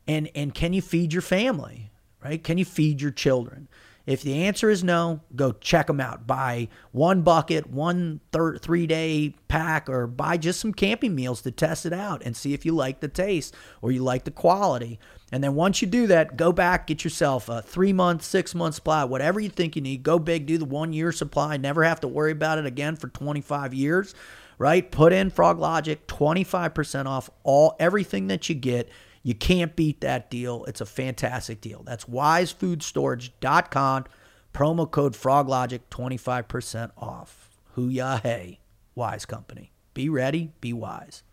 [0.07, 1.91] And and can you feed your family?
[2.23, 2.43] Right?
[2.43, 3.67] Can you feed your children?
[4.05, 6.27] If the answer is no, go check them out.
[6.27, 11.51] Buy one bucket, one thir- three day pack, or buy just some camping meals to
[11.51, 14.99] test it out and see if you like the taste or you like the quality.
[15.31, 18.75] And then once you do that, go back, get yourself a three month, six month
[18.75, 20.03] supply, whatever you think you need.
[20.03, 23.07] Go big, do the one year supply, never have to worry about it again for
[23.07, 24.13] 25 years,
[24.57, 24.91] right?
[24.91, 28.89] Put in Frog Logic, 25% off all everything that you get.
[29.23, 30.65] You can't beat that deal.
[30.65, 31.81] It's a fantastic deal.
[31.83, 34.05] That's wisefoodstorage.com.
[34.53, 37.49] Promo code FrogLogic, 25% off.
[37.71, 38.59] Hoo-yah hey,
[38.93, 39.71] Wise Company.
[39.93, 41.23] Be ready, be wise.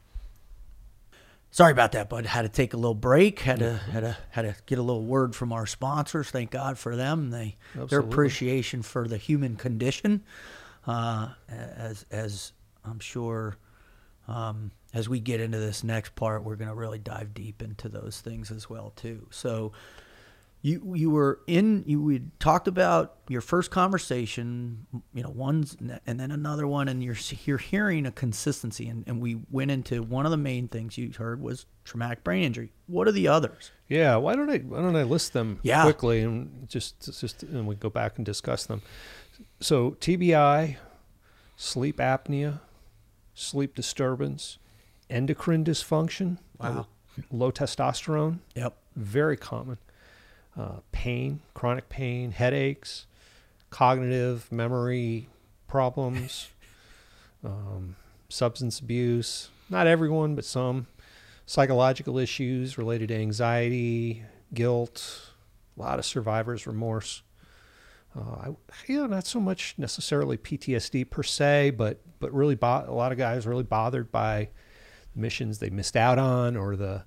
[1.50, 2.26] Sorry about that, bud.
[2.26, 3.40] Had to take a little break.
[3.40, 6.30] Had to had to had to get a little word from our sponsors.
[6.30, 7.30] Thank God for them.
[7.30, 7.88] They Absolutely.
[7.88, 10.22] their appreciation for the human condition,
[10.86, 12.52] uh, as as
[12.84, 13.56] I'm sure
[14.28, 17.88] um, as we get into this next part, we're going to really dive deep into
[17.88, 19.26] those things as well too.
[19.30, 19.72] So,
[20.62, 25.74] you you were in you we talked about your first conversation, you know, one's
[26.06, 30.02] and then another one, and you're you're hearing a consistency, and, and we went into
[30.02, 32.72] one of the main things you heard was traumatic brain injury.
[32.86, 33.70] What are the others?
[33.88, 35.82] Yeah, why don't I why don't I list them yeah.
[35.82, 38.82] quickly and just just and we go back and discuss them.
[39.60, 40.76] So TBI,
[41.56, 42.60] sleep apnea,
[43.32, 44.58] sleep disturbance,
[45.10, 46.86] endocrine dysfunction, wow.
[47.30, 48.38] low testosterone.
[48.54, 48.76] Yep.
[48.96, 49.78] Very common.
[50.58, 53.06] Uh, pain, chronic pain, headaches,
[53.70, 55.28] cognitive, memory
[55.68, 56.50] problems,
[57.44, 57.96] um,
[58.28, 59.50] substance abuse.
[59.68, 60.86] Not everyone, but some.
[61.46, 64.24] Psychological issues related to anxiety,
[64.54, 65.30] guilt,
[65.76, 67.22] a lot of survivor's remorse.
[68.16, 68.46] Uh, I,
[68.86, 73.12] you know, not so much necessarily PTSD per se, but but really, bo- a lot
[73.12, 74.48] of guys really bothered by
[75.14, 77.04] missions they missed out on or the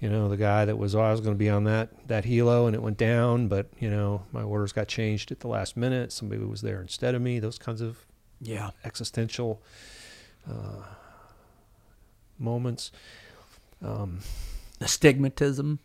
[0.00, 2.24] you know the guy that was oh, I was going to be on that that
[2.24, 5.76] helo and it went down but you know my orders got changed at the last
[5.76, 7.98] minute somebody was there instead of me those kinds of
[8.40, 8.70] Yeah.
[8.84, 9.62] existential
[10.50, 10.82] uh,
[12.38, 12.90] moments.
[13.80, 14.18] Um,
[14.78, 15.78] The stigmatism.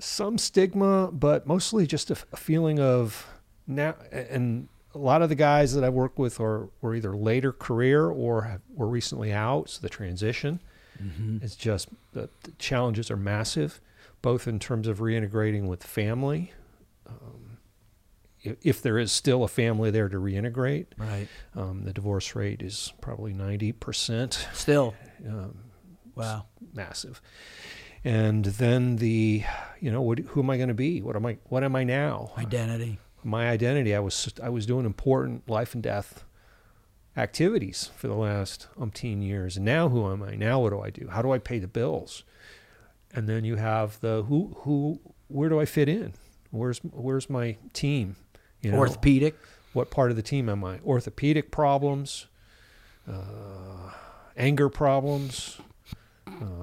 [0.00, 3.26] some stigma, but mostly just a feeling of
[3.66, 3.94] now.
[4.12, 8.06] And a lot of the guys that I work with are were either later career
[8.06, 9.68] or have, were recently out.
[9.70, 10.60] So the transition
[11.02, 11.44] Mm-hmm.
[11.44, 13.82] is just the, the challenges are massive,
[14.22, 16.54] both in terms of reintegrating with family.
[17.06, 17.58] Um,
[18.42, 21.28] if, if there is still a family there to reintegrate, Right.
[21.54, 24.48] um, the divorce rate is probably ninety percent.
[24.54, 24.94] Still.
[25.28, 25.58] Um,
[26.14, 26.46] Wow.
[26.72, 27.20] massive.
[28.02, 29.44] And then the,
[29.80, 31.02] you know, what, who am I going to be?
[31.02, 31.36] What am I?
[31.50, 32.32] What am I now?
[32.38, 32.98] Identity.
[33.26, 33.92] My identity.
[33.92, 36.24] I was I was doing important life and death
[37.16, 40.36] activities for the last umpteen years, and now who am I?
[40.36, 41.08] Now what do I do?
[41.08, 42.22] How do I pay the bills?
[43.12, 46.12] And then you have the who who where do I fit in?
[46.50, 48.14] Where's where's my team?
[48.62, 49.34] You know, Orthopedic.
[49.72, 50.78] what part of the team am I?
[50.84, 52.26] Orthopedic problems,
[53.10, 53.90] uh,
[54.36, 55.58] anger problems.
[56.28, 56.60] Uh,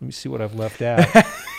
[0.00, 1.06] let me see what I've left out.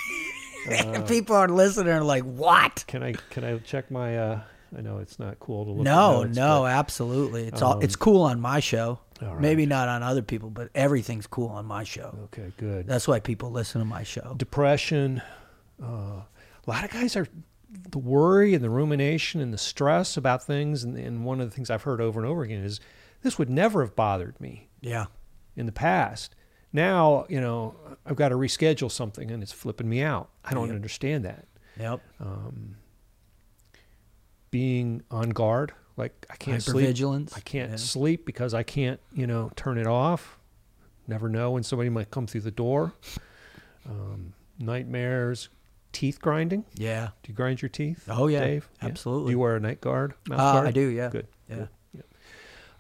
[0.70, 2.84] Uh, People are listening and like, what?
[2.88, 4.18] can I can I check my?
[4.18, 4.42] Uh,
[4.78, 5.84] I know it's not cool to look.
[5.84, 7.48] No, notes, no, absolutely.
[7.48, 9.00] It's all um, it's cool on my show.
[9.20, 9.40] but- right.
[9.42, 12.16] Maybe not on other people, but everything's cool on my show.
[12.26, 12.88] Okay, good.
[12.88, 14.34] That's why people listen to my show.
[14.38, 15.22] Depression.
[15.82, 16.26] Uh, a
[16.68, 17.28] lot of guys are
[17.90, 21.56] the worry and the rumination and the stress about things, and, and one of the
[21.56, 22.80] things I've heard over and over again is
[23.24, 24.70] this would never have bothered me.
[24.82, 25.06] Yeah.
[25.56, 26.34] in the past.
[26.74, 27.76] Now, you know,
[28.06, 30.30] I've got to reschedule something and it's flipping me out.
[30.46, 30.76] I don't Yep.
[30.76, 31.46] understand that.
[31.80, 32.02] Yep.
[32.20, 32.76] Um,
[34.50, 36.88] being on guard, like I can't sleep.
[37.36, 37.76] I can't Yeah.
[37.78, 40.38] sleep because I can't, you know, turn it off.
[41.08, 42.94] Never know when somebody might come through the door.
[43.86, 45.50] Um, nightmares,
[45.92, 46.66] teeth grinding.
[46.76, 47.10] Yeah.
[47.24, 48.06] Do you grind your teeth?
[48.10, 48.42] Oh yeah.
[48.42, 48.70] Dave?
[48.82, 48.88] Yeah.
[48.90, 49.28] Absolutely.
[49.28, 50.14] Do you wear a night guard?
[50.28, 50.68] Mouth uh, guard?
[50.68, 50.88] I do.
[50.88, 51.10] Yeah.
[51.10, 51.28] Good.
[51.50, 51.56] Yeah.
[51.56, 51.70] Good.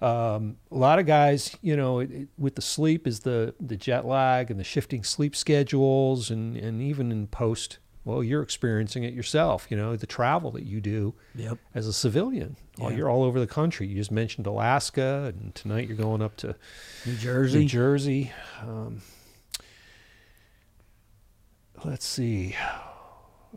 [0.02, 3.78] Um, a lot of guys, you know, it, it, with the sleep is the the
[3.78, 9.04] jet lag and the shifting sleep schedules, and and even in post, well, you're experiencing
[9.04, 9.68] it yourself.
[9.70, 11.60] You know, the travel that you do Yep.
[11.76, 12.56] as a civilian.
[12.80, 12.98] Well, Yeah.
[12.98, 13.86] you're all over the country.
[13.88, 16.56] You just mentioned Alaska, and tonight you're going up to
[17.06, 17.60] New Jersey.
[17.60, 18.32] New Jersey.
[18.60, 19.02] Um,
[21.86, 22.56] let's see.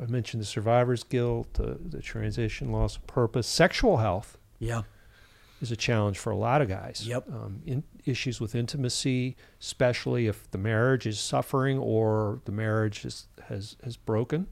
[0.01, 4.83] I mentioned the survivor's guilt, the, the transition, loss of purpose, sexual health yeah.
[5.61, 7.05] Is a challenge for a lot of guys.
[7.07, 7.29] Yep.
[7.29, 13.29] Um, in, issues with intimacy, especially if the marriage is suffering or the marriage is,
[13.49, 14.47] has has broken.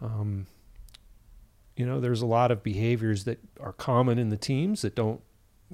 [0.00, 0.46] Um,
[1.76, 5.20] you know, there's a lot of behaviors that are common in the teams that don't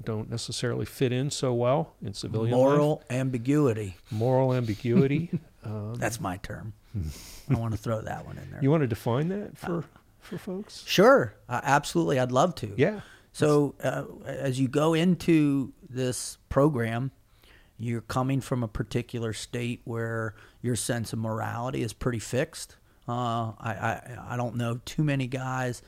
[0.03, 2.63] don't necessarily fit in so well in civilian life.
[2.65, 3.97] Moral ambiguity.
[4.11, 5.31] Moral ambiguity.
[5.63, 6.73] um, That's my term.
[7.49, 8.59] I want to throw that one in there.
[8.61, 9.83] you want to define that for
[10.19, 10.83] for folks?
[10.85, 11.33] Sure.
[11.47, 12.19] Uh, absolutely.
[12.19, 12.73] I'd love to.
[12.75, 13.01] Yeah.
[13.37, 17.11] So uh, as you go into this program,
[17.77, 20.33] you're coming from a particular state where
[20.63, 22.77] your sense of morality is pretty fixed.
[23.07, 25.83] Uh, I, I I don't know too many guys.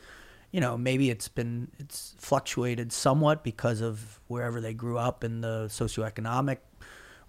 [0.51, 5.41] You know, maybe it's been it's fluctuated somewhat because of wherever they grew up in
[5.41, 6.57] the socioeconomic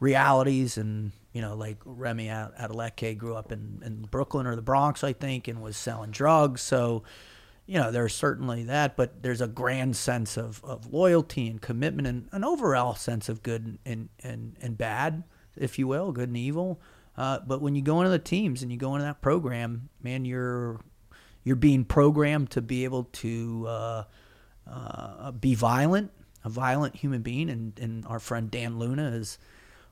[0.01, 4.61] realities and you know like Remi Ad- Adeleke grew up in, in Brooklyn or the
[4.61, 7.05] Bronx I think and was selling drugs so
[7.71, 12.09] you know there's certainly that but there's a grand sense of, of loyalty and commitment
[12.09, 15.23] and an overall sense of good and, and, and bad
[15.57, 16.81] if you will good and evil
[17.17, 20.25] uh, but when you go into the teams and you go into that program man
[20.25, 20.81] you're
[21.45, 24.05] you're being programmed to be able to uh,
[24.71, 26.11] uh, be violent,
[26.45, 29.39] a violent human being, and, and our friend Dan Luna is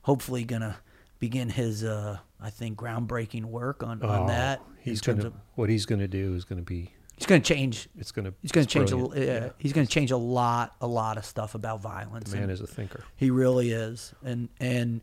[0.03, 0.75] hopefully going to
[1.19, 4.61] begin his, uh, I think, groundbreaking work on, on Oh, that.
[4.79, 5.27] He's gonna.
[5.27, 6.93] of, what he's going to do is going to be.
[7.19, 7.89] He's going to change.
[7.97, 8.33] It's going to.
[8.41, 8.91] He's going to change.
[8.91, 9.27] A, brilliant.
[9.27, 9.49] yeah.
[9.57, 12.29] He's going to change a lot, a lot of stuff about violence.
[12.31, 13.03] The man and is a thinker.
[13.15, 15.01] he really is, and and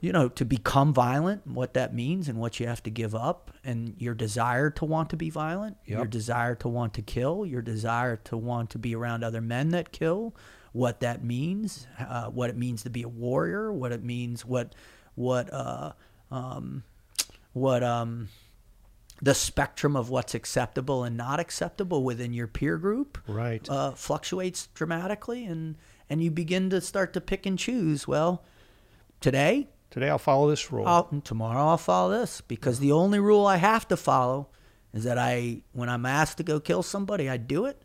[0.00, 3.50] you know to become violent, what that means, and what you have to give up,
[3.64, 7.62] and your desire to want to be violent, your desire to want to kill, your
[7.62, 10.34] desire to want to be around other men that kill,
[10.72, 14.74] what that means, uh, what it means to be a warrior, what it means, what
[15.14, 15.92] what uh,
[16.30, 16.84] um,
[17.54, 18.28] what um,
[19.20, 23.68] the spectrum of what's acceptable and not acceptable within your peer group Right.
[23.68, 25.76] uh, fluctuates dramatically, and
[26.10, 28.06] and you begin to start to pick and choose.
[28.08, 28.42] Well,
[29.20, 30.86] today, Today I'll follow this rule.
[30.86, 34.48] I'll, tomorrow I'll follow this because the only rule I have to follow
[34.92, 37.82] is that I, when I'm asked to go kill somebody, I do it,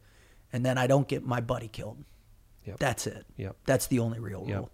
[0.51, 2.03] and then I don't get my buddy killed.
[2.65, 2.79] Yep.
[2.79, 3.25] That's it.
[3.37, 3.55] Yep.
[3.65, 4.57] That's the only real Yep.
[4.57, 4.71] rule.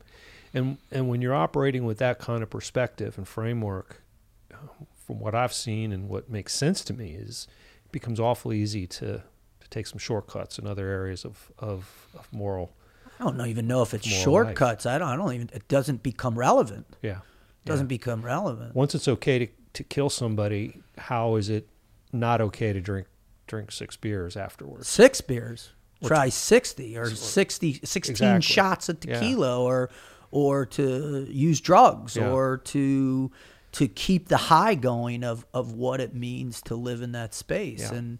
[0.53, 4.01] And and when you're operating with that kind of perspective and framework,
[4.51, 4.57] uh,
[5.09, 7.47] from what I've seen and what makes sense to me is
[7.83, 9.23] it becomes awful easy to
[9.59, 12.75] to take some shortcuts in other areas of of, of moral
[13.19, 14.23] I don't know, even know if it's More life.
[14.23, 14.85] shortcuts.
[14.85, 15.09] I don't.
[15.09, 15.49] I don't even.
[15.51, 16.85] It doesn't become relevant.
[17.01, 17.19] Yeah.
[17.65, 18.73] Doesn't become relevant.
[18.75, 21.67] Once it's okay to, to kill somebody, how is it
[22.13, 23.07] not okay to drink
[23.47, 24.87] drink six beers afterwards?
[24.87, 25.71] Six beers.
[26.05, 28.41] Try sixty or 60, 16 Exactly.
[28.41, 29.19] shots of Yeah.
[29.19, 29.89] tequila, or
[30.31, 32.31] or to use drugs, Yeah.
[32.31, 33.31] or to
[33.73, 37.81] to keep the high going of of what it means to live in that space
[37.81, 37.95] Yeah.
[37.97, 38.19] and.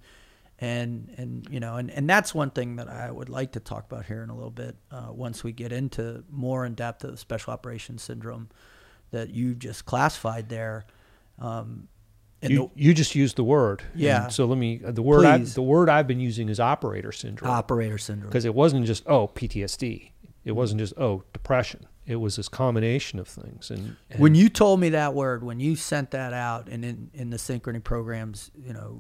[0.62, 3.90] And and you know and, and that's one thing that I would like to talk
[3.90, 7.18] about here in a little bit uh, once we get into more in depth of
[7.18, 8.50] special operations syndrome
[9.12, 10.86] that you just classified there.
[11.40, 11.88] Um,
[12.42, 13.84] and You, you just used the word.
[13.94, 14.28] And Yeah.
[14.28, 17.52] so let me the word I, the word I've been using is operator syndrome.
[17.52, 18.30] operator syndrome.
[18.30, 20.12] because it wasn't just oh PTSD.
[20.44, 21.86] It wasn't just oh depression.
[22.10, 23.70] It was this combination of things.
[23.70, 27.12] And, and When you told me that word, when you sent that out, and in,
[27.14, 29.00] in the Synchrony programs, you know,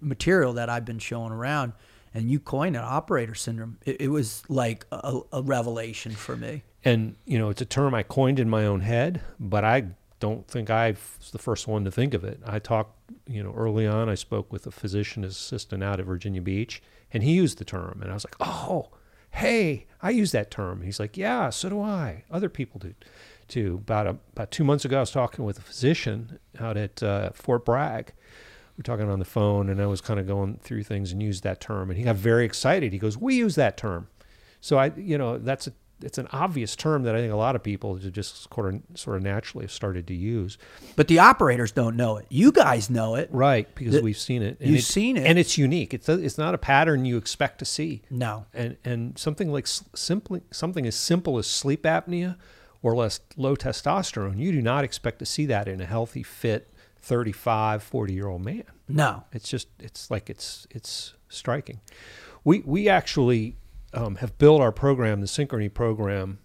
[0.00, 1.72] material that I've been showing around,
[2.12, 6.62] and you coined it, operator syndrome, it, it was like a, a revelation for me.
[6.84, 9.86] and you know it's a term I coined in my own head, but I
[10.18, 12.40] don't think I was the first one to think of it.
[12.44, 12.94] I talked,
[13.26, 14.10] you know, early on.
[14.10, 18.00] I spoke with a physician assistant out at Virginia Beach, and he used the term,
[18.02, 18.90] and I was like, oh,
[19.32, 20.82] hey, I use that term.
[20.82, 22.24] He's like, yeah, so do I.
[22.30, 22.94] Other people do
[23.48, 23.80] too.
[23.82, 27.30] About a, about two months ago, I was talking with a physician out at uh,
[27.30, 28.12] Fort Bragg.
[28.78, 31.42] We're talking on the phone, and I was kind of going through things and used
[31.42, 32.92] that term, and he got very excited.
[32.92, 34.08] He goes, "We use that term."
[34.62, 37.56] So I, you know, that's a, it's an obvious term that I think a lot
[37.56, 40.58] of people just sort of sort of naturally have started to use.
[40.96, 42.26] But the operators don't know it.
[42.28, 43.28] You guys know it.
[43.32, 44.56] Right, because The- we've seen it.
[44.60, 45.26] you've it- seen it.
[45.26, 45.92] and it's unique.
[45.94, 48.02] It's a, it's not a pattern you expect to see.
[48.10, 48.46] No.
[48.54, 52.36] And and something like simply something as simple as sleep apnea
[52.82, 56.72] or less low testosterone, you do not expect to see that in a healthy, fit,
[57.02, 58.64] 35, 40 year old man.
[58.88, 59.24] No.
[59.32, 61.80] It's just it's like it's it's striking.
[62.44, 63.56] We we actually
[63.92, 66.38] um, have built our program, the Synchrony program,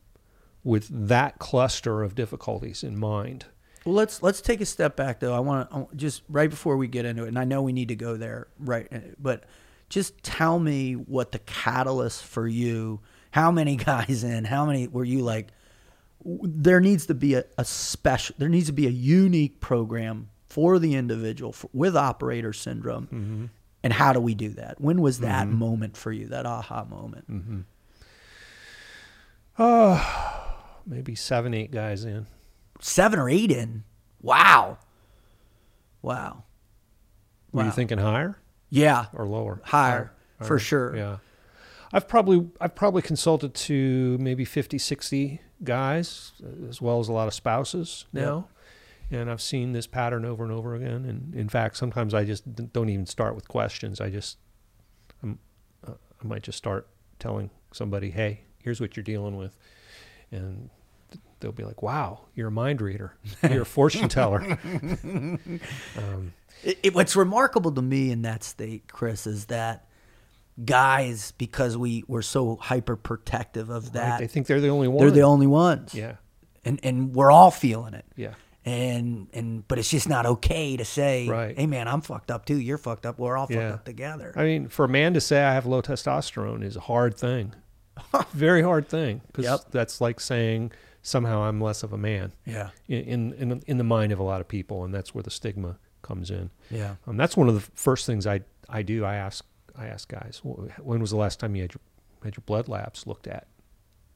[0.64, 3.46] with that cluster of difficulties in mind.
[3.86, 5.34] Well, let's let's take a step back though.
[5.34, 7.90] I want to just right before we get into it, and I know we need
[7.90, 8.88] to go there, right?
[8.92, 9.44] uh, But
[9.90, 13.02] just tell me what the catalyst for you.
[13.32, 14.46] How many guys in?
[14.46, 15.50] How many were you like?
[16.24, 18.36] There needs to be a, a special.
[18.40, 23.52] There needs to be a unique program for the individual for, with operator syndrome.
[23.86, 24.82] And how do we do that?
[24.82, 25.60] When was that mm-hmm.
[25.60, 26.30] moment for you?
[26.30, 27.32] That aha moment?
[27.32, 27.60] Mm-hmm.
[29.60, 30.04] Uh,
[30.88, 32.26] maybe seven, eight guys in.
[32.82, 33.84] Seven or eight in.
[34.24, 34.80] Wow.
[36.02, 36.46] Wow.
[37.52, 38.40] Were you thinking higher
[38.72, 39.06] Yeah.
[39.14, 39.62] or lower?
[39.64, 40.60] Higher, for Higher.
[40.60, 40.96] sure.
[40.96, 41.18] Yeah.
[41.94, 47.14] I've probably I've probably consulted to maybe 50, 60 guys, uh, as well as a
[47.14, 48.48] lot of spouses now.
[49.12, 51.06] And I've seen this pattern over and over again.
[51.06, 54.02] And in fact, sometimes I just don't even start with questions.
[54.02, 54.38] I just,
[55.22, 55.38] I'm,
[55.88, 55.92] uh,
[56.24, 56.88] I might just start
[57.20, 59.56] telling somebody, "Hey, here's what you're dealing with,"
[60.32, 60.70] and
[61.12, 63.16] th- they'll be like, "Wow, you're a mind reader.
[63.44, 64.42] You're a fortune teller."
[65.98, 66.34] um,
[66.64, 69.88] It, it- what's remarkable to me in that state, Chris, is that
[70.64, 73.94] guys, because we were so hyper protective of right?
[73.94, 75.02] that, They think they're the only ones.
[75.02, 75.94] they're the only ones.
[75.94, 76.16] Yeah.
[76.64, 78.06] And and we're all feeling it.
[78.16, 78.34] Yeah.
[78.66, 81.56] And and but it's just not okay to say, Right.
[81.56, 82.58] hey man, I'm fucked up too.
[82.60, 83.20] You're fucked up.
[83.20, 83.74] We're all fucked Yeah.
[83.76, 84.34] up together.
[84.36, 87.54] I mean, for a man to say I have low testosterone is a hard thing.
[88.34, 89.60] Very hard thing because Yep.
[89.72, 90.72] that's like saying
[91.04, 92.72] somehow I'm less of a man yeah.
[92.88, 95.78] in, in in the mind of a lot of people, and that's where the stigma
[96.02, 96.50] comes in.
[96.72, 96.96] Yeah.
[97.06, 99.06] Um, that's one of the first things I I do.
[99.06, 99.46] I ask
[99.78, 101.82] I ask guys, when was the last time you had your
[102.24, 103.46] had your blood labs looked at?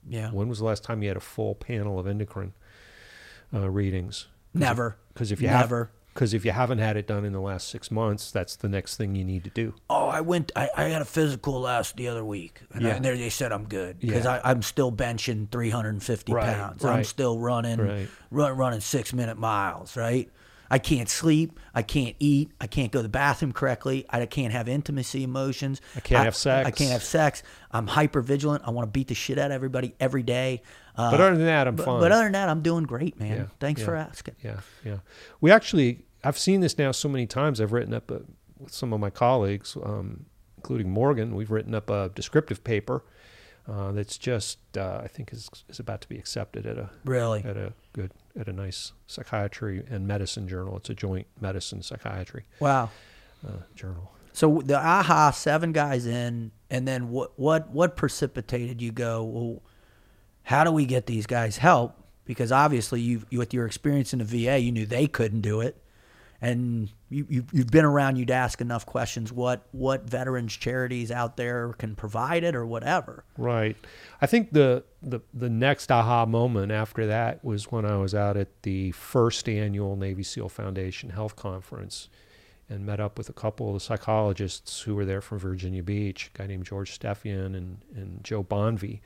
[0.08, 0.32] Yeah.
[0.32, 2.54] When was the last time you had a full panel of endocrine
[3.54, 4.28] uh, readings?
[4.54, 4.98] Never.
[5.14, 5.92] Because if you Never.
[6.14, 8.98] because if you haven't had it done in the last six months, that's the next
[8.98, 9.74] thing you need to do.
[9.90, 10.52] Oh, I went.
[10.56, 13.52] I, I had a physical last the other week, and, I, and there they said
[13.52, 14.42] I'm good because Yeah.
[14.44, 16.84] I'm still benching 350 Right, pounds.
[16.84, 18.08] I'm still running, Right.
[18.32, 19.96] run, running six minute miles.
[19.96, 20.30] Right.
[20.72, 21.60] I can't sleep.
[21.74, 22.52] I can't eat.
[22.62, 24.06] I can't go to the bathroom correctly.
[24.08, 25.82] I can't have intimacy emotions.
[25.96, 26.68] I can't have sex.
[26.68, 27.42] I can't have sex.
[27.72, 28.62] I'm hyper vigilant.
[28.68, 30.62] I want to beat the shit out of everybody every day.
[31.00, 32.00] Uh, But other than that, I'm but, fine.
[32.02, 33.38] but other than that, I'm doing great, man.
[33.38, 33.86] Yeah, Thanks yeah.
[33.86, 34.36] for asking.
[34.44, 34.98] Yeah, yeah.
[35.42, 37.62] We actually, I've seen this now so many times.
[37.62, 38.22] I've written up a,
[38.58, 40.26] with some of my colleagues, um,
[40.58, 41.36] including Morgan.
[41.36, 43.04] We've written up a descriptive paper
[43.68, 47.44] uh, that's just, uh, I think, is is about to be accepted at a Really.
[47.44, 50.76] at a good at a nice psychiatry and medicine journal.
[50.78, 52.90] It's a joint medicine psychiatry Wow.
[53.48, 54.12] uh, journal.
[54.34, 59.24] So the aha seven guys in, and then what what what precipitated you go?
[59.24, 59.62] Well,
[60.50, 61.96] how do we get these guys help?
[62.26, 65.80] Because obviously you, with your experience in the VA, you knew they couldn't do it,
[66.42, 68.16] and you, you you've been around.
[68.16, 69.32] You'd ask enough questions.
[69.32, 73.26] What what veterans charities out there can provide it or whatever.
[73.38, 73.78] Right.
[74.24, 78.36] I think the the the next aha moment after that was when I was out
[78.36, 82.10] at the first annual Navy SEAL Foundation Health Conference
[82.68, 86.32] and met up with a couple of the psychologists who were there from Virginia Beach,
[86.34, 89.02] a guy named George Stephan and, and Joe Bonvie,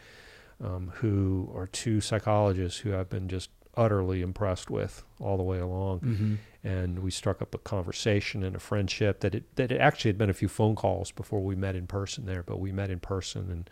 [0.63, 5.59] um, who are two psychologists who I've been just utterly impressed with all the way
[5.59, 5.99] along.
[5.99, 6.35] Mm-hmm.
[6.63, 10.17] And we struck up a conversation and a friendship that it that it actually had
[10.17, 12.99] been a few phone calls before we met in person there, but we met in
[12.99, 13.69] person and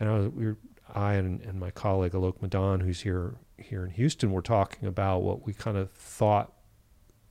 [0.00, 0.56] and I was, we were,
[0.92, 5.22] I and, and my colleague Alok Madan, who's here here in Houston, were talking about
[5.22, 6.52] what we kind of thought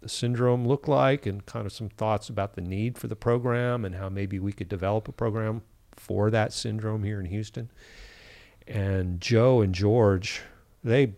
[0.01, 3.84] the syndrome looked like and kind of some thoughts about the need for the program
[3.84, 7.69] and how maybe we could develop a program for that syndrome here in Houston.
[8.67, 10.41] And Joe and George,
[10.83, 11.13] they,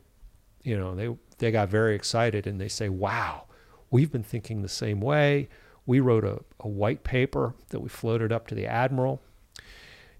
[0.64, 3.45] you know, they they got very excited and they say, "Wow,
[3.90, 5.48] we've been thinking the same way."
[5.86, 9.22] We wrote a, a white paper that we floated up to the admiral,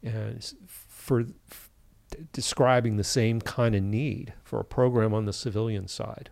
[0.02, 0.54] and
[0.88, 1.26] for,
[2.32, 6.30] describing the same kind of need for a program on the civilian side.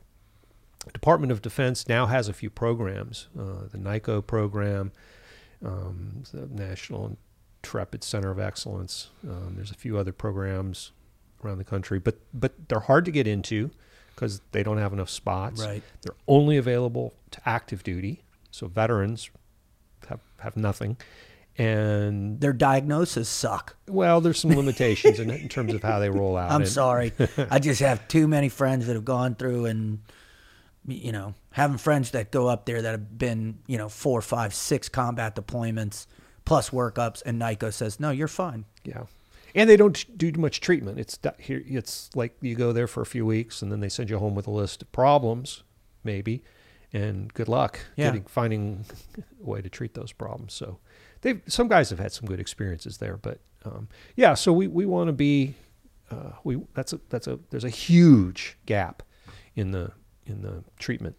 [0.93, 4.91] Department of Defense now has a few programs, uh, the NICoE program,
[5.63, 7.17] um, the National
[7.65, 9.09] Intrepid Center of Excellence.
[9.27, 10.91] Um, there's a few other programs
[11.43, 13.71] around the country, but but they're hard to get into
[14.13, 15.61] because they don't have enough spots.
[15.65, 15.81] Right.
[16.01, 18.21] They're only available to active duty,
[18.51, 19.29] so veterans
[20.07, 20.97] have have nothing.
[21.57, 23.77] And Their diagnoses suck.
[23.87, 26.51] well, there's some limitations in, in terms of how they roll out.
[26.51, 27.13] I'm And- sorry.
[27.49, 29.99] I just have too many friends that have gone through and
[30.87, 34.53] you know, having friends that go up there that have been, you know, four, five,
[34.53, 36.05] six combat deployments
[36.45, 38.65] plus workups and NICoE says, No, you're fine.
[38.83, 39.03] Yeah,
[39.53, 40.99] and they don't do much treatment.
[40.99, 41.63] It's here.
[41.65, 44.35] It's like you go there for a few weeks, and then they send you home
[44.35, 45.63] with a list of problems,
[46.03, 46.43] maybe,
[46.93, 48.07] and good luck Yeah.
[48.07, 48.85] getting finding
[49.17, 50.53] a way to treat those problems.
[50.53, 50.77] So,
[51.21, 54.33] they some guys have had some good experiences there, but um, yeah.
[54.35, 55.55] So we we want to be
[56.11, 59.01] uh, we that's a that's a there's a huge gap
[59.55, 59.91] in the
[60.27, 61.15] in the treatment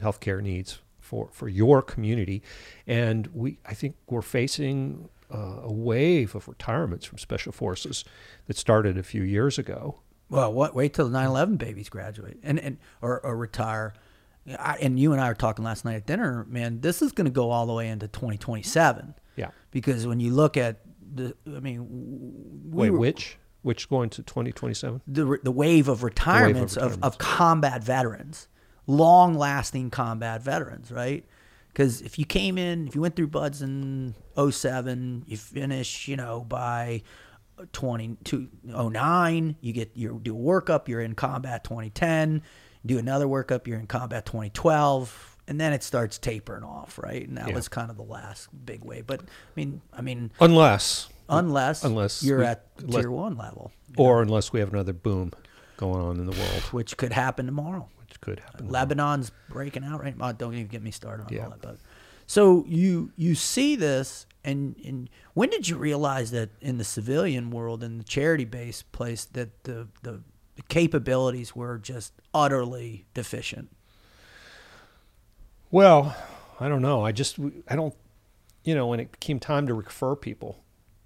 [0.00, 0.78] healthcare needs
[1.10, 2.40] for for your community,
[2.86, 8.04] and we I think we're facing uh, a wave of retirements from special forces
[8.46, 10.00] that started a few years ago.
[10.28, 10.74] Well, what?
[10.76, 13.92] Wait till the 9/11 babies graduate and and or, or retire.
[14.58, 16.80] I, and you and I were talking last night at dinner, man.
[16.80, 19.50] This is going to go all the way into 2027 Yeah.
[19.70, 20.80] because when you look at
[21.14, 21.86] the, I mean,
[22.70, 25.02] we Wait, were- which which going to twenty twenty seven?
[25.06, 27.16] the the wave of retirements of, of, retirements.
[27.18, 28.48] combat veterans,
[28.86, 31.24] long lasting combat veterans, right?
[31.68, 36.16] Because if you came in, if you went through BUD/S in 07, you finish, you
[36.16, 37.02] know, by
[37.72, 42.42] 2009, you get you do a workup, you're in combat 2010,
[42.84, 47.26] do another workup, you're in combat 2012, and then it starts tapering off, right?
[47.26, 47.54] And that Yeah.
[47.54, 49.06] was kind of the last big wave.
[49.06, 49.24] But I
[49.56, 54.52] mean, I mean, Unless unless Unless you're we- at unless- tier one level, or unless
[54.52, 55.32] we have another boom
[55.76, 57.88] going on in the world, which could happen tomorrow.
[58.20, 58.68] Could happen.
[58.68, 60.32] Lebanon's breaking out right now.
[60.32, 61.44] Don't even get me started on Yeah.
[61.44, 61.60] all that.
[61.62, 61.76] But
[62.26, 67.50] so you you see this, and and when did you realize that in the civilian
[67.50, 70.22] world, in the charity based place, that the the,
[70.56, 73.70] the capabilities were just utterly deficient?
[75.70, 76.16] Well,
[76.58, 77.04] I don't know.
[77.04, 77.38] I just
[77.68, 77.94] I don't
[78.62, 80.62] you know, when it came time to refer people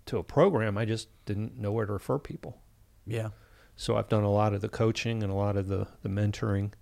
[0.06, 2.58] to a program, I just didn't know where to refer people.
[3.06, 3.28] Yeah.
[3.76, 6.72] So I've done a lot of the coaching and a lot of the the mentoring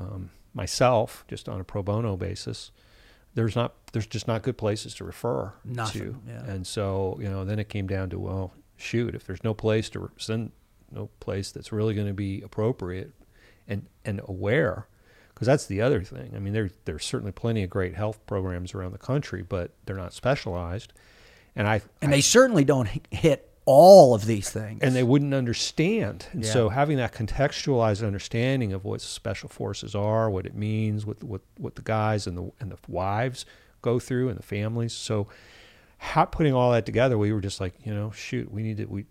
[0.00, 2.70] um, myself, just on a pro bono basis.
[3.34, 6.44] There's not there's just not good places to refer Nothing, to, yeah.
[6.44, 9.88] and so you know then it came down to well, shoot, if there's no place
[9.90, 10.50] to send,
[10.90, 13.12] no place that's really going to be appropriate
[13.68, 14.88] and and aware,
[15.32, 16.32] because that's the other thing.
[16.34, 19.96] I mean, there there's certainly plenty of great health programs around the country, but they're
[19.96, 20.92] not specialized,
[21.54, 24.80] and I And I- they certainly don't hit all of these things.
[24.82, 26.26] and they wouldn't understand.
[26.32, 26.52] And Yeah.
[26.52, 31.42] so having that contextualized understanding of what special forces are, what it means, what what
[31.58, 33.44] what the guys and the and the wives
[33.82, 34.92] go through and the families.
[34.92, 35.28] So
[35.98, 38.86] how, putting all that together, we were just like, you know, shoot, we need to
[38.86, 39.04] we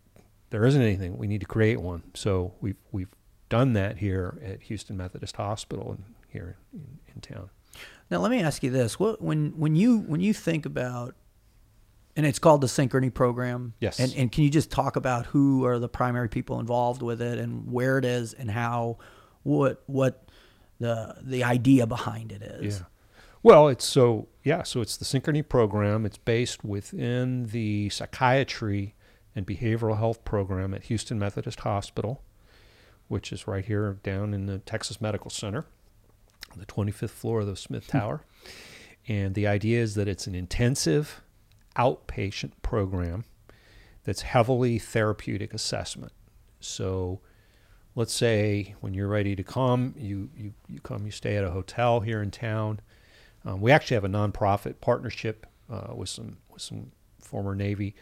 [0.49, 1.17] there isn't anything.
[1.17, 2.01] We need to create one.
[2.15, 3.13] So we've we've
[3.49, 7.49] done that here at Houston Methodist Hospital and here in, in town.
[8.11, 11.15] Now let me ask you this: what when when you when you think about,
[12.19, 13.75] and it's called the Synchrony Program.
[13.79, 13.97] Yes.
[13.97, 17.37] And and can you just talk about who are the primary people involved with it
[17.37, 18.97] and where it is and how,
[19.43, 20.27] what what
[20.79, 22.79] the the idea behind it is?
[22.79, 22.85] Yeah.
[23.41, 26.05] Well, it's so yeah, so it's the Synchrony program.
[26.05, 28.95] It's based within the psychiatry
[29.33, 32.21] and behavioral health program at Houston Methodist Hospital,
[33.07, 35.63] which is right here down in the Texas Medical Center.
[36.51, 38.25] on the 25th floor of the Smith Tower.
[39.07, 41.21] and the idea is that it's an intensive
[41.80, 43.23] outpatient program
[44.03, 46.11] that's heavily therapeutic assessment.
[46.60, 47.22] So
[47.95, 51.51] let's say when you're ready to come, you, you, you come, you stay at a
[51.51, 52.81] hotel here in town.
[53.45, 56.91] Um, we actually have a nonprofit partnership uh, with some with some
[57.22, 57.95] former Navy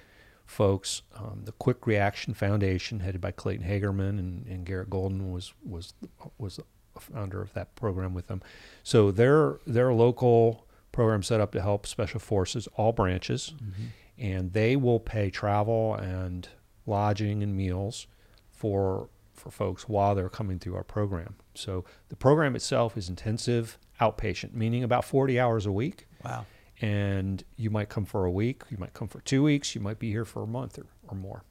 [0.46, 1.04] folks.
[1.16, 5.94] Um, the Quick Reaction Foundation, headed by Clayton Hagerman and, and Garrett Golden, was was
[6.38, 6.60] was
[6.96, 8.42] a founder of that program with them.
[8.84, 10.67] So they're they're local
[10.98, 13.84] program set up to help special forces, all branches, mm-hmm.
[14.18, 16.50] and they will pay travel and
[16.88, 18.08] lodging and meals
[18.50, 21.36] for for folks while they're coming through our program.
[21.54, 26.08] So the program itself is intensive outpatient, meaning about 40 hours a week.
[26.26, 26.48] Wow.
[26.82, 30.00] And you might come for a week, you might come for two weeks, you might
[30.00, 31.44] be here for a month or, or more.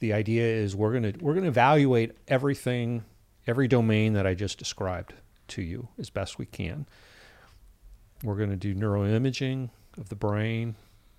[0.00, 3.04] The idea is we're gonna we're gonna evaluate everything,
[3.46, 5.14] every domain that I just described
[5.48, 6.86] to you as best we can.
[8.22, 10.76] We're gonna do neuroimaging of the brain.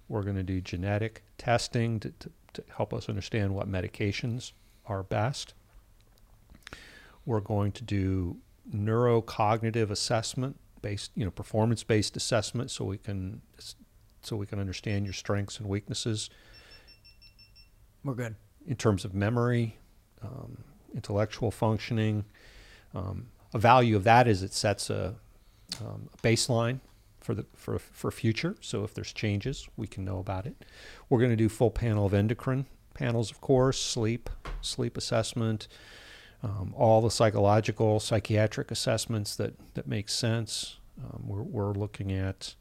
[0.08, 4.52] We're gonna do genetic testing to, to, to help us understand what medications
[4.86, 5.54] are best.
[7.26, 8.38] We're going to do
[8.74, 13.42] neurocognitive assessment based, you know, performance based assessment so we can
[14.22, 16.30] so we can understand your strengths and weaknesses.
[18.04, 18.36] We're good.
[18.68, 19.78] In terms of memory,
[20.22, 20.64] um,
[20.94, 22.26] intellectual functioning,
[22.94, 25.16] um, a value of that is it sets a,
[25.80, 26.80] um, a baseline
[27.22, 28.56] for the for for future.
[28.60, 30.66] So if there's changes, we can know about it.
[31.10, 34.30] We're going to do full panel of endocrine panels, of course, sleep,
[34.62, 35.68] sleep assessment,
[36.44, 40.78] um, all the psychological, psychiatric assessments that, that make sense.
[41.04, 42.56] Um, we're, we're looking at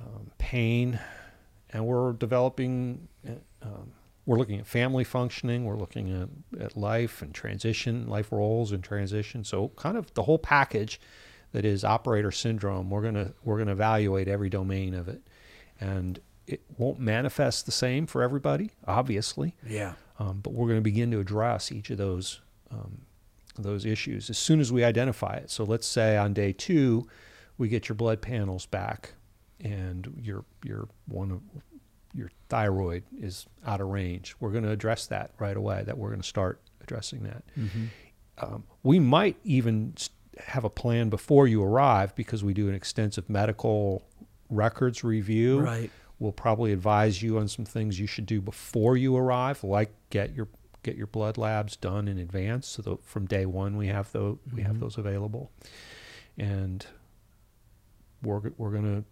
[0.00, 0.98] um, pain,
[1.70, 3.32] and we're developing, uh,
[3.62, 3.92] um,
[4.26, 8.82] we're looking at family functioning, we're looking at, at life and transition, life roles and
[8.82, 9.44] transition.
[9.44, 11.00] So, kind of the whole package
[11.54, 15.22] that is operator syndrome, we're going to we're going to evaluate every domain of it.
[15.80, 16.18] And
[16.48, 19.54] it won't manifest the same for everybody, obviously.
[19.64, 19.94] Yeah.
[20.18, 22.40] Um, but we're going to begin to address each of those
[22.72, 23.02] um,
[23.56, 25.48] those issues as soon as we identify it.
[25.48, 27.06] So let's say on day two,
[27.56, 29.12] we get your blood panels back,
[29.60, 31.40] and your your one of
[32.12, 34.34] your thyroid is out of range.
[34.40, 35.84] We're going to address that right away.
[35.84, 37.44] That we're going to start addressing that.
[37.56, 37.84] Mm-hmm.
[38.38, 39.94] Um, we might even
[40.38, 44.02] have a plan before you arrive because we do an extensive medical
[44.50, 45.60] records review.
[45.60, 45.90] Right
[46.20, 50.32] We'll probably advise you on some things you should do before you arrive, like get
[50.34, 50.48] your
[50.84, 52.68] get your blood labs done in advance.
[52.68, 54.80] So that from day one we have those we have mm-hmm.
[54.80, 55.50] those available,
[56.38, 56.86] and
[58.22, 59.04] we're we're going to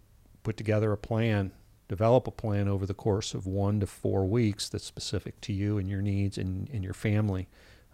[0.43, 1.51] put together a plan,
[1.87, 5.77] develop a plan over the course of one to four weeks that's specific to you
[5.77, 7.47] and your needs and, and your family.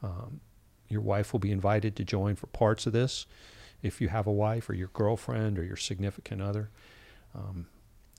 [0.03, 0.41] Um,
[0.89, 3.25] your wife will be invited to join for parts of this
[3.81, 6.69] if you have a wife or your girlfriend or your significant other.
[7.33, 7.67] Um,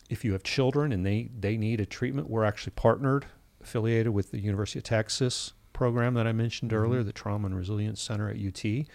[0.08, 3.26] if you have children and they, they need a treatment, we're actually partnered,
[3.62, 6.82] affiliated with the University of Texas program that I mentioned mm-hmm.
[6.82, 8.86] earlier, the Trauma and Resilience Center at UT.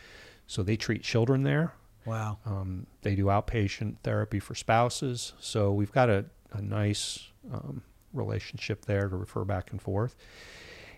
[0.47, 1.73] So they treat children there.
[2.06, 2.38] Wow.
[2.45, 5.34] Um, they do outpatient therapy for spouses.
[5.39, 7.81] So we've got a, a nice um,
[8.14, 10.15] relationship there to refer back and forth.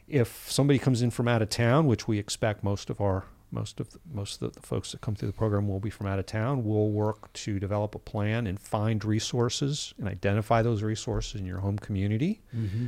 [0.08, 3.80] If somebody comes in from out of town, which we expect most of our most
[3.80, 6.20] of the, most of the folks that come through the program will be from out
[6.20, 6.66] of town.
[6.66, 11.60] We'll work to develop a plan and find resources and identify those resources in your
[11.60, 12.88] home community, mm-hmm.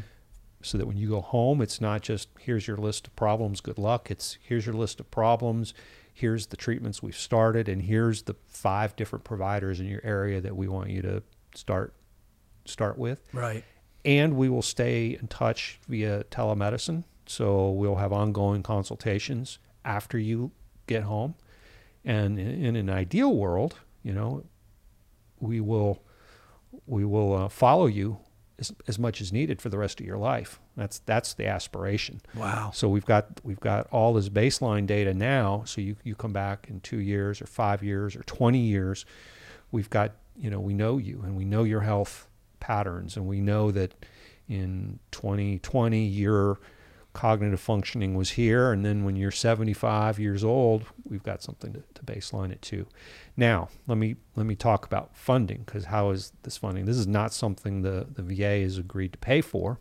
[0.62, 3.78] so that when you go home, it's not just here's your list of problems, good
[3.78, 4.12] luck.
[4.12, 5.74] It's here's your list of problems,
[6.14, 10.56] here's the treatments we've started, and here's the five different providers in your area that
[10.58, 11.24] we want you to
[11.56, 11.94] start
[12.66, 13.22] start with.
[13.34, 13.64] Right.
[14.06, 17.04] And we will stay in touch via telemedicine.
[17.30, 20.50] So we'll have ongoing consultations after you
[20.88, 21.36] get home.
[22.04, 24.46] And in, in an ideal world, you know,
[25.40, 26.02] we will
[26.88, 28.18] we will uh, follow you
[28.58, 30.60] as, as much as needed for the rest of your life.
[30.76, 32.22] That's that's the aspiration.
[32.34, 32.72] Wow.
[32.74, 35.62] So we've got we've got all this baseline data now.
[35.68, 39.06] So you you come back in two years or five years or twenty years,
[39.72, 42.28] we've got you know we know you and we know your health
[42.60, 43.94] patterns and we know that
[44.48, 46.60] in 2020 you're
[47.14, 48.72] cognitive functioning was here.
[48.72, 52.86] And then when you're 75 years old, we've got something to, to baseline it to.
[53.36, 56.86] Now, let me let me talk about funding because how is this funding?
[56.86, 59.80] This is not something the, the VA has agreed to pay for.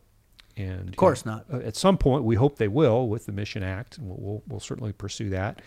[0.56, 1.46] And of course know, not.
[1.52, 4.42] Uh, at some point, we hope they will with the Mission Act, and we'll, we'll,
[4.48, 5.62] we'll certainly pursue that.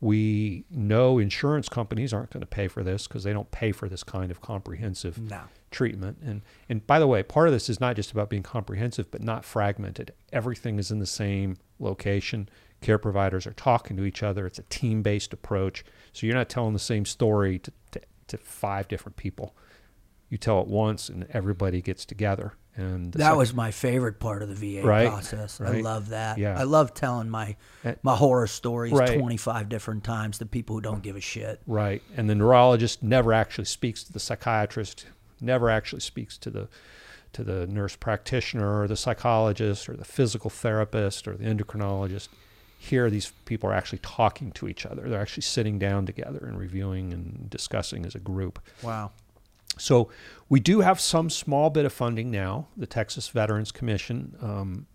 [0.00, 3.88] We know insurance companies aren't going to pay for this because they don't pay for
[3.88, 5.42] this kind of comprehensive no.
[5.74, 6.18] Treatment.
[6.24, 9.22] And and by the way, part of this is not just about being comprehensive, but
[9.22, 10.14] not fragmented.
[10.32, 12.48] Everything is in the same location.
[12.80, 14.46] Care providers are talking to each other.
[14.46, 15.84] It's a team-based approach.
[16.12, 19.56] So you're not telling the same story to, to, to five different people.
[20.28, 22.54] You tell it once, and everybody gets together.
[22.76, 25.60] And that second, was my favorite part of the VA right, process.
[25.60, 25.76] Right.
[25.76, 26.38] I love that.
[26.38, 26.58] Yeah.
[26.58, 29.18] I love telling my Uh, my horror stories Right.
[29.18, 31.60] 25 different times to people who don't give a shit.
[31.66, 32.02] Right.
[32.16, 35.06] And the neurologist never actually speaks to the psychiatrist,
[35.40, 36.68] never actually speaks to the
[37.32, 42.28] to the nurse practitioner or the psychologist or the physical therapist or the endocrinologist.
[42.78, 45.08] Here these people are actually talking to each other.
[45.08, 48.60] They're actually sitting down together and reviewing and discussing as a group.
[48.82, 49.10] Wow.
[49.78, 50.10] So
[50.48, 52.68] we do have some small bit of funding now.
[52.76, 54.86] The Texas Veterans Commission um,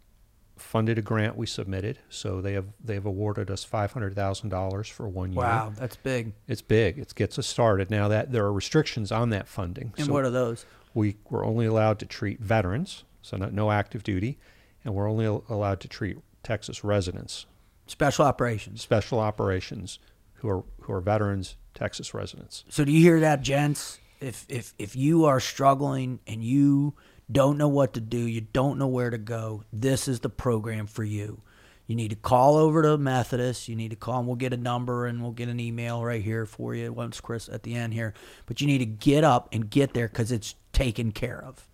[0.62, 4.88] funded a grant we submitted, so they have they've awarded us five hundred thousand dollars
[4.88, 5.42] for one year.
[5.42, 6.34] Wow, that's big.
[6.48, 6.98] It's big.
[7.00, 7.90] It gets us started.
[7.90, 10.66] Now that there are restrictions on that funding, And so what are those?
[10.94, 14.38] we we're only allowed to treat veterans, so not, no active duty,
[14.84, 17.46] and we're only allowed to treat Texas residents,
[17.88, 18.82] Special operations.
[18.82, 20.00] special operations
[20.36, 22.64] who are who are veterans, Texas residents.
[22.70, 24.00] So do you hear that, gents?
[24.22, 26.94] If if if you are struggling and you
[27.32, 30.88] don't know what to do, you don't know where to go, this is the program
[30.88, 31.42] for you.
[31.90, 33.68] You need to call over to Methodist.
[33.68, 36.24] You need to call, and we'll get a number and we'll get an email right
[36.24, 38.14] here for you once Chris at the end here.
[38.46, 41.68] But you need to get up and get there because it's taken care of.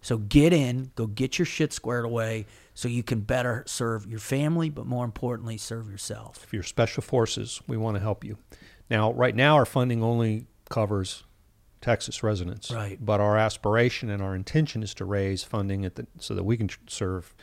[0.00, 4.18] So get in, go get your shit squared away, so you can better serve your
[4.18, 6.42] family, but more importantly, serve yourself.
[6.42, 8.38] If you're special forces, we want to help you.
[8.90, 11.22] Now, right now, our funding only covers
[11.80, 12.98] Texas residents, Right.
[13.00, 16.56] But our aspiration and our intention is to raise funding at the so that we
[16.56, 17.34] can serve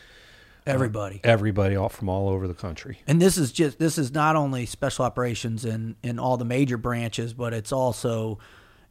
[0.65, 1.21] Everybody.
[1.23, 2.99] everybody all from all over the country.
[3.07, 6.77] And this is just this is not only special operations in in all the major
[6.77, 8.39] branches, but it's also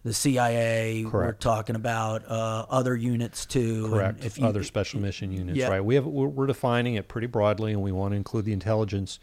[0.03, 1.05] the CIA.
[1.05, 3.85] We're talking about uh, other units too.
[3.85, 4.25] and Correct.
[4.25, 5.69] If you, Other special mission units, yeah.
[5.69, 5.85] right?
[5.85, 9.19] We have we're, we're defining it pretty broadly, and we want to include the intelligence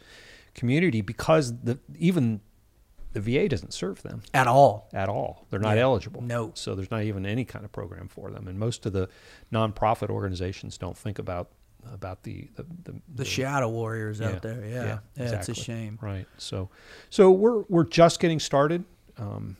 [0.54, 2.40] community because the even
[3.14, 4.88] the VA doesn't serve them at all.
[4.92, 5.46] at all.
[5.50, 5.84] They're not Yeah.
[5.84, 6.20] eligible.
[6.20, 6.50] No.
[6.54, 9.08] So there's not even any kind of program for them, and most of the
[9.52, 11.48] nonprofit organizations don't think about
[11.92, 14.64] about the the, the, The shadow warriors Yeah, out there.
[14.64, 15.98] Yeah, yeah, yeah, it's a shame.
[16.00, 16.26] Right.
[16.38, 16.68] So,
[17.10, 18.84] so we're we're just getting started.
[19.18, 19.56] Um,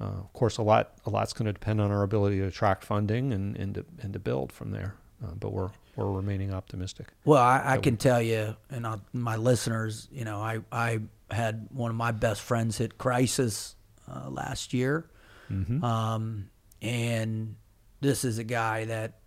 [0.00, 2.84] uh, of course, a lot a lot's going to depend on our ability to attract
[2.84, 4.94] funding and and to, and to build from there.
[5.22, 7.08] Uh, but we're we're remaining optimistic.
[7.26, 11.00] Well, I, I can tell you, and i my listeners, you know, I I
[11.32, 13.74] had one of my best friends hit crisis
[14.10, 15.08] uh, last year,
[15.50, 15.84] Mm-hmm.
[15.84, 16.48] um,
[16.80, 17.56] and
[18.00, 19.18] this is a guy that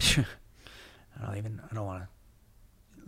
[0.00, 2.08] I don't even I don't want to.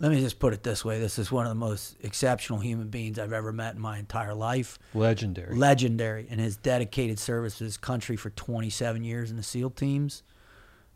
[0.00, 2.88] Let me just put it this way: this is one of the most exceptional human
[2.88, 4.78] beings I've ever met in my entire life.
[4.94, 5.56] Legendary.
[5.56, 10.22] Legendary And his dedicated service to his country for 27 years in the SEAL teams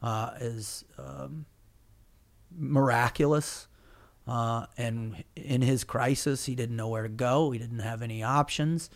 [0.02, 1.46] uh, is um,
[2.56, 3.66] miraculous.
[4.26, 7.50] Uh, and in his crisis, he didn't know where to go.
[7.50, 8.88] He didn't have any options.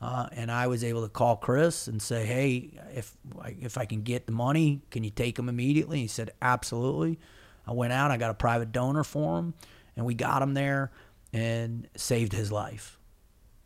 [0.00, 3.84] Uh, and I was able to call Chris and say, "Hey, if I- if I
[3.84, 7.18] can get the money, can you take him immediately?" He said, "Absolutely."
[7.66, 8.10] I went out.
[8.10, 9.52] I got a private donor for him,
[9.96, 10.90] and we got him there
[11.34, 12.98] and saved his life.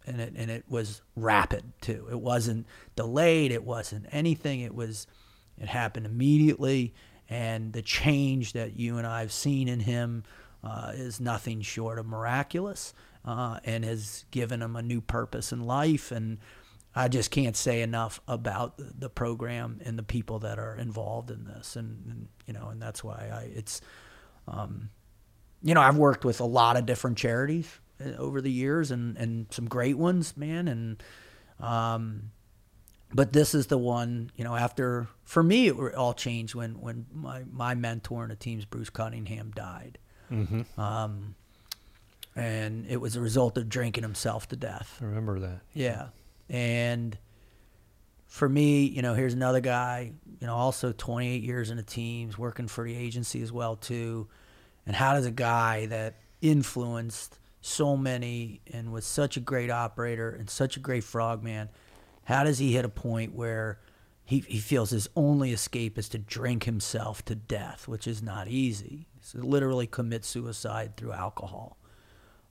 [0.06, 2.08] And it and it was rapid too.
[2.10, 2.66] It wasn't
[2.96, 3.52] delayed.
[3.52, 4.60] It wasn't anything.
[4.60, 5.06] It was
[5.56, 6.92] it happened immediately,
[7.28, 10.24] and the change that you and I have seen in him
[10.64, 15.60] uh, is nothing short of miraculous, uh, and has given him a new purpose in
[15.60, 16.10] life.
[16.10, 16.38] And
[16.94, 21.30] I just can't say enough about the, the program and the people that are involved
[21.30, 21.76] in this.
[21.76, 23.80] And, and you know, and that's why I it's,
[24.48, 24.90] um,
[25.62, 27.68] you know, I've worked with a lot of different charities
[28.04, 31.02] uh, over the years, and and some great ones, man, and.
[31.60, 32.32] Um,
[33.14, 37.06] but this is the one you know after for me it all changed when when
[37.12, 39.98] my my mentor in the teams bruce cunningham died
[40.34, 40.80] Mm-hmm.
[40.80, 41.34] um,
[42.36, 45.60] and it was a result of drinking himself to death I remember that.
[45.72, 46.08] yeah
[46.50, 47.16] and
[48.26, 52.36] for me you know here's another guy you know also 28 years in the teams
[52.36, 54.26] working for the agency as well too
[54.86, 60.30] and how does a guy that influenced so many and was such a great operator
[60.30, 61.68] and such a great frogman
[62.24, 63.78] how does he hit a point where
[64.26, 68.48] he, he feels his only escape is to drink himself to death which is not
[68.48, 71.76] easy so literally commit suicide through alcohol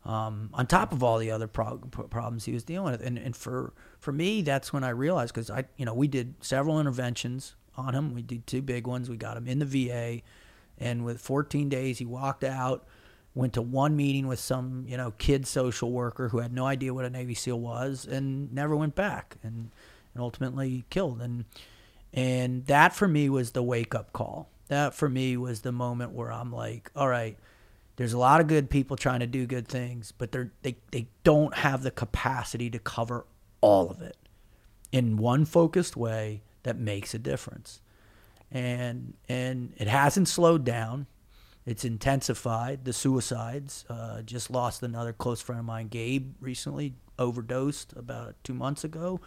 [0.06, 3.02] um, on top of all the other problems he was dealing with.
[3.02, 6.36] And, and for for me, that's when I realized because I you know we did
[6.42, 8.14] several interventions on him.
[8.14, 9.10] We did two big ones.
[9.10, 10.22] We got him in the VA,
[10.78, 12.86] and with 14 days, he walked out.
[13.36, 16.94] Went to one meeting with some you know kid social worker who had no idea
[16.94, 19.72] what a Navy SEAL was, and never went back, and
[20.14, 21.22] and ultimately killed.
[21.22, 21.46] And
[22.14, 24.50] And that for me was the wake up call.
[24.68, 27.38] That for me was the moment where I'm like, all right,
[27.96, 31.08] there's a lot of good people trying to do good things, but they're, they, they
[31.24, 33.26] don't have the capacity to cover
[33.62, 34.18] all of it
[34.92, 37.82] in one focused way that makes a difference.
[38.52, 41.08] And, and it hasn't slowed down.
[41.66, 42.86] It's intensified.
[42.86, 43.86] The suicides.
[43.90, 49.20] Uh, just lost another close friend of mine, Gabe, recently overdosed about two months ago.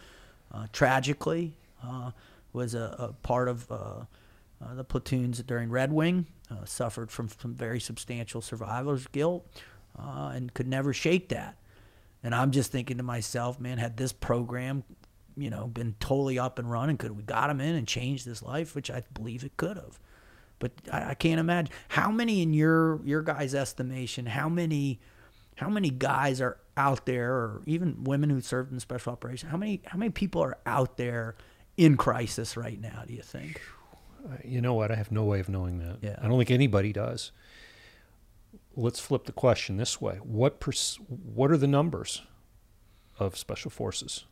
[0.51, 2.11] Uh, tragically, uh,
[2.53, 3.71] was a, a, part of
[4.61, 6.27] uh, uh, the platoons during Red Wing.
[6.49, 9.45] Uh, suffered from some very substantial survivor's guilt
[9.97, 11.57] and could never shake that.
[12.23, 14.83] And I'm just thinking to myself, man, had this program,
[15.35, 18.41] you know, been totally up and running, could we got him in and changed his
[18.41, 19.99] life, which I believe it could have.
[20.59, 24.99] But I, I can't imagine how many in your your guys' estimation, how many
[25.55, 29.57] how many guys are out there, or even women who served in special operations, how
[29.57, 31.35] many how many people are out there
[31.75, 33.03] in crisis right now?
[33.05, 33.61] Do you think?
[34.43, 34.91] You know what?
[34.91, 35.97] I have no way of knowing that.
[36.01, 36.17] Yeah.
[36.21, 37.31] I don't think anybody does.
[38.75, 42.21] Let's flip the question this way: What pers- What are the numbers
[43.19, 44.25] of special forces?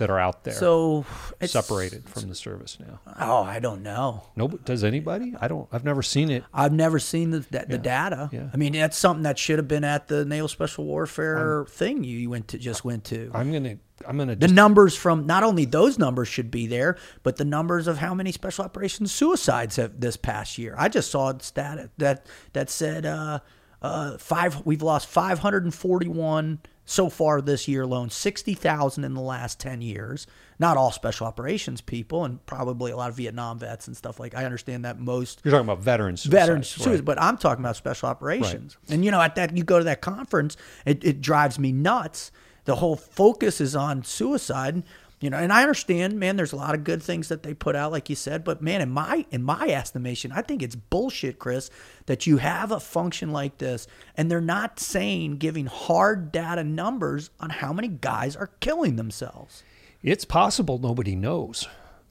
[0.00, 1.04] That are out there so
[1.44, 2.98] separated from the service now?
[3.20, 4.24] Oh, I don't know.
[4.34, 5.34] No, does anybody?
[5.40, 5.68] I don't.
[5.70, 6.42] I've never seen it.
[6.52, 7.76] I've never seen the the, Yeah.
[7.76, 8.28] data.
[8.32, 8.48] Yeah.
[8.52, 12.28] I mean, that's something that should have been at the naval special warfare thing you,
[12.30, 13.30] went to just went to.
[13.32, 13.76] I'm gonna.
[14.08, 14.34] I'm gonna.
[14.34, 18.14] the numbers from not only those numbers should be there, but the numbers of how
[18.14, 20.74] many special operations suicides have this past year.
[20.78, 22.24] I just saw a stat that
[22.54, 23.40] that said uh,
[23.82, 24.64] uh, five.
[24.64, 26.60] We've lost 541
[26.90, 28.10] so far this year alone.
[28.10, 30.26] 60,000 in the last 10 years.
[30.58, 34.34] Not all special operations people, and probably a lot of Vietnam vets and stuff like.
[34.34, 36.24] I understand that most you're talking about veterans.
[36.24, 37.02] veterans right.
[37.04, 38.76] but I'm talking about special operations.
[38.88, 42.32] And you know, at that you go to that conference, it, it drives me nuts.
[42.64, 44.82] The whole focus is on suicide.
[45.20, 46.36] You know, and I understand, man.
[46.36, 48.42] There's a lot of good things that they put out, like you said.
[48.42, 51.68] But man, in my in my estimation, I think it's bullshit, Chris,
[52.06, 53.86] that you have a function like this,
[54.16, 59.62] and they're not saying giving hard data numbers on how many guys are killing themselves.
[60.02, 61.68] It's possible nobody knows.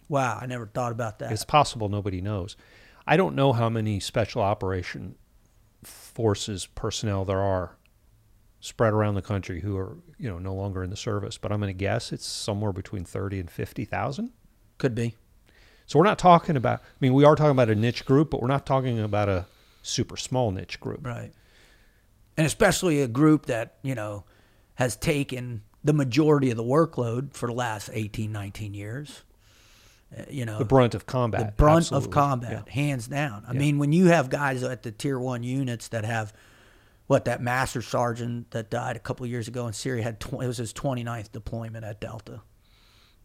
[0.08, 1.32] Wow, I never thought about that.
[1.32, 2.56] It's possible nobody knows.
[3.08, 5.16] I don't know how many special operation
[5.84, 7.76] forces personnel there are
[8.62, 11.60] spread around the country who are, you know, no longer in the service, but I'm
[11.60, 14.32] going to guess it's somewhere between 30 and 50,000.
[14.78, 15.16] Could be.
[15.86, 18.42] So we're not talking about I mean, we are talking about a niche group, but
[18.42, 19.46] we're not talking about a
[19.82, 21.06] super small niche group.
[21.06, 21.32] Right.
[22.38, 24.24] And especially a group that, you know,
[24.76, 29.24] has taken the majority of the workload for the last 18, 19 years.
[30.18, 31.40] Uh, You know, The brunt of combat.
[31.46, 32.08] the brunt absolutely.
[32.08, 32.74] of combat, Yeah.
[32.74, 33.44] hands down.
[33.48, 33.60] I Yeah.
[33.60, 36.34] mean, when you have guys at the tier one units that have
[37.10, 40.34] what that master sergeant that died a couple of years ago in Syria had tw-
[40.34, 42.42] it was his 29th deployment at Delta.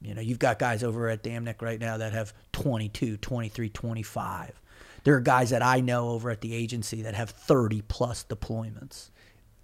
[0.01, 3.69] You know, you've got guys over at Dam Neck right now that have 22, 23,
[3.69, 4.63] 25.
[5.05, 9.11] There are guys that I know over at the agency that have 30 plus deployments.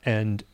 [0.04, 0.44] And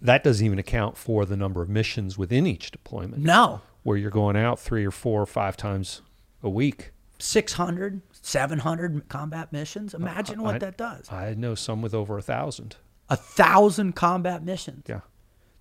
[0.00, 4.12] that doesn't even account for the number of missions within each deployment No, where you're
[4.12, 6.02] going out 3 or 4 or 5 times
[6.40, 6.92] a week.
[7.18, 9.94] 600, 700 combat missions.
[9.94, 11.10] Imagine what I- that does.
[11.12, 12.76] I know some with over a thousand.
[13.08, 14.84] A thousand combat missions.
[14.88, 15.00] Yeah,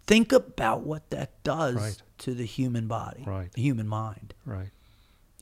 [0.07, 2.01] Think about what that does Right.
[2.19, 3.51] to the human body, Right.
[3.53, 4.33] the human mind.
[4.45, 4.71] right.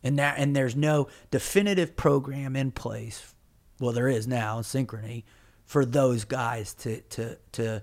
[0.05, 3.33] And that and there's no definitive program in place.
[3.79, 5.23] Well, there is now, Synchrony,
[5.65, 7.81] for those guys to to to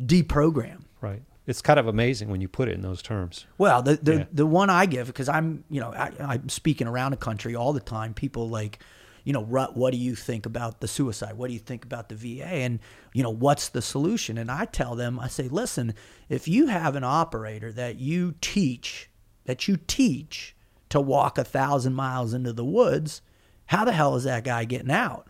[0.00, 0.84] deprogram.
[1.02, 1.22] Right.
[1.50, 3.46] It's kind of amazing when you put it in those terms.
[3.58, 4.24] Well, the the, Yeah.
[4.32, 7.72] the one I give because I'm you know I, I'm speaking around the country all
[7.72, 8.14] the time.
[8.14, 8.78] People like,
[9.24, 11.36] you know, "Rut, what do you think about the suicide?
[11.36, 12.46] What do you think about the VA?
[12.46, 12.78] And
[13.12, 14.38] you know, what's the solution?
[14.38, 15.94] And I tell them, I say, listen,
[16.28, 19.10] if you have an operator that you teach
[19.44, 20.54] that you teach
[20.90, 23.22] to walk a thousand miles into the woods,
[23.66, 25.26] how the hell is that guy getting out?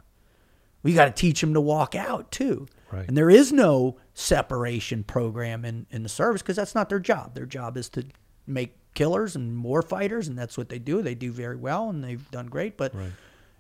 [0.83, 2.67] We got to teach him to walk out too.
[2.91, 3.07] Right.
[3.07, 7.35] And there is no separation program in, in the service because that's not their job.
[7.35, 8.05] Their job is to
[8.47, 11.01] make killers and war fighters, and that's what they do.
[11.03, 13.13] They do very well, and they've done great, but Right.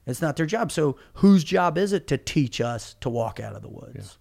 [0.06, 0.70] it's not their job.
[0.70, 4.18] So whose job is it to teach us to walk out of the woods?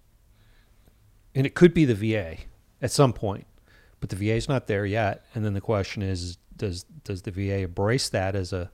[1.34, 2.38] And it could be the VA
[2.82, 3.46] at some point,
[4.00, 5.24] but the VA's not there yet.
[5.34, 8.70] And then the question is, does does the VA embrace that as a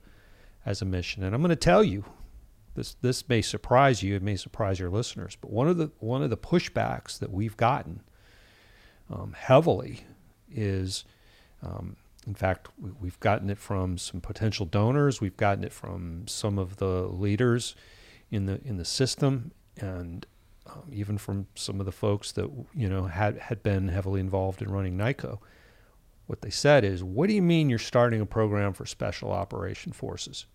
[0.65, 1.23] as a mission?
[1.23, 2.03] And I'm going to tell you,
[2.77, 4.15] this this may surprise you.
[4.15, 5.35] It may surprise your listeners.
[5.41, 8.01] But one of the one of the pushbacks that we've gotten
[9.09, 10.05] um, heavily
[10.49, 11.03] is,
[11.61, 15.19] um, in fact, we- we've gotten it from some potential donors.
[15.19, 17.75] We've gotten it from some of the leaders
[18.31, 20.25] in the in the system, and
[20.67, 24.61] um, even from some of the folks that you know had had been heavily involved
[24.61, 25.39] in running NICoE.
[26.27, 29.93] what they said is, "What do you mean you're starting a program for special operation
[29.93, 30.45] forces?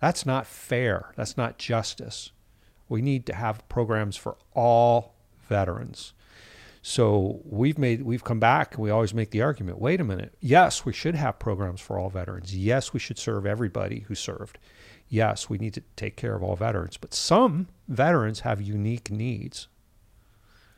[0.00, 1.12] That's not fair.
[1.16, 2.32] That's not justice.
[2.88, 5.14] We need to have programs for all
[5.48, 6.12] veterans."
[6.82, 10.36] So we've made we've come back and we always make the argument, wait a minute.
[10.40, 12.56] Yes, we should have programs for all veterans.
[12.56, 14.58] Yes, we should serve everybody who served.
[15.08, 19.66] Yes, we need to take care of all veterans, but some veterans have unique needs.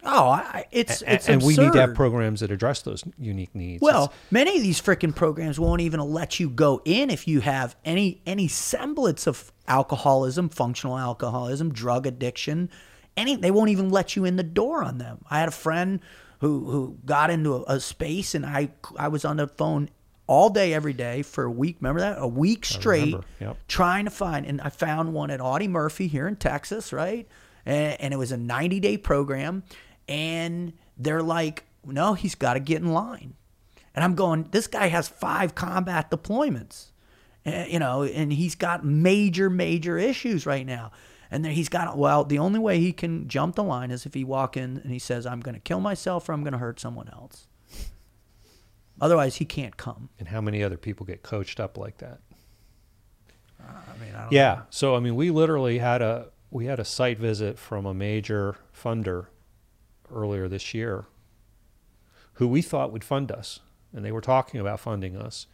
[0.04, 3.54] Oh, I, it's A- it's and we need to have programs that address those unique
[3.54, 3.82] needs.
[3.82, 7.40] Well, It's- many of these freaking programs won't even let you go in if you
[7.40, 12.70] have any any semblance of alcoholism, functional alcoholism, drug addiction.
[13.16, 15.24] Any they won't even let you in the door on them.
[15.28, 16.00] I had a friend
[16.40, 19.90] who who got into a, a space and I I was on the phone
[20.28, 21.78] all day every day for a week.
[21.80, 22.18] Remember that?
[22.20, 23.56] A week straight yep.
[23.66, 27.26] trying to find and I found one at Audie Murphy here in Texas, right?
[27.66, 29.64] And, and it was a 90 day program
[30.08, 33.34] and they're like, "No, he's got to get in line."
[33.98, 36.92] And I'm going, this guy has five combat deployments,
[37.44, 40.92] uh, you know, and he's got major, major issues right now.
[41.32, 44.14] And then he's got, well, the only way he can jump the line is if
[44.14, 46.58] he walk in and he says, I'm going to kill myself or I'm going to
[46.58, 47.48] hurt someone else.
[49.00, 50.10] Otherwise, he can't come.
[50.20, 52.20] and how many other people get coached up like that?
[53.60, 54.62] I mean, I don't Yeah.
[54.70, 58.56] So I mean, we literally had a we had a site visit from a major
[58.72, 59.26] funder
[60.12, 61.06] earlier this year,
[62.34, 63.60] who we thought would fund us,
[63.92, 65.46] and they were talking about funding us,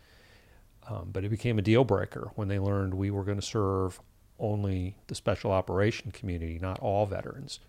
[0.89, 4.01] um, but it became a deal breaker when they learned we were going to serve
[4.39, 7.61] only the special operation community, not all veterans.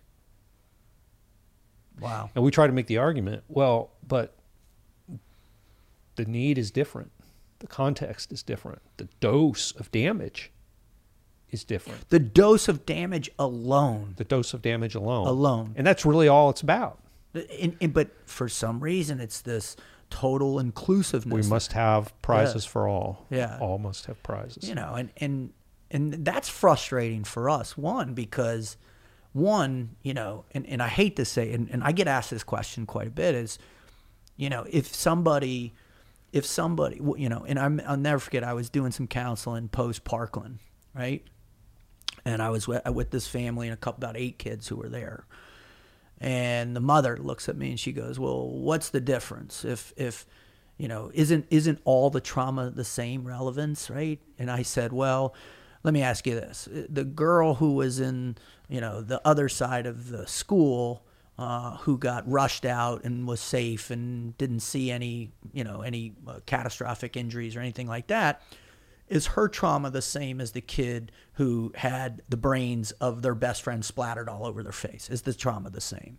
[2.00, 2.30] Wow.
[2.34, 4.34] And we try to make the argument, well, but
[6.16, 7.10] the need is different.
[7.60, 8.82] The context is different.
[8.98, 10.50] The dose of damage
[11.50, 12.08] is different.
[12.10, 15.26] The dose of damage alone, The dose of damage alone.
[15.26, 15.74] alone.
[15.76, 16.98] And that's really all it's about.
[17.34, 19.76] And, and- but for some reason, it's this
[20.10, 21.46] total inclusiveness.
[21.46, 23.26] We must have prizes for all.
[23.30, 23.58] Yeah.
[23.60, 24.68] All must have prizes.
[24.68, 25.52] you know and and
[25.90, 28.76] and that's frustrating for us one because
[29.32, 32.42] one you know and, and i hate to say and, and i get asked this
[32.44, 33.58] question quite a bit is
[34.36, 35.74] you know if somebody
[36.32, 40.04] if somebody you know and I'm, i'll never forget i was doing some counseling post
[40.04, 40.58] parkland
[40.94, 41.22] right
[42.26, 44.88] and i was with, with this family and a couple about eight kids who were
[44.88, 45.24] there.
[46.18, 49.64] And the mother looks at me and she goes well what's the difference?
[49.64, 50.26] If if
[50.76, 54.20] you know isn't isn't all the trauma the same relevance right?
[54.38, 55.34] And i said well
[55.84, 56.68] let me ask you this.
[56.72, 58.36] The girl who was in
[58.68, 61.04] you know the other side of the school
[61.38, 66.14] uh, who got rushed out and was safe and didn't see any you know any
[66.26, 68.42] uh, catastrophic injuries or anything like that
[69.08, 73.62] is her trauma the same as the kid who had the brains of their best
[73.62, 75.08] friend splattered all over their face?
[75.10, 76.18] Is the trauma the same?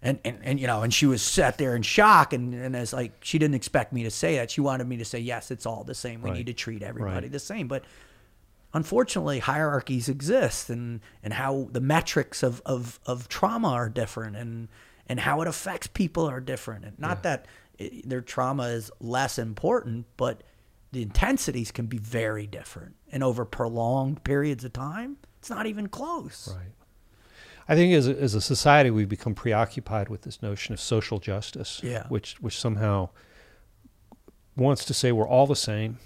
[0.00, 2.92] And, and, and you know, and she was sat there in shock, and, and it's
[2.92, 4.50] like she didn't expect me to say that.
[4.50, 6.20] She wanted me to say, yes, it's all the same.
[6.20, 6.36] We Right.
[6.38, 7.32] need to treat everybody Right.
[7.32, 7.68] the same.
[7.68, 7.84] But
[8.74, 14.68] unfortunately, hierarchies exist, and, and how the metrics of, of, of trauma are different, and,
[15.06, 16.84] and how it affects people are different.
[16.84, 17.46] And not that
[17.78, 20.42] it, their trauma is less important, but
[20.94, 22.94] the intensities can be very different.
[23.12, 26.48] And over prolonged periods of time, it's not even close.
[26.56, 26.72] Right.
[27.68, 31.18] I think as a, as a society, we've become preoccupied with this notion of social
[31.18, 32.06] justice, Yeah.
[32.08, 33.10] which which somehow
[34.56, 35.98] wants to say we're all the same,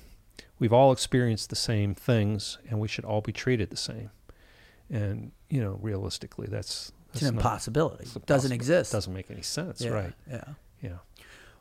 [0.59, 4.11] we've all experienced the same things, and we should all be treated the same.
[4.91, 8.05] And you know, realistically, that's, It's an not- impossibility.
[8.05, 8.93] it's It doesn't exist.
[8.93, 10.13] Doesn't make any sense, yeah, right?
[10.31, 10.45] Yeah.
[10.83, 10.99] Yeah.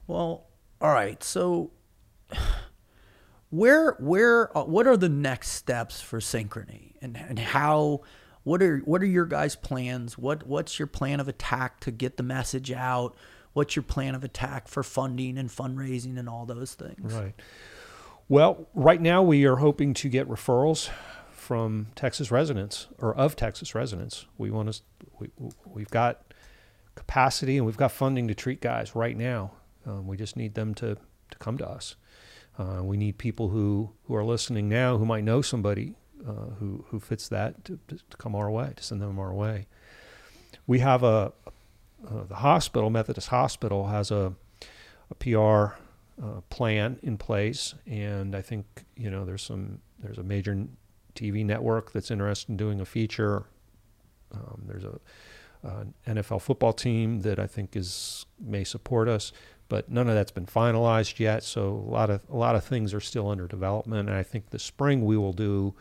[0.08, 0.46] Well,
[0.80, 1.22] all right.
[1.24, 1.72] So,
[3.50, 8.02] where, where, uh, what are the next steps for Synchrony, and and how?
[8.44, 10.18] What are what are your guys' plans?
[10.18, 13.16] What what's your plan of attack to get the message out?
[13.54, 17.14] What's your plan of attack for funding and fundraising and all those things?
[17.14, 17.34] Right.
[18.30, 20.90] Well, right now we are hoping to get referrals
[21.32, 24.26] from Texas residents or of Texas residents.
[24.38, 24.82] We want to.
[25.20, 25.30] We,
[25.66, 26.34] we've got
[26.96, 29.52] capacity and we've got funding to treat guys right now.
[29.86, 31.96] Um, we just need them to to come to us.
[32.58, 35.96] Uh, we need people who who are listening now who might know somebody
[36.28, 39.68] uh, who who fits that to, to come our way to send them our way.
[40.66, 41.34] We have a
[42.08, 44.34] uh, the hospital Methodist Hospital has a
[45.10, 45.78] a PR
[46.22, 48.66] uh, plan in place, and I think
[48.96, 50.68] you know there's some there's a major
[51.16, 53.46] TV network that's interested in doing a feature.
[54.34, 55.00] Um, there's a
[55.64, 59.32] an NFL football team that I think is may support us,
[59.70, 61.44] but none of that's been finalized yet.
[61.44, 64.50] So a lot of a lot of things are still under development, and I think
[64.50, 65.74] this spring we will do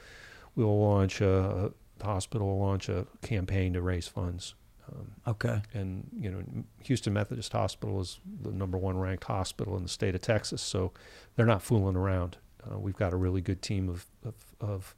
[0.54, 4.54] we will launch a the hospital will launch a campaign to raise funds
[4.92, 5.62] Um, Okay.
[5.74, 6.42] and you know
[6.84, 10.92] Houston Methodist Hospital is the number one ranked hospital in the state of Texas, so
[11.34, 12.36] they're not fooling around.
[12.64, 14.94] Uh, we've got a really good team of of, of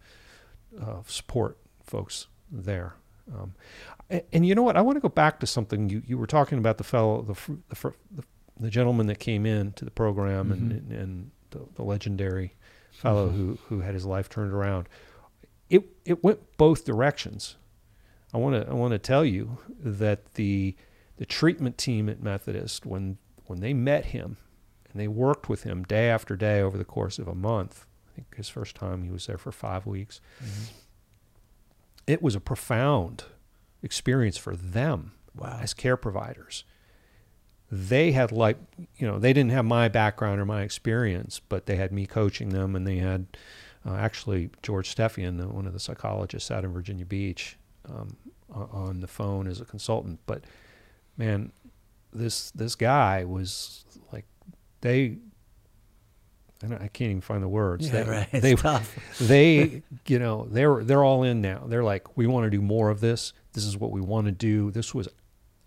[0.80, 2.94] uh, support folks there.
[3.34, 3.54] Um,
[4.10, 4.76] and, and you know what?
[4.76, 7.34] I want to go back to something you, you were talking about the fellow the
[7.68, 8.24] the, the,
[8.60, 10.92] the gentleman that came in to the program and mm-hmm.
[10.92, 12.54] and, and the, the legendary
[12.92, 13.36] fellow mm-hmm.
[13.36, 14.88] who who had his life turned around.
[15.70, 17.56] It it went both directions.
[18.32, 20.76] I want to I want to tell you that the
[21.16, 24.36] the treatment team at Methodist when when they met him
[24.90, 27.86] and they worked with him day after day over the course of a month.
[28.10, 30.20] I think his first time he was there for 5 weeks.
[30.42, 30.64] Mm-hmm.
[32.06, 33.24] It was a profound
[33.82, 35.60] experience for them Wow.
[35.62, 36.64] as care providers.
[37.70, 38.56] They had like,
[38.96, 42.48] you know, they didn't have my background or my experience, but they had me coaching
[42.48, 43.26] them, and they had
[43.86, 47.56] uh, actually George Steffian, the, one of the psychologists out in Virginia Beach,
[47.88, 48.16] um,
[48.50, 50.18] on the phone as a consultant.
[50.24, 50.44] But
[51.18, 51.52] man,
[52.12, 54.24] this this guy was like,
[54.80, 55.18] they.
[56.62, 57.86] I, I can't even find the words.
[57.86, 58.32] Yeah, they, right.
[58.32, 58.54] They,
[59.20, 62.90] they you know they're they're all in now they're like we want to do more
[62.90, 65.08] of this this is what we want to do this was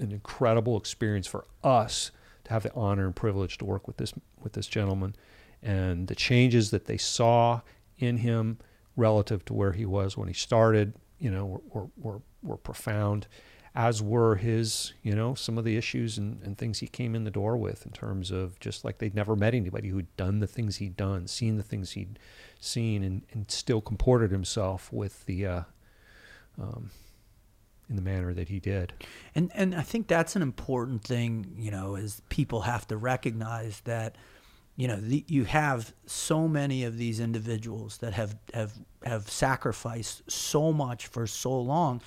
[0.02, 2.12] an incredible experience for us
[2.44, 5.16] to have the honor and privilege to work with this with this gentleman
[5.62, 7.62] and the changes that they saw
[7.98, 8.58] in him
[8.96, 13.28] relative to where he was when he started you know were were, were, profound
[13.76, 17.24] as were his you know some of the issues and, and things he came in
[17.24, 20.48] the door with in terms of just like they'd never met anybody who'd done the
[20.48, 22.20] things he'd done seen the things he'd
[22.60, 25.62] seen and, and still comported himself with the uh,
[26.60, 26.90] um,
[27.92, 28.94] in the manner that he did
[29.36, 33.82] And and I think that's an important thing, you know, is people have to recognize
[33.82, 34.16] that,
[34.76, 38.74] you know, the, you have so many of these individuals that have have
[39.04, 42.02] have sacrificed so much for so long.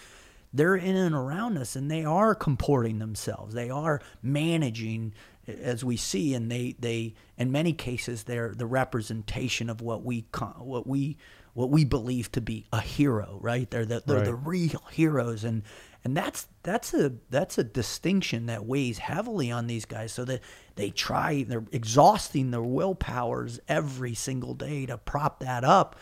[0.52, 3.54] They're in and around us, and they are comporting themselves.
[3.54, 5.12] They are managing,
[5.48, 10.24] as we see, and they they in many cases they're the representation of what we
[10.58, 11.16] what we
[11.54, 13.70] what we believe to be a hero, right?
[13.70, 15.62] They're the they're the real heroes and
[16.04, 20.40] and that's that's a that's a distinction that weighs heavily on these guys so that
[20.74, 25.96] they try they're exhausting their willpowers every single day to prop that up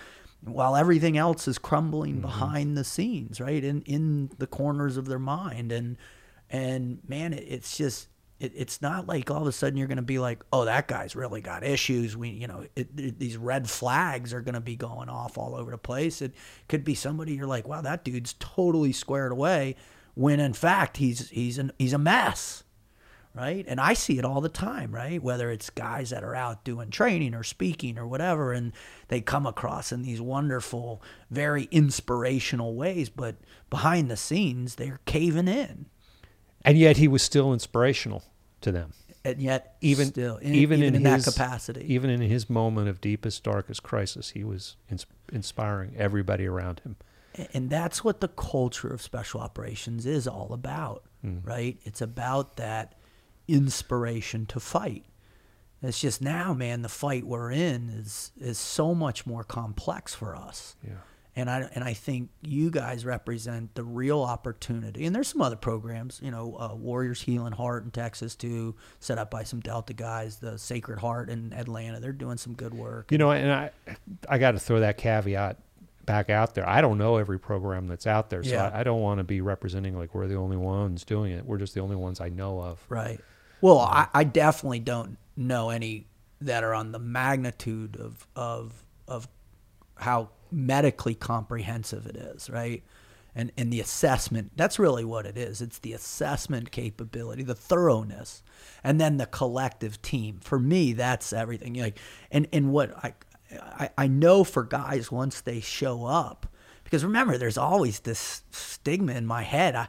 [0.45, 2.23] while everything else is crumbling mm-hmm.
[2.23, 3.63] behind the scenes right?
[3.63, 5.97] In in the corners of their mind and
[6.51, 8.09] and man it, it's just
[8.43, 10.89] it, it's not like all of a sudden you're going to be like, oh, that
[10.89, 12.17] guy's really got issues.
[12.17, 15.55] We, you know, it, it, these red flags are going to be going off all
[15.55, 16.21] over the place.
[16.21, 16.35] It
[16.69, 19.77] could be somebody you're like, wow, that dude's totally squared away,
[20.15, 22.65] when in fact he's he's an, he's a mess,
[23.33, 23.65] right?
[23.69, 25.23] And I see it all the time, right?
[25.23, 28.73] Whether it's guys that are out doing training or speaking or whatever, and
[29.07, 31.01] they come across in these wonderful,
[31.31, 33.37] very inspirational ways, but
[33.71, 35.87] behind the scenes they're caving in
[36.65, 38.23] and yet he was still inspirational
[38.63, 38.93] to them
[39.25, 41.95] and yet even still, in, even, even, in, in, his, that capacity.
[41.95, 46.97] even in his moment of deepest darkest crisis he was ins- inspiring everybody around him
[47.55, 51.41] and that's what the culture of special operations is all about, mm.
[51.47, 51.79] right?
[51.85, 52.95] It's about that
[53.49, 55.07] inspiration to fight.
[55.83, 60.37] It's just now, man, the fight we're in is is so much more complex for
[60.37, 60.77] us.
[60.87, 60.93] yeah
[61.35, 65.07] And I and I think you guys represent the real opportunity.
[65.07, 69.17] And there's some other programs, you know, uh, Warriors Healing Heart in Texas too, set
[69.17, 70.37] up by some Delta guys.
[70.37, 73.11] The Sacred Heart in Atlanta, they're doing some good work.
[73.11, 73.71] You know, and I
[74.29, 75.57] I got to throw that caveat
[76.05, 76.69] back out there.
[76.69, 78.69] I don't know every program that's out there, so Yeah.
[78.69, 81.47] I, I don't want to be representing like we're the only ones doing it.
[81.47, 82.85] We're just the only ones I know of.
[82.89, 83.21] Right.
[83.63, 86.09] Well, I, I definitely don't know any
[86.43, 89.29] that are on the magnitude of of of
[89.97, 92.83] how medically comprehensive it is, right?
[93.35, 95.63] And and the assessment, that's really what it is.
[95.63, 98.43] It's the assessment capability, the thoroughness,
[98.85, 100.41] and then the collective team.
[100.43, 101.75] For me, that's everything.
[101.75, 101.99] Like
[102.31, 103.15] and and what I
[103.61, 106.47] I, I know for guys once they show up,
[106.85, 109.75] because remember, there's always this stigma in my head.
[109.75, 109.89] I,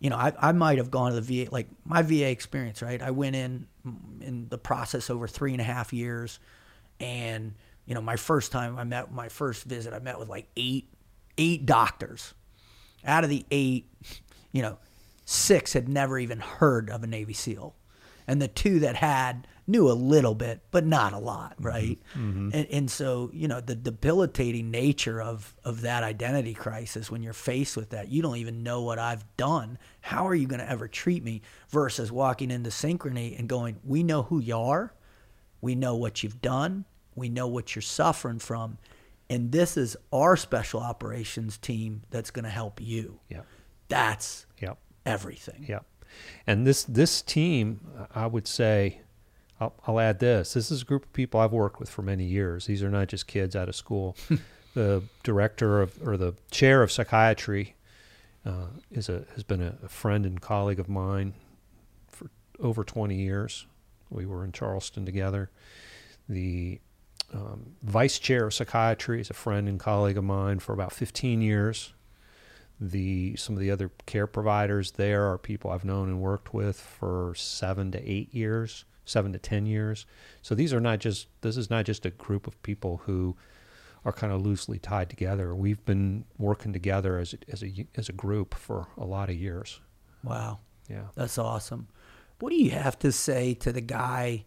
[0.00, 3.00] you know, I, I might have gone to the VA, like my VA experience, right?
[3.00, 3.66] I went in
[4.20, 6.40] in the process over three and a half years.
[6.98, 7.54] And,
[7.90, 10.94] you know, my first time I met, my first visit, I met with like eight,
[11.36, 12.34] eight doctors.
[13.04, 13.90] Out of the eight,
[14.52, 14.78] you know,
[15.24, 17.74] six had never even heard of a Navy SEAL.
[18.28, 21.66] And the two that had knew a little bit, but not a lot, mm-hmm.
[21.66, 21.98] right?
[22.14, 22.50] Mm-hmm.
[22.54, 27.32] And, and so, you know, the debilitating nature of, of that identity crisis when you're
[27.32, 29.78] faced with that, you don't even know what I've done.
[30.00, 31.42] How are you going to ever treat me?
[31.70, 34.94] Versus walking into synchrony and going, we know who you are,
[35.60, 36.84] we know what you've done,
[37.20, 38.78] we know what you're suffering from,
[39.28, 43.20] and this is our special operations team that's going to help you.
[43.28, 43.46] Yep.
[43.88, 44.78] That's Yep.
[45.06, 45.64] everything.
[45.68, 45.80] Yeah.
[46.46, 47.80] And this this team,
[48.14, 49.00] I would say,
[49.60, 50.54] I'll, I'll add this.
[50.54, 52.66] This is a group of people I've worked with for many years.
[52.66, 54.16] These are not just kids out of school.
[54.74, 57.76] the director of or the chair of psychiatry
[58.46, 61.34] uh, is a has been a, a friend and colleague of mine
[62.08, 62.28] for
[62.58, 63.66] over 20 years.
[64.10, 65.50] We were in Charleston together.
[66.28, 66.80] The
[67.32, 71.40] um, vice chair of psychiatry is a friend and colleague of mine for about 15
[71.40, 71.92] years.
[72.82, 76.80] The some of the other care providers there are people I've known and worked with
[76.80, 80.06] for seven to eight years, seven to ten years.
[80.40, 83.36] So these are not just this is not just a group of people who
[84.06, 85.54] are kind of loosely tied together.
[85.54, 89.36] We've been working together as a, as a as a group for a lot of
[89.36, 89.80] years.
[90.24, 90.60] Wow.
[90.88, 91.08] Yeah.
[91.14, 91.88] That's awesome.
[92.38, 94.46] What do you have to say to the guy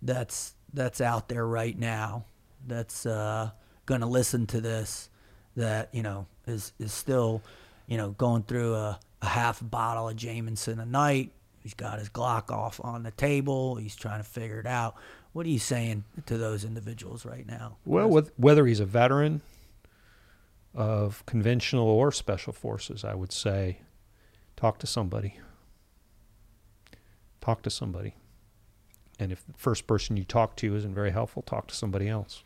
[0.00, 2.24] that's that's out there right now
[2.66, 3.50] that's uh,
[3.86, 5.08] going to listen to this
[5.56, 7.42] that you know is is still
[7.86, 11.30] you know going through a, a half bottle of Jameson a night.
[11.62, 13.76] He's got his Glock off on the table.
[13.76, 14.96] He's trying to figure it out.
[15.32, 17.76] What are you saying to those individuals right now?
[17.84, 19.40] Well, with, whether he's a veteran
[20.74, 23.78] of conventional or special forces, I would say
[24.56, 25.38] talk to somebody.
[27.40, 28.14] Talk to somebody.
[29.18, 32.42] And if the first person you talk to isn't very helpful, talk to somebody else.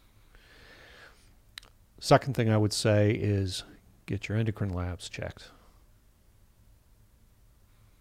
[2.01, 3.65] Second thing I would say is
[4.05, 5.51] get your endocrine labs checked.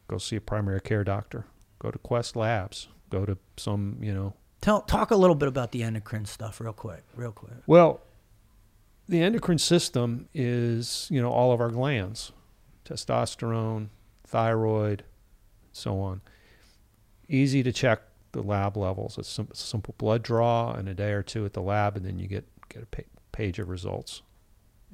[0.07, 1.45] Go see a primary care doctor.
[1.79, 2.87] Go to Quest Labs.
[3.09, 4.33] Go to some, you know.
[4.61, 7.53] Tell talk a little bit about the endocrine stuff real quick, real quick.
[7.67, 8.01] Well,
[9.07, 12.31] the endocrine system is, you know, all of our glands.
[12.85, 13.89] Testosterone,
[14.25, 15.03] thyroid,
[15.71, 16.21] so on.
[17.27, 18.01] Easy to check
[18.35, 19.17] the lab levels.
[19.17, 22.19] It's a simple blood draw and a day or two at the lab and then
[22.19, 24.21] you get get a page of results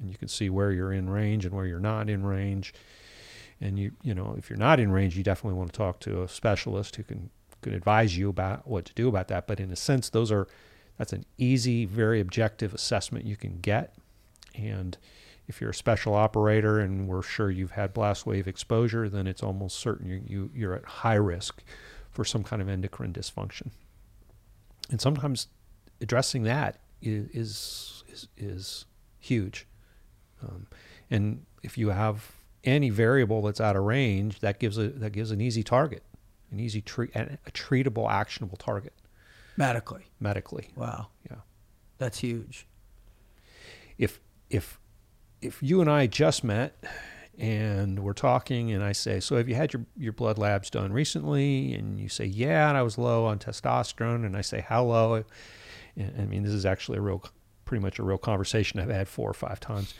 [0.00, 2.74] and you can see where you're in range and where you're not in range.
[3.60, 6.22] And you you know if you're not in range, you definitely want to talk to
[6.22, 9.46] a specialist who can can advise you about what to do about that.
[9.46, 10.48] But in a sense, those are
[10.98, 13.94] that's an easy, very objective assessment you can get.
[14.54, 14.98] And
[15.48, 19.42] if you're a special operator and we're sure you've had blast wave exposure, then it's
[19.42, 21.62] almost certain you, you you're at high risk
[22.12, 23.70] for some kind of endocrine dysfunction.
[24.90, 25.48] And sometimes
[26.00, 28.84] addressing that is is is, is
[29.18, 29.66] huge.
[30.42, 30.66] Um,
[31.10, 32.32] and if you have
[32.64, 36.02] any variable that's out of range, that gives a that gives an easy target,
[36.50, 38.92] an easy treat, a treatable, actionable target.
[39.56, 40.06] Medically.
[40.20, 40.70] Medically.
[40.76, 41.08] Wow.
[41.30, 41.38] Yeah.
[41.98, 42.66] That's huge.
[43.98, 44.20] If
[44.50, 44.78] if
[45.40, 46.82] if you and I just met
[47.38, 50.92] and we're talking and I say, "So have you had your your blood labs done
[50.92, 54.84] recently?" and you say, "Yeah," and I was low on testosterone and I say, "How
[54.84, 55.24] low?"
[55.96, 57.24] I mean, this is actually a real
[57.64, 59.94] pretty much a real conversation I've had four or five times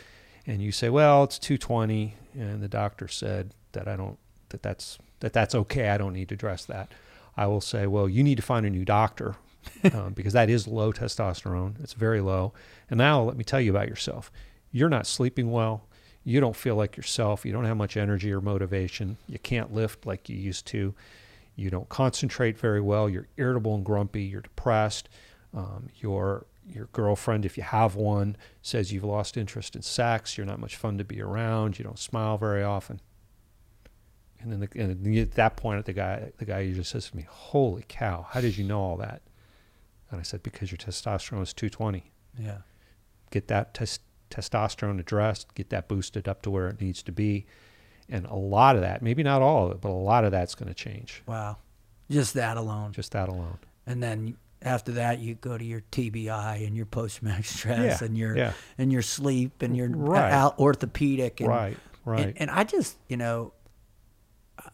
[0.47, 4.19] and you say, "Well, it's 220," and the doctor said that I don't
[4.51, 5.89] that that's that that's okay.
[5.91, 6.93] I don't need to address that.
[7.37, 9.37] I will say, "Well, you need to find a new doctor
[9.93, 11.83] um, because that is low testosterone.
[11.83, 12.53] It's very low."
[12.91, 14.31] And now let me tell you about yourself.
[14.71, 15.87] You're not sleeping well.
[16.24, 17.44] You don't feel like yourself.
[17.44, 19.16] You don't have much energy or motivation.
[19.28, 20.94] You can't lift like you used to.
[21.57, 23.09] You don't concentrate very well.
[23.09, 24.23] You're irritable and grumpy.
[24.23, 25.09] You're depressed.
[25.55, 30.47] Um, you're your girlfriend, if you have one, says you've lost interest in sex, you're
[30.47, 33.01] not much fun to be around, you don't smile very often.
[34.40, 37.27] And then the, and at that point, the guy, the guy usually says to me,
[37.28, 38.27] "Holy cow!
[38.28, 39.23] How did you know all that?"
[40.11, 42.11] And I said, "Because your testosterone is 220.
[42.36, 42.59] Yeah.
[43.31, 44.01] Get that tes-
[44.33, 45.55] testosterone addressed.
[45.55, 47.47] Get that boosted up to where it needs to be,
[48.09, 50.55] and a lot of that, maybe not all of it, but a lot of that's
[50.55, 51.23] going to change.
[51.27, 51.59] Wow.
[52.11, 52.93] Just that alone.
[52.93, 53.59] Just that alone.
[53.87, 58.07] And then after that you go to your TBI and your post traumatic stress Yeah,
[58.07, 58.53] and your yeah.
[58.79, 60.53] and your sleep and your Right.
[60.59, 62.27] orthopedic and, Right, right.
[62.29, 63.55] and and I just you know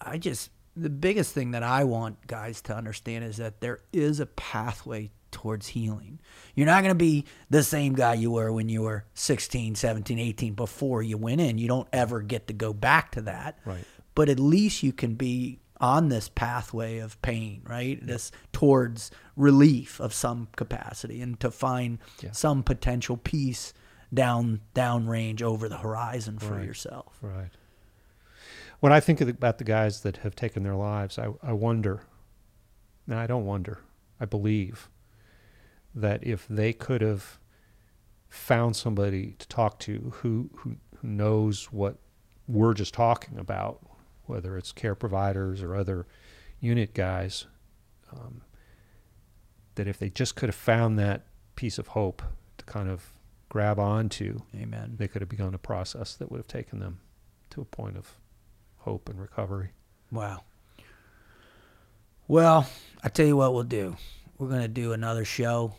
[0.01, 4.21] I just the biggest thing that I want guys to understand is that there is
[4.21, 6.19] a pathway towards healing.
[6.55, 10.19] You're not going to be the same guy you were when you were 16, 17,
[10.19, 11.59] 18 before you went in.
[11.59, 13.59] You don't ever get to go back to that.
[13.65, 13.85] Right.
[14.15, 18.05] But at least you can be on this pathway of pain, right?
[18.05, 22.33] This towards relief of some capacity and to find Yeah.
[22.33, 23.73] some potential peace
[24.13, 26.65] down downrange over the horizon for Right.
[26.65, 27.17] yourself.
[27.23, 27.51] Right.
[28.81, 32.03] When I think the, about the guys that have taken their lives, I, I wonder.
[33.07, 33.79] No, I don't wonder.
[34.21, 34.89] I believe
[35.95, 37.39] that if they could have
[38.29, 41.97] found somebody to talk to who, who, who knows what
[42.47, 43.81] we're just talking about,
[44.27, 46.07] whether it's care providers or other
[46.61, 47.47] unit guys,
[48.13, 48.43] um,
[49.75, 51.25] that if they just could have found that
[51.57, 52.23] piece of hope
[52.59, 53.13] to kind of
[53.49, 54.95] grab onto, Amen.
[54.99, 57.01] they could have begun a process that would have taken them
[57.51, 58.19] to a point of
[58.79, 59.71] hope and recovery.
[60.11, 60.43] Wow.
[62.27, 62.69] Well,
[63.03, 63.97] I tell you what we'll do.
[64.39, 65.75] We're going to do another show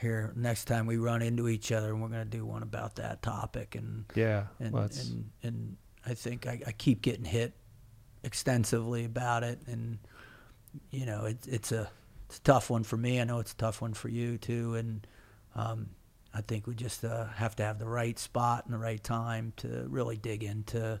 [0.00, 2.96] here next time we run into each other, and we're going to do one about
[2.96, 3.74] that topic.
[3.74, 4.46] And Yeah.
[4.58, 7.52] and well, and, and I think I, I keep getting hit
[8.22, 9.98] extensively about it, and
[10.90, 11.90] you know it's it's a
[12.26, 13.20] it's a tough one for me.
[13.20, 15.06] I know it's a tough one for you too, and
[15.54, 15.90] um,
[16.32, 19.52] I think we just uh, have to have the right spot and the right time
[19.58, 21.00] to really dig into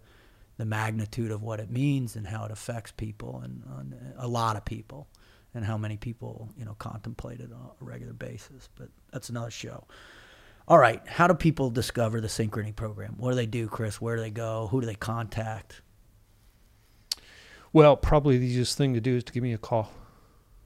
[0.56, 4.56] the magnitude of what it means and how it affects people and on a lot
[4.56, 5.08] of people
[5.54, 8.68] and how many people you know contemplate it on a regular basis.
[8.76, 9.86] But that's another show.
[10.66, 13.14] All right, how do people discover the Synchrony program?
[13.18, 14.00] What do they do, Chris?
[14.00, 14.68] Where do they go?
[14.70, 15.82] Who do they contact?
[17.74, 19.90] well, probably the easiest thing to do is to give me a call.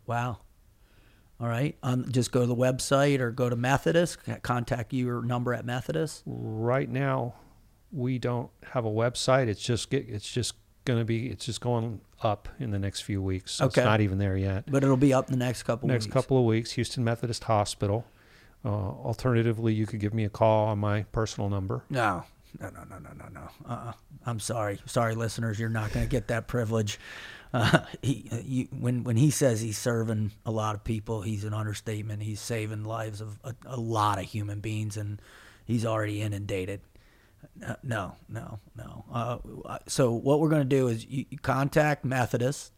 [0.06, 0.38] Wow.
[1.40, 4.18] All right, um, just go to the website or go to Methodist.
[4.42, 6.22] Contact your number at Methodist.
[6.26, 7.34] Right now,
[7.92, 9.46] we don't have a website.
[9.46, 10.54] It's just get, it's just
[10.84, 13.52] going to be it's just going up in the next few weeks.
[13.52, 13.80] So Okay.
[13.80, 14.64] It's not even there yet.
[14.70, 16.12] But it'll be up in the next couple next weeks.
[16.14, 18.04] couple of weeks, Houston Methodist Hospital.
[18.64, 21.84] Uh, alternatively, you could give me a call on my personal number.
[21.90, 22.24] No,
[22.60, 23.48] no, no, no, no, no, no.
[23.68, 23.92] Uh-uh.
[24.26, 26.98] I'm sorry, sorry, listeners, you're not going to get that privilege.
[27.54, 31.54] Uh, he, you, when when he says he's serving a lot of people, he's an
[31.54, 32.22] understatement.
[32.22, 35.22] He's saving lives of a, a lot of human beings, and
[35.64, 36.80] he's already inundated.
[37.82, 39.04] No, no, no.
[39.12, 42.70] Uh, so what we're going to do is you, contact Methodist,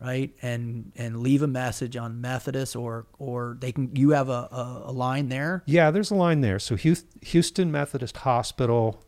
[0.00, 3.94] right, and and leave a message on Methodist, or or they can.
[3.94, 5.62] You have a, a, a line there.
[5.66, 6.58] Yeah, there's a line there.
[6.58, 9.00] So Houston Methodist Hospital,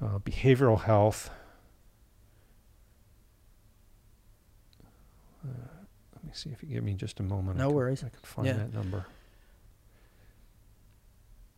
[0.00, 1.28] uh, behavioral health.
[5.44, 5.48] Uh,
[6.14, 7.58] let me see if you give me just a moment.
[7.58, 8.04] I No can- worries.
[8.04, 8.54] I can find Yeah.
[8.54, 9.06] that number.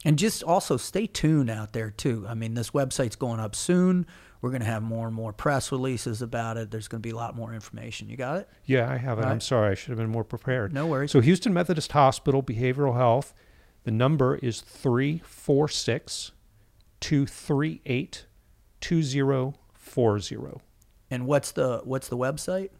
[0.04, 2.26] And just also stay tuned out there too.
[2.28, 4.06] I mean, this website's going up soon.
[4.42, 6.70] We're going to have more and more press releases about it.
[6.70, 8.10] There's going to be a lot more information.
[8.10, 8.48] You got it?
[8.66, 9.24] Yeah, I have it.
[9.24, 9.70] All I'm sorry.
[9.70, 10.74] I should have been more prepared.
[10.74, 11.10] No worries.
[11.12, 13.32] So Houston Methodist Hospital Behavioral Health,
[13.84, 16.32] the number is 346
[17.00, 18.26] 238
[18.80, 20.60] 2040.
[21.10, 22.70] and what's the what's the website?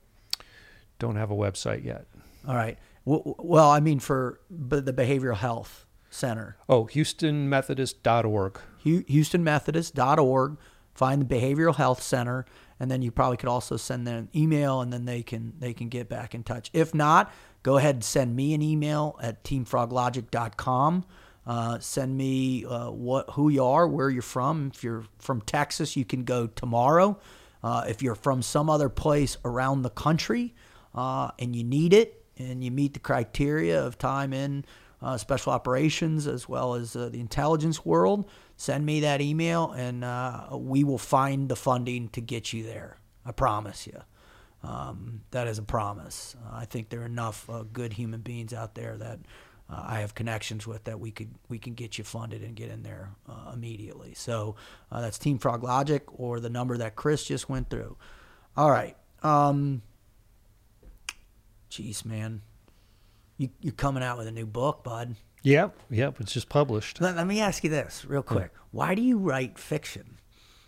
[0.99, 2.07] Don't have a website yet.
[2.47, 2.79] All right.
[3.07, 8.61] W- Well, I mean for the Behavioral Health Center, Oh, HoustonMethodist.org.
[8.85, 10.57] HoustonMethodist.org.
[10.95, 12.45] Find the Behavioral Health Center,
[12.79, 15.73] and then you probably could also send them an email, and then they can they
[15.75, 16.71] can get back in touch.
[16.73, 17.33] If not,
[17.65, 21.05] go ahead and send me an email at teamfroglogic.com.
[21.47, 24.71] Uh, send me uh, what who you are, where you're from.
[24.73, 27.19] If you're from Texas, you can go tomorrow.
[27.63, 30.55] Uh, if you're from some other place around the country
[30.95, 34.65] uh, and you need it and you meet the criteria of time in
[35.05, 40.03] uh, special operations as well as uh, the intelligence world, send me that email and
[40.03, 42.97] uh, we will find the funding to get you there.
[43.25, 44.01] I promise you.
[44.63, 46.37] Um, that is a promise.
[46.47, 49.19] Uh, I think there are enough uh, good human beings out there that
[49.69, 52.71] uh, I have connections with that we could we can get you funded and get
[52.71, 53.11] in there
[53.53, 54.15] immediately.
[54.15, 54.57] So
[54.91, 57.99] that's Team Frog Logic or the number that Chris just went through.
[58.57, 58.97] All right.
[59.23, 59.83] Um,
[61.71, 62.41] jeez, man,
[63.37, 65.17] you you're coming out with a new book, bud.
[65.43, 66.21] Yep, yep.
[66.21, 67.01] It's just published.
[67.01, 68.51] Let, let me ask you this real quick.
[68.71, 70.19] Why do you write fiction?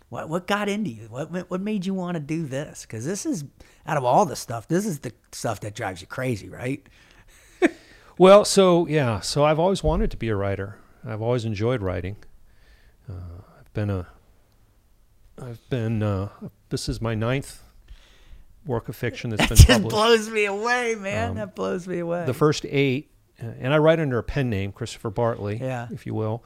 [0.09, 1.07] What what got into you?
[1.09, 2.81] What what made you want to do this?
[2.81, 3.43] Because this is
[3.85, 6.87] out of all the stuff, this is the stuff that drives you crazy, right?
[8.19, 10.79] Well, so yeah, so I've always wanted to be a writer.
[11.05, 12.15] I've always enjoyed writing.
[13.07, 14.07] Uh, I've been a,
[15.39, 16.01] I've been.
[16.01, 16.29] Uh,
[16.69, 17.61] this is my ninth
[18.67, 19.89] work of fiction that's That been just published.
[19.95, 21.31] blows me away, man.
[21.31, 22.25] Um, that blows me away.
[22.25, 23.09] The first eight,
[23.41, 25.87] uh, and I write under a pen name, Christopher Bartley, Yeah.
[25.91, 26.43] if you will.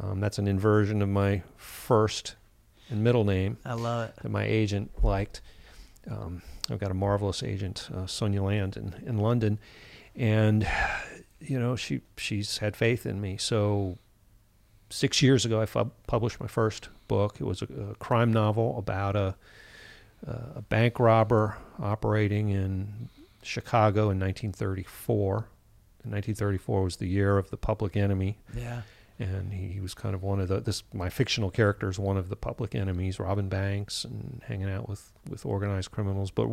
[0.00, 2.36] Um, that's an inversion of my first
[2.90, 4.16] and middle name I love it.
[4.22, 5.40] that my agent liked.
[6.10, 9.58] Um, I've got a marvelous agent, uh, Sonia Land, in, in London,
[10.16, 10.66] and
[11.40, 13.36] you know she she's had faith in me.
[13.36, 13.98] So
[14.90, 15.66] six years ago, I
[16.06, 17.36] published my first book.
[17.40, 19.34] It was a, a crime novel about a
[20.26, 23.08] a bank robber operating in
[23.42, 25.48] Chicago in 1934.
[26.04, 28.82] And 1934 was the year of the Public Enemy Yeah.
[29.18, 32.18] and he, he was kind of one of the this my fictional character is one
[32.18, 36.48] of the public enemies robbing banks and hanging out with with organized criminals but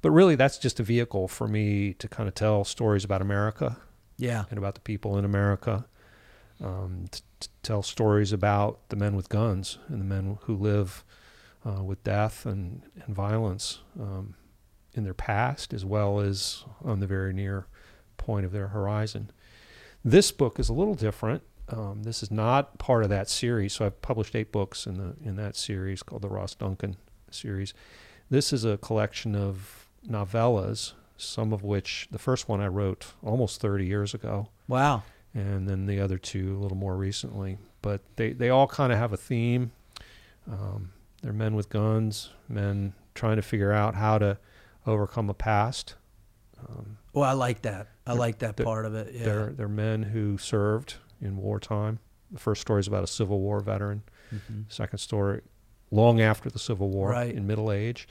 [0.00, 3.76] but really that's just a vehicle for me to kind of tell stories about america
[4.16, 4.44] Yeah.
[4.48, 5.84] and about the people in america
[6.64, 11.04] um, to, to tell stories about the men with guns and the men who live
[11.66, 14.34] uh, with death and, and violence um,
[14.94, 17.66] in their past as well as on the very near
[18.16, 19.30] point of their horizon
[20.04, 23.72] this book is a little different um, this is not part of that series.
[23.72, 26.96] So I've published eight books in the in that series called the Ross Duncan
[27.30, 27.74] series.
[28.30, 33.60] This is a collection of novellas, some of which the first one I wrote almost
[33.60, 35.02] 30 years ago, Wow.
[35.34, 37.58] and then the other two a little more recently.
[37.82, 39.72] But they, they all kind of have a theme.
[40.50, 44.38] Um, they're men with guns, men trying to figure out how to
[44.86, 45.94] overcome a past.
[46.68, 47.88] Um, Well, I like that.
[48.06, 49.14] I like that part of it.
[49.14, 49.24] Yeah.
[49.24, 51.98] They're they're men who served in wartime.
[52.30, 54.02] The first story is about a Civil War veteran.
[54.34, 54.64] Mhm.
[54.70, 55.40] Second story,
[55.90, 57.34] long after the Civil War, Right.
[57.34, 58.08] in middle age.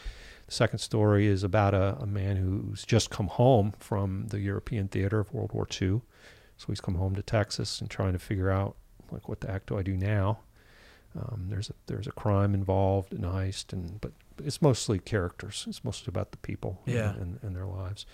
[0.47, 4.87] The second story is about a, a man who's just come home from the European
[4.87, 6.01] theater of World War II.
[6.57, 8.75] So he's come home to Texas and trying to figure out
[9.11, 10.39] like what the heck do I do now?
[11.17, 14.11] Um, there's a there's a crime involved, an heist, and but
[14.43, 15.65] it's mostly characters.
[15.69, 17.11] It's mostly about the people Yeah.
[17.11, 18.05] and, and, and their lives.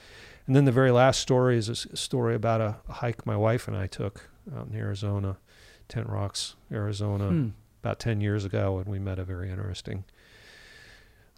[0.46, 3.68] And then the very last story is a story about a, a hike my wife
[3.68, 5.38] and I took out in Arizona,
[5.90, 7.48] Tent Rocks, Arizona, Hmm.
[7.84, 10.04] about 10 years ago, and we met a very interesting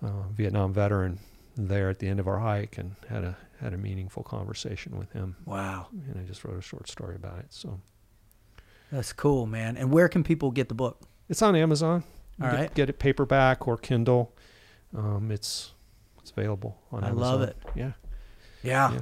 [0.04, 1.20] uh, Vietnam veteran
[1.56, 5.14] there at the end of our hike and had a had a meaningful conversation with
[5.14, 5.38] him.
[5.46, 5.88] Wow.
[5.92, 7.46] And I just wrote a short story about it.
[7.52, 7.80] So
[8.92, 9.78] That's cool, man.
[9.78, 11.00] And where can people get the book?
[11.30, 12.04] It's on Amazon.
[12.40, 12.74] You All get, right.
[12.74, 14.34] get it paperback or Kindle.
[14.96, 15.72] Um, it's
[16.22, 17.04] it's available on Amazon.
[17.04, 17.40] I Amazon.
[17.40, 17.58] love it.
[17.76, 17.92] Yeah.
[18.64, 18.94] Yeah.
[18.94, 19.02] Yeah.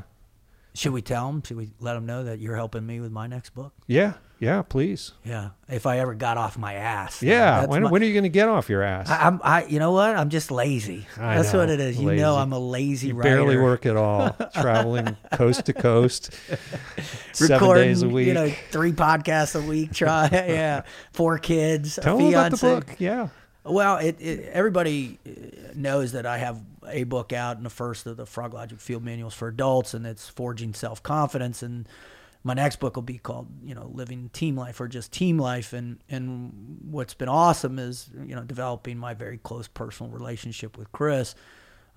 [0.73, 1.43] Should we tell them?
[1.43, 3.73] Should we let them know that you're helping me with my next book?
[3.87, 4.13] Yeah.
[4.39, 4.61] Yeah.
[4.61, 5.11] Please.
[5.25, 5.49] Yeah.
[5.67, 7.21] If I ever got off my ass.
[7.21, 7.65] Yeah.
[7.65, 9.09] When, my- when are you going to get off your ass?
[9.09, 9.41] I, I'm.
[9.43, 9.65] I.
[9.65, 10.15] You know what?
[10.15, 11.05] I'm just lazy.
[11.17, 11.99] I That's what know, it is.
[11.99, 12.21] You lazy.
[12.21, 13.29] know, I'm a lazy you writer.
[13.35, 14.35] barely work at all.
[14.55, 16.33] Traveling coast to coast,
[17.33, 18.27] seven Recording, days a week.
[18.27, 19.93] You know, three podcasts a week.
[19.93, 20.29] Try.
[20.31, 20.83] yeah.
[21.11, 21.97] Four kids.
[21.97, 22.95] a Tell them about the book.
[22.97, 23.27] Yeah.
[23.63, 25.19] Well, it, it everybody
[25.75, 29.03] knows that I have a book out in the first of the Frog Logic Field
[29.03, 31.63] Manuals for Adults, and it's Forging Self Confidence.
[31.63, 31.87] And
[32.43, 35.73] my next book will be called, you know, Living Team Life or just Team Life.
[35.73, 40.91] And and what's been awesome is, you know, developing my very close personal relationship with
[40.91, 41.35] Chris.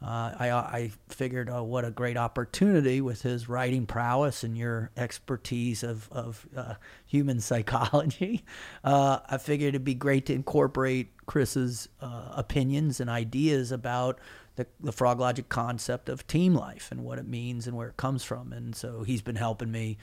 [0.02, 4.90] Uh, I I figured, oh, what a great opportunity with his writing prowess and your
[4.98, 6.74] expertise of of uh,
[7.06, 8.44] human psychology.
[8.82, 14.18] Uh, I figured it'd be great to incorporate Chris's uh, opinions and ideas about
[14.56, 17.96] the, the frog logic concept of team life and what it means and where it
[17.96, 18.52] comes from.
[18.52, 19.98] And so he's been helping me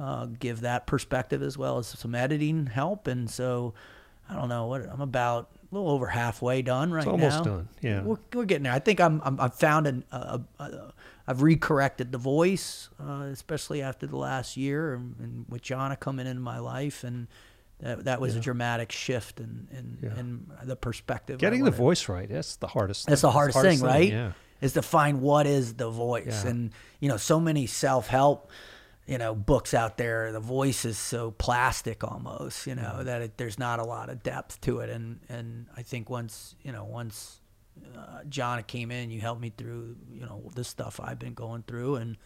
[0.00, 3.06] uh, give that perspective as well as some editing help.
[3.06, 3.74] And so
[4.28, 7.14] I don't know what I'm about a little over halfway done right now.
[7.14, 7.56] It's almost now.
[7.56, 7.68] done.
[7.80, 8.02] Yeah.
[8.02, 8.72] We're, we're getting there.
[8.72, 10.70] I think I'm, I'm I've found an uh, uh,
[11.26, 16.26] I've recorrected the voice, uh, especially after the last year and, and with Jonna coming
[16.26, 17.28] into my life, and
[17.82, 20.18] that, that was a dramatic shift in in, Yeah.
[20.18, 21.38] in the perspective.
[21.38, 22.28] Getting the voice right.
[22.28, 23.06] That's the hardest.
[23.06, 23.32] That's the thing.
[23.32, 24.10] hardest, It's thing, right?
[24.10, 24.32] Yeah.
[24.60, 26.50] Is to find what is the voice, Yeah.
[26.50, 28.50] and you know, so many self help,
[29.06, 30.30] you know, books out there.
[30.32, 34.22] The voice is so plastic almost, you know, that it, there's not a lot of
[34.22, 34.88] depth to it.
[34.88, 37.40] And and I think once you know, once
[37.96, 41.64] uh, John came in, you helped me through, you know, the stuff I've been going
[41.66, 42.16] through, and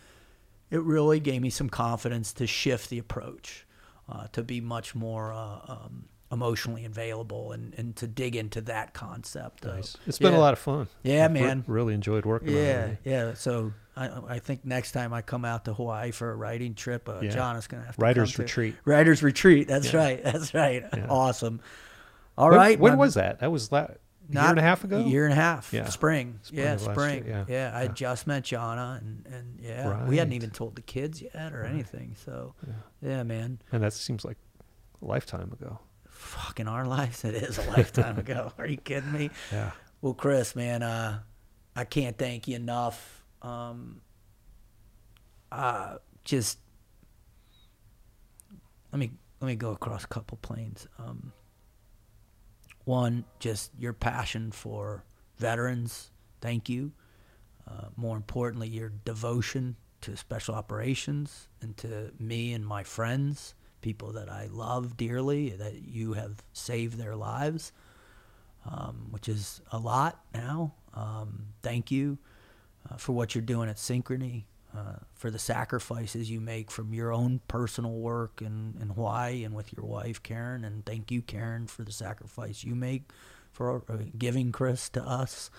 [0.70, 3.65] it really gave me some confidence to shift the approach,
[4.08, 8.92] uh, to be much more uh, um, emotionally available, and, and to dig into that
[8.94, 9.64] concept.
[9.64, 10.38] of- It's been yeah.
[10.38, 10.88] a lot of fun.
[11.02, 11.64] Yeah, I've re- man.
[11.66, 12.54] really enjoyed working.
[12.56, 13.34] Yeah, yeah.
[13.34, 17.08] So I, I think next time I come out to Hawaii for a writing trip,
[17.08, 17.30] uh, Yeah.
[17.30, 18.74] John is going to have to Writers come retreat.
[18.84, 19.68] Writers retreat.
[19.68, 19.98] That's Yeah.
[19.98, 20.24] right.
[20.24, 20.84] That's right.
[21.08, 21.60] Awesome.
[22.36, 22.78] All When- right.
[22.80, 23.38] When my- was that?
[23.40, 23.86] That was la-
[24.28, 24.98] a year not- and a half ago.
[25.04, 25.72] Year and a half.
[25.72, 25.88] Yeah.
[25.88, 26.38] Spring.
[26.42, 27.24] Spring yeah, spring.
[27.26, 27.70] year, Yeah.
[27.72, 27.76] yeah.
[27.78, 27.88] I Yeah.
[27.92, 31.70] just met Jonna, and and yeah, we hadn't even told the kids yet or Right.
[31.70, 32.14] anything.
[32.24, 32.72] So Yeah.
[33.02, 33.60] yeah, man.
[33.72, 34.38] And that seems like
[35.02, 35.80] a lifetime ago.
[36.08, 37.24] Fucking our lives.
[37.24, 38.52] It is a lifetime ago.
[38.58, 39.30] Are you kidding me?
[39.52, 39.72] Yeah.
[40.00, 41.20] Well, Chris, man, uh,
[41.74, 43.22] I can't thank you enough.
[43.42, 44.00] Um,
[45.52, 46.58] uh, just
[48.92, 50.86] let me let me go across a couple planes.
[50.98, 51.32] Um,
[52.86, 55.04] one, just your passion for
[55.36, 56.10] veterans.
[56.40, 56.92] Thank you.
[57.68, 64.12] Uh, more importantly, your devotion to special operations and to me and my friends, people
[64.12, 67.72] that I love dearly, that you have saved their lives
[68.68, 70.74] um, which is a lot now.
[70.94, 72.18] Um, thank you
[72.90, 74.44] uh, for what you're doing at Synchrony,
[74.76, 79.54] uh, for the sacrifices you make from your own personal work in, in Hawaii and
[79.54, 80.64] with your wife, Karen.
[80.64, 83.10] And thank you, Karen, for the sacrifice you make
[83.52, 85.50] for uh, giving Chris to us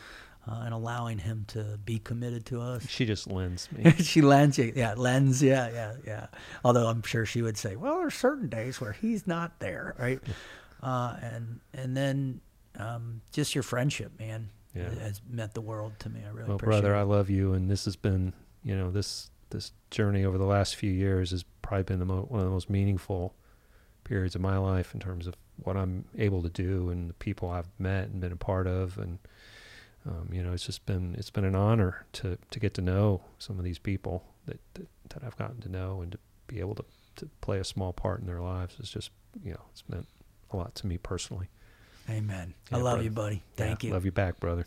[0.48, 2.88] uh, and allowing him to be committed to us.
[2.88, 3.92] She just lends me.
[4.00, 6.28] she lends you, yeah, lends, yeah, yeah, yeah.
[6.64, 10.20] Although I'm sure she would say, well, there's certain days where he's not there, right?
[10.84, 12.40] Uh, and and then
[12.78, 14.94] um, just your friendship, man, Yeah.
[15.02, 16.22] has meant the world to me.
[16.24, 18.32] I really well, appreciate brother, I love you, and this has been,
[18.64, 22.26] you know, this this journey over the last few years has probably been the mo-
[22.30, 23.34] one of the most meaningful
[24.04, 27.50] periods of my life in terms of what I'm able to do and the people
[27.50, 29.20] I've met and been a part of, and
[30.06, 33.22] um, you know, it's just been it's been an honor to to get to know
[33.40, 36.76] some of these people that that, that I've gotten to know and to be able
[36.76, 36.86] to
[37.18, 39.12] to play a small part in their lives is just
[39.44, 40.08] you know it's meant
[40.52, 41.48] a lot to me personally.
[42.10, 42.54] Amen.
[42.72, 43.04] Yeah, I love brother.
[43.04, 43.44] you, buddy.
[43.58, 43.94] Thank Yeah, you.
[43.94, 44.66] Love you back, brother.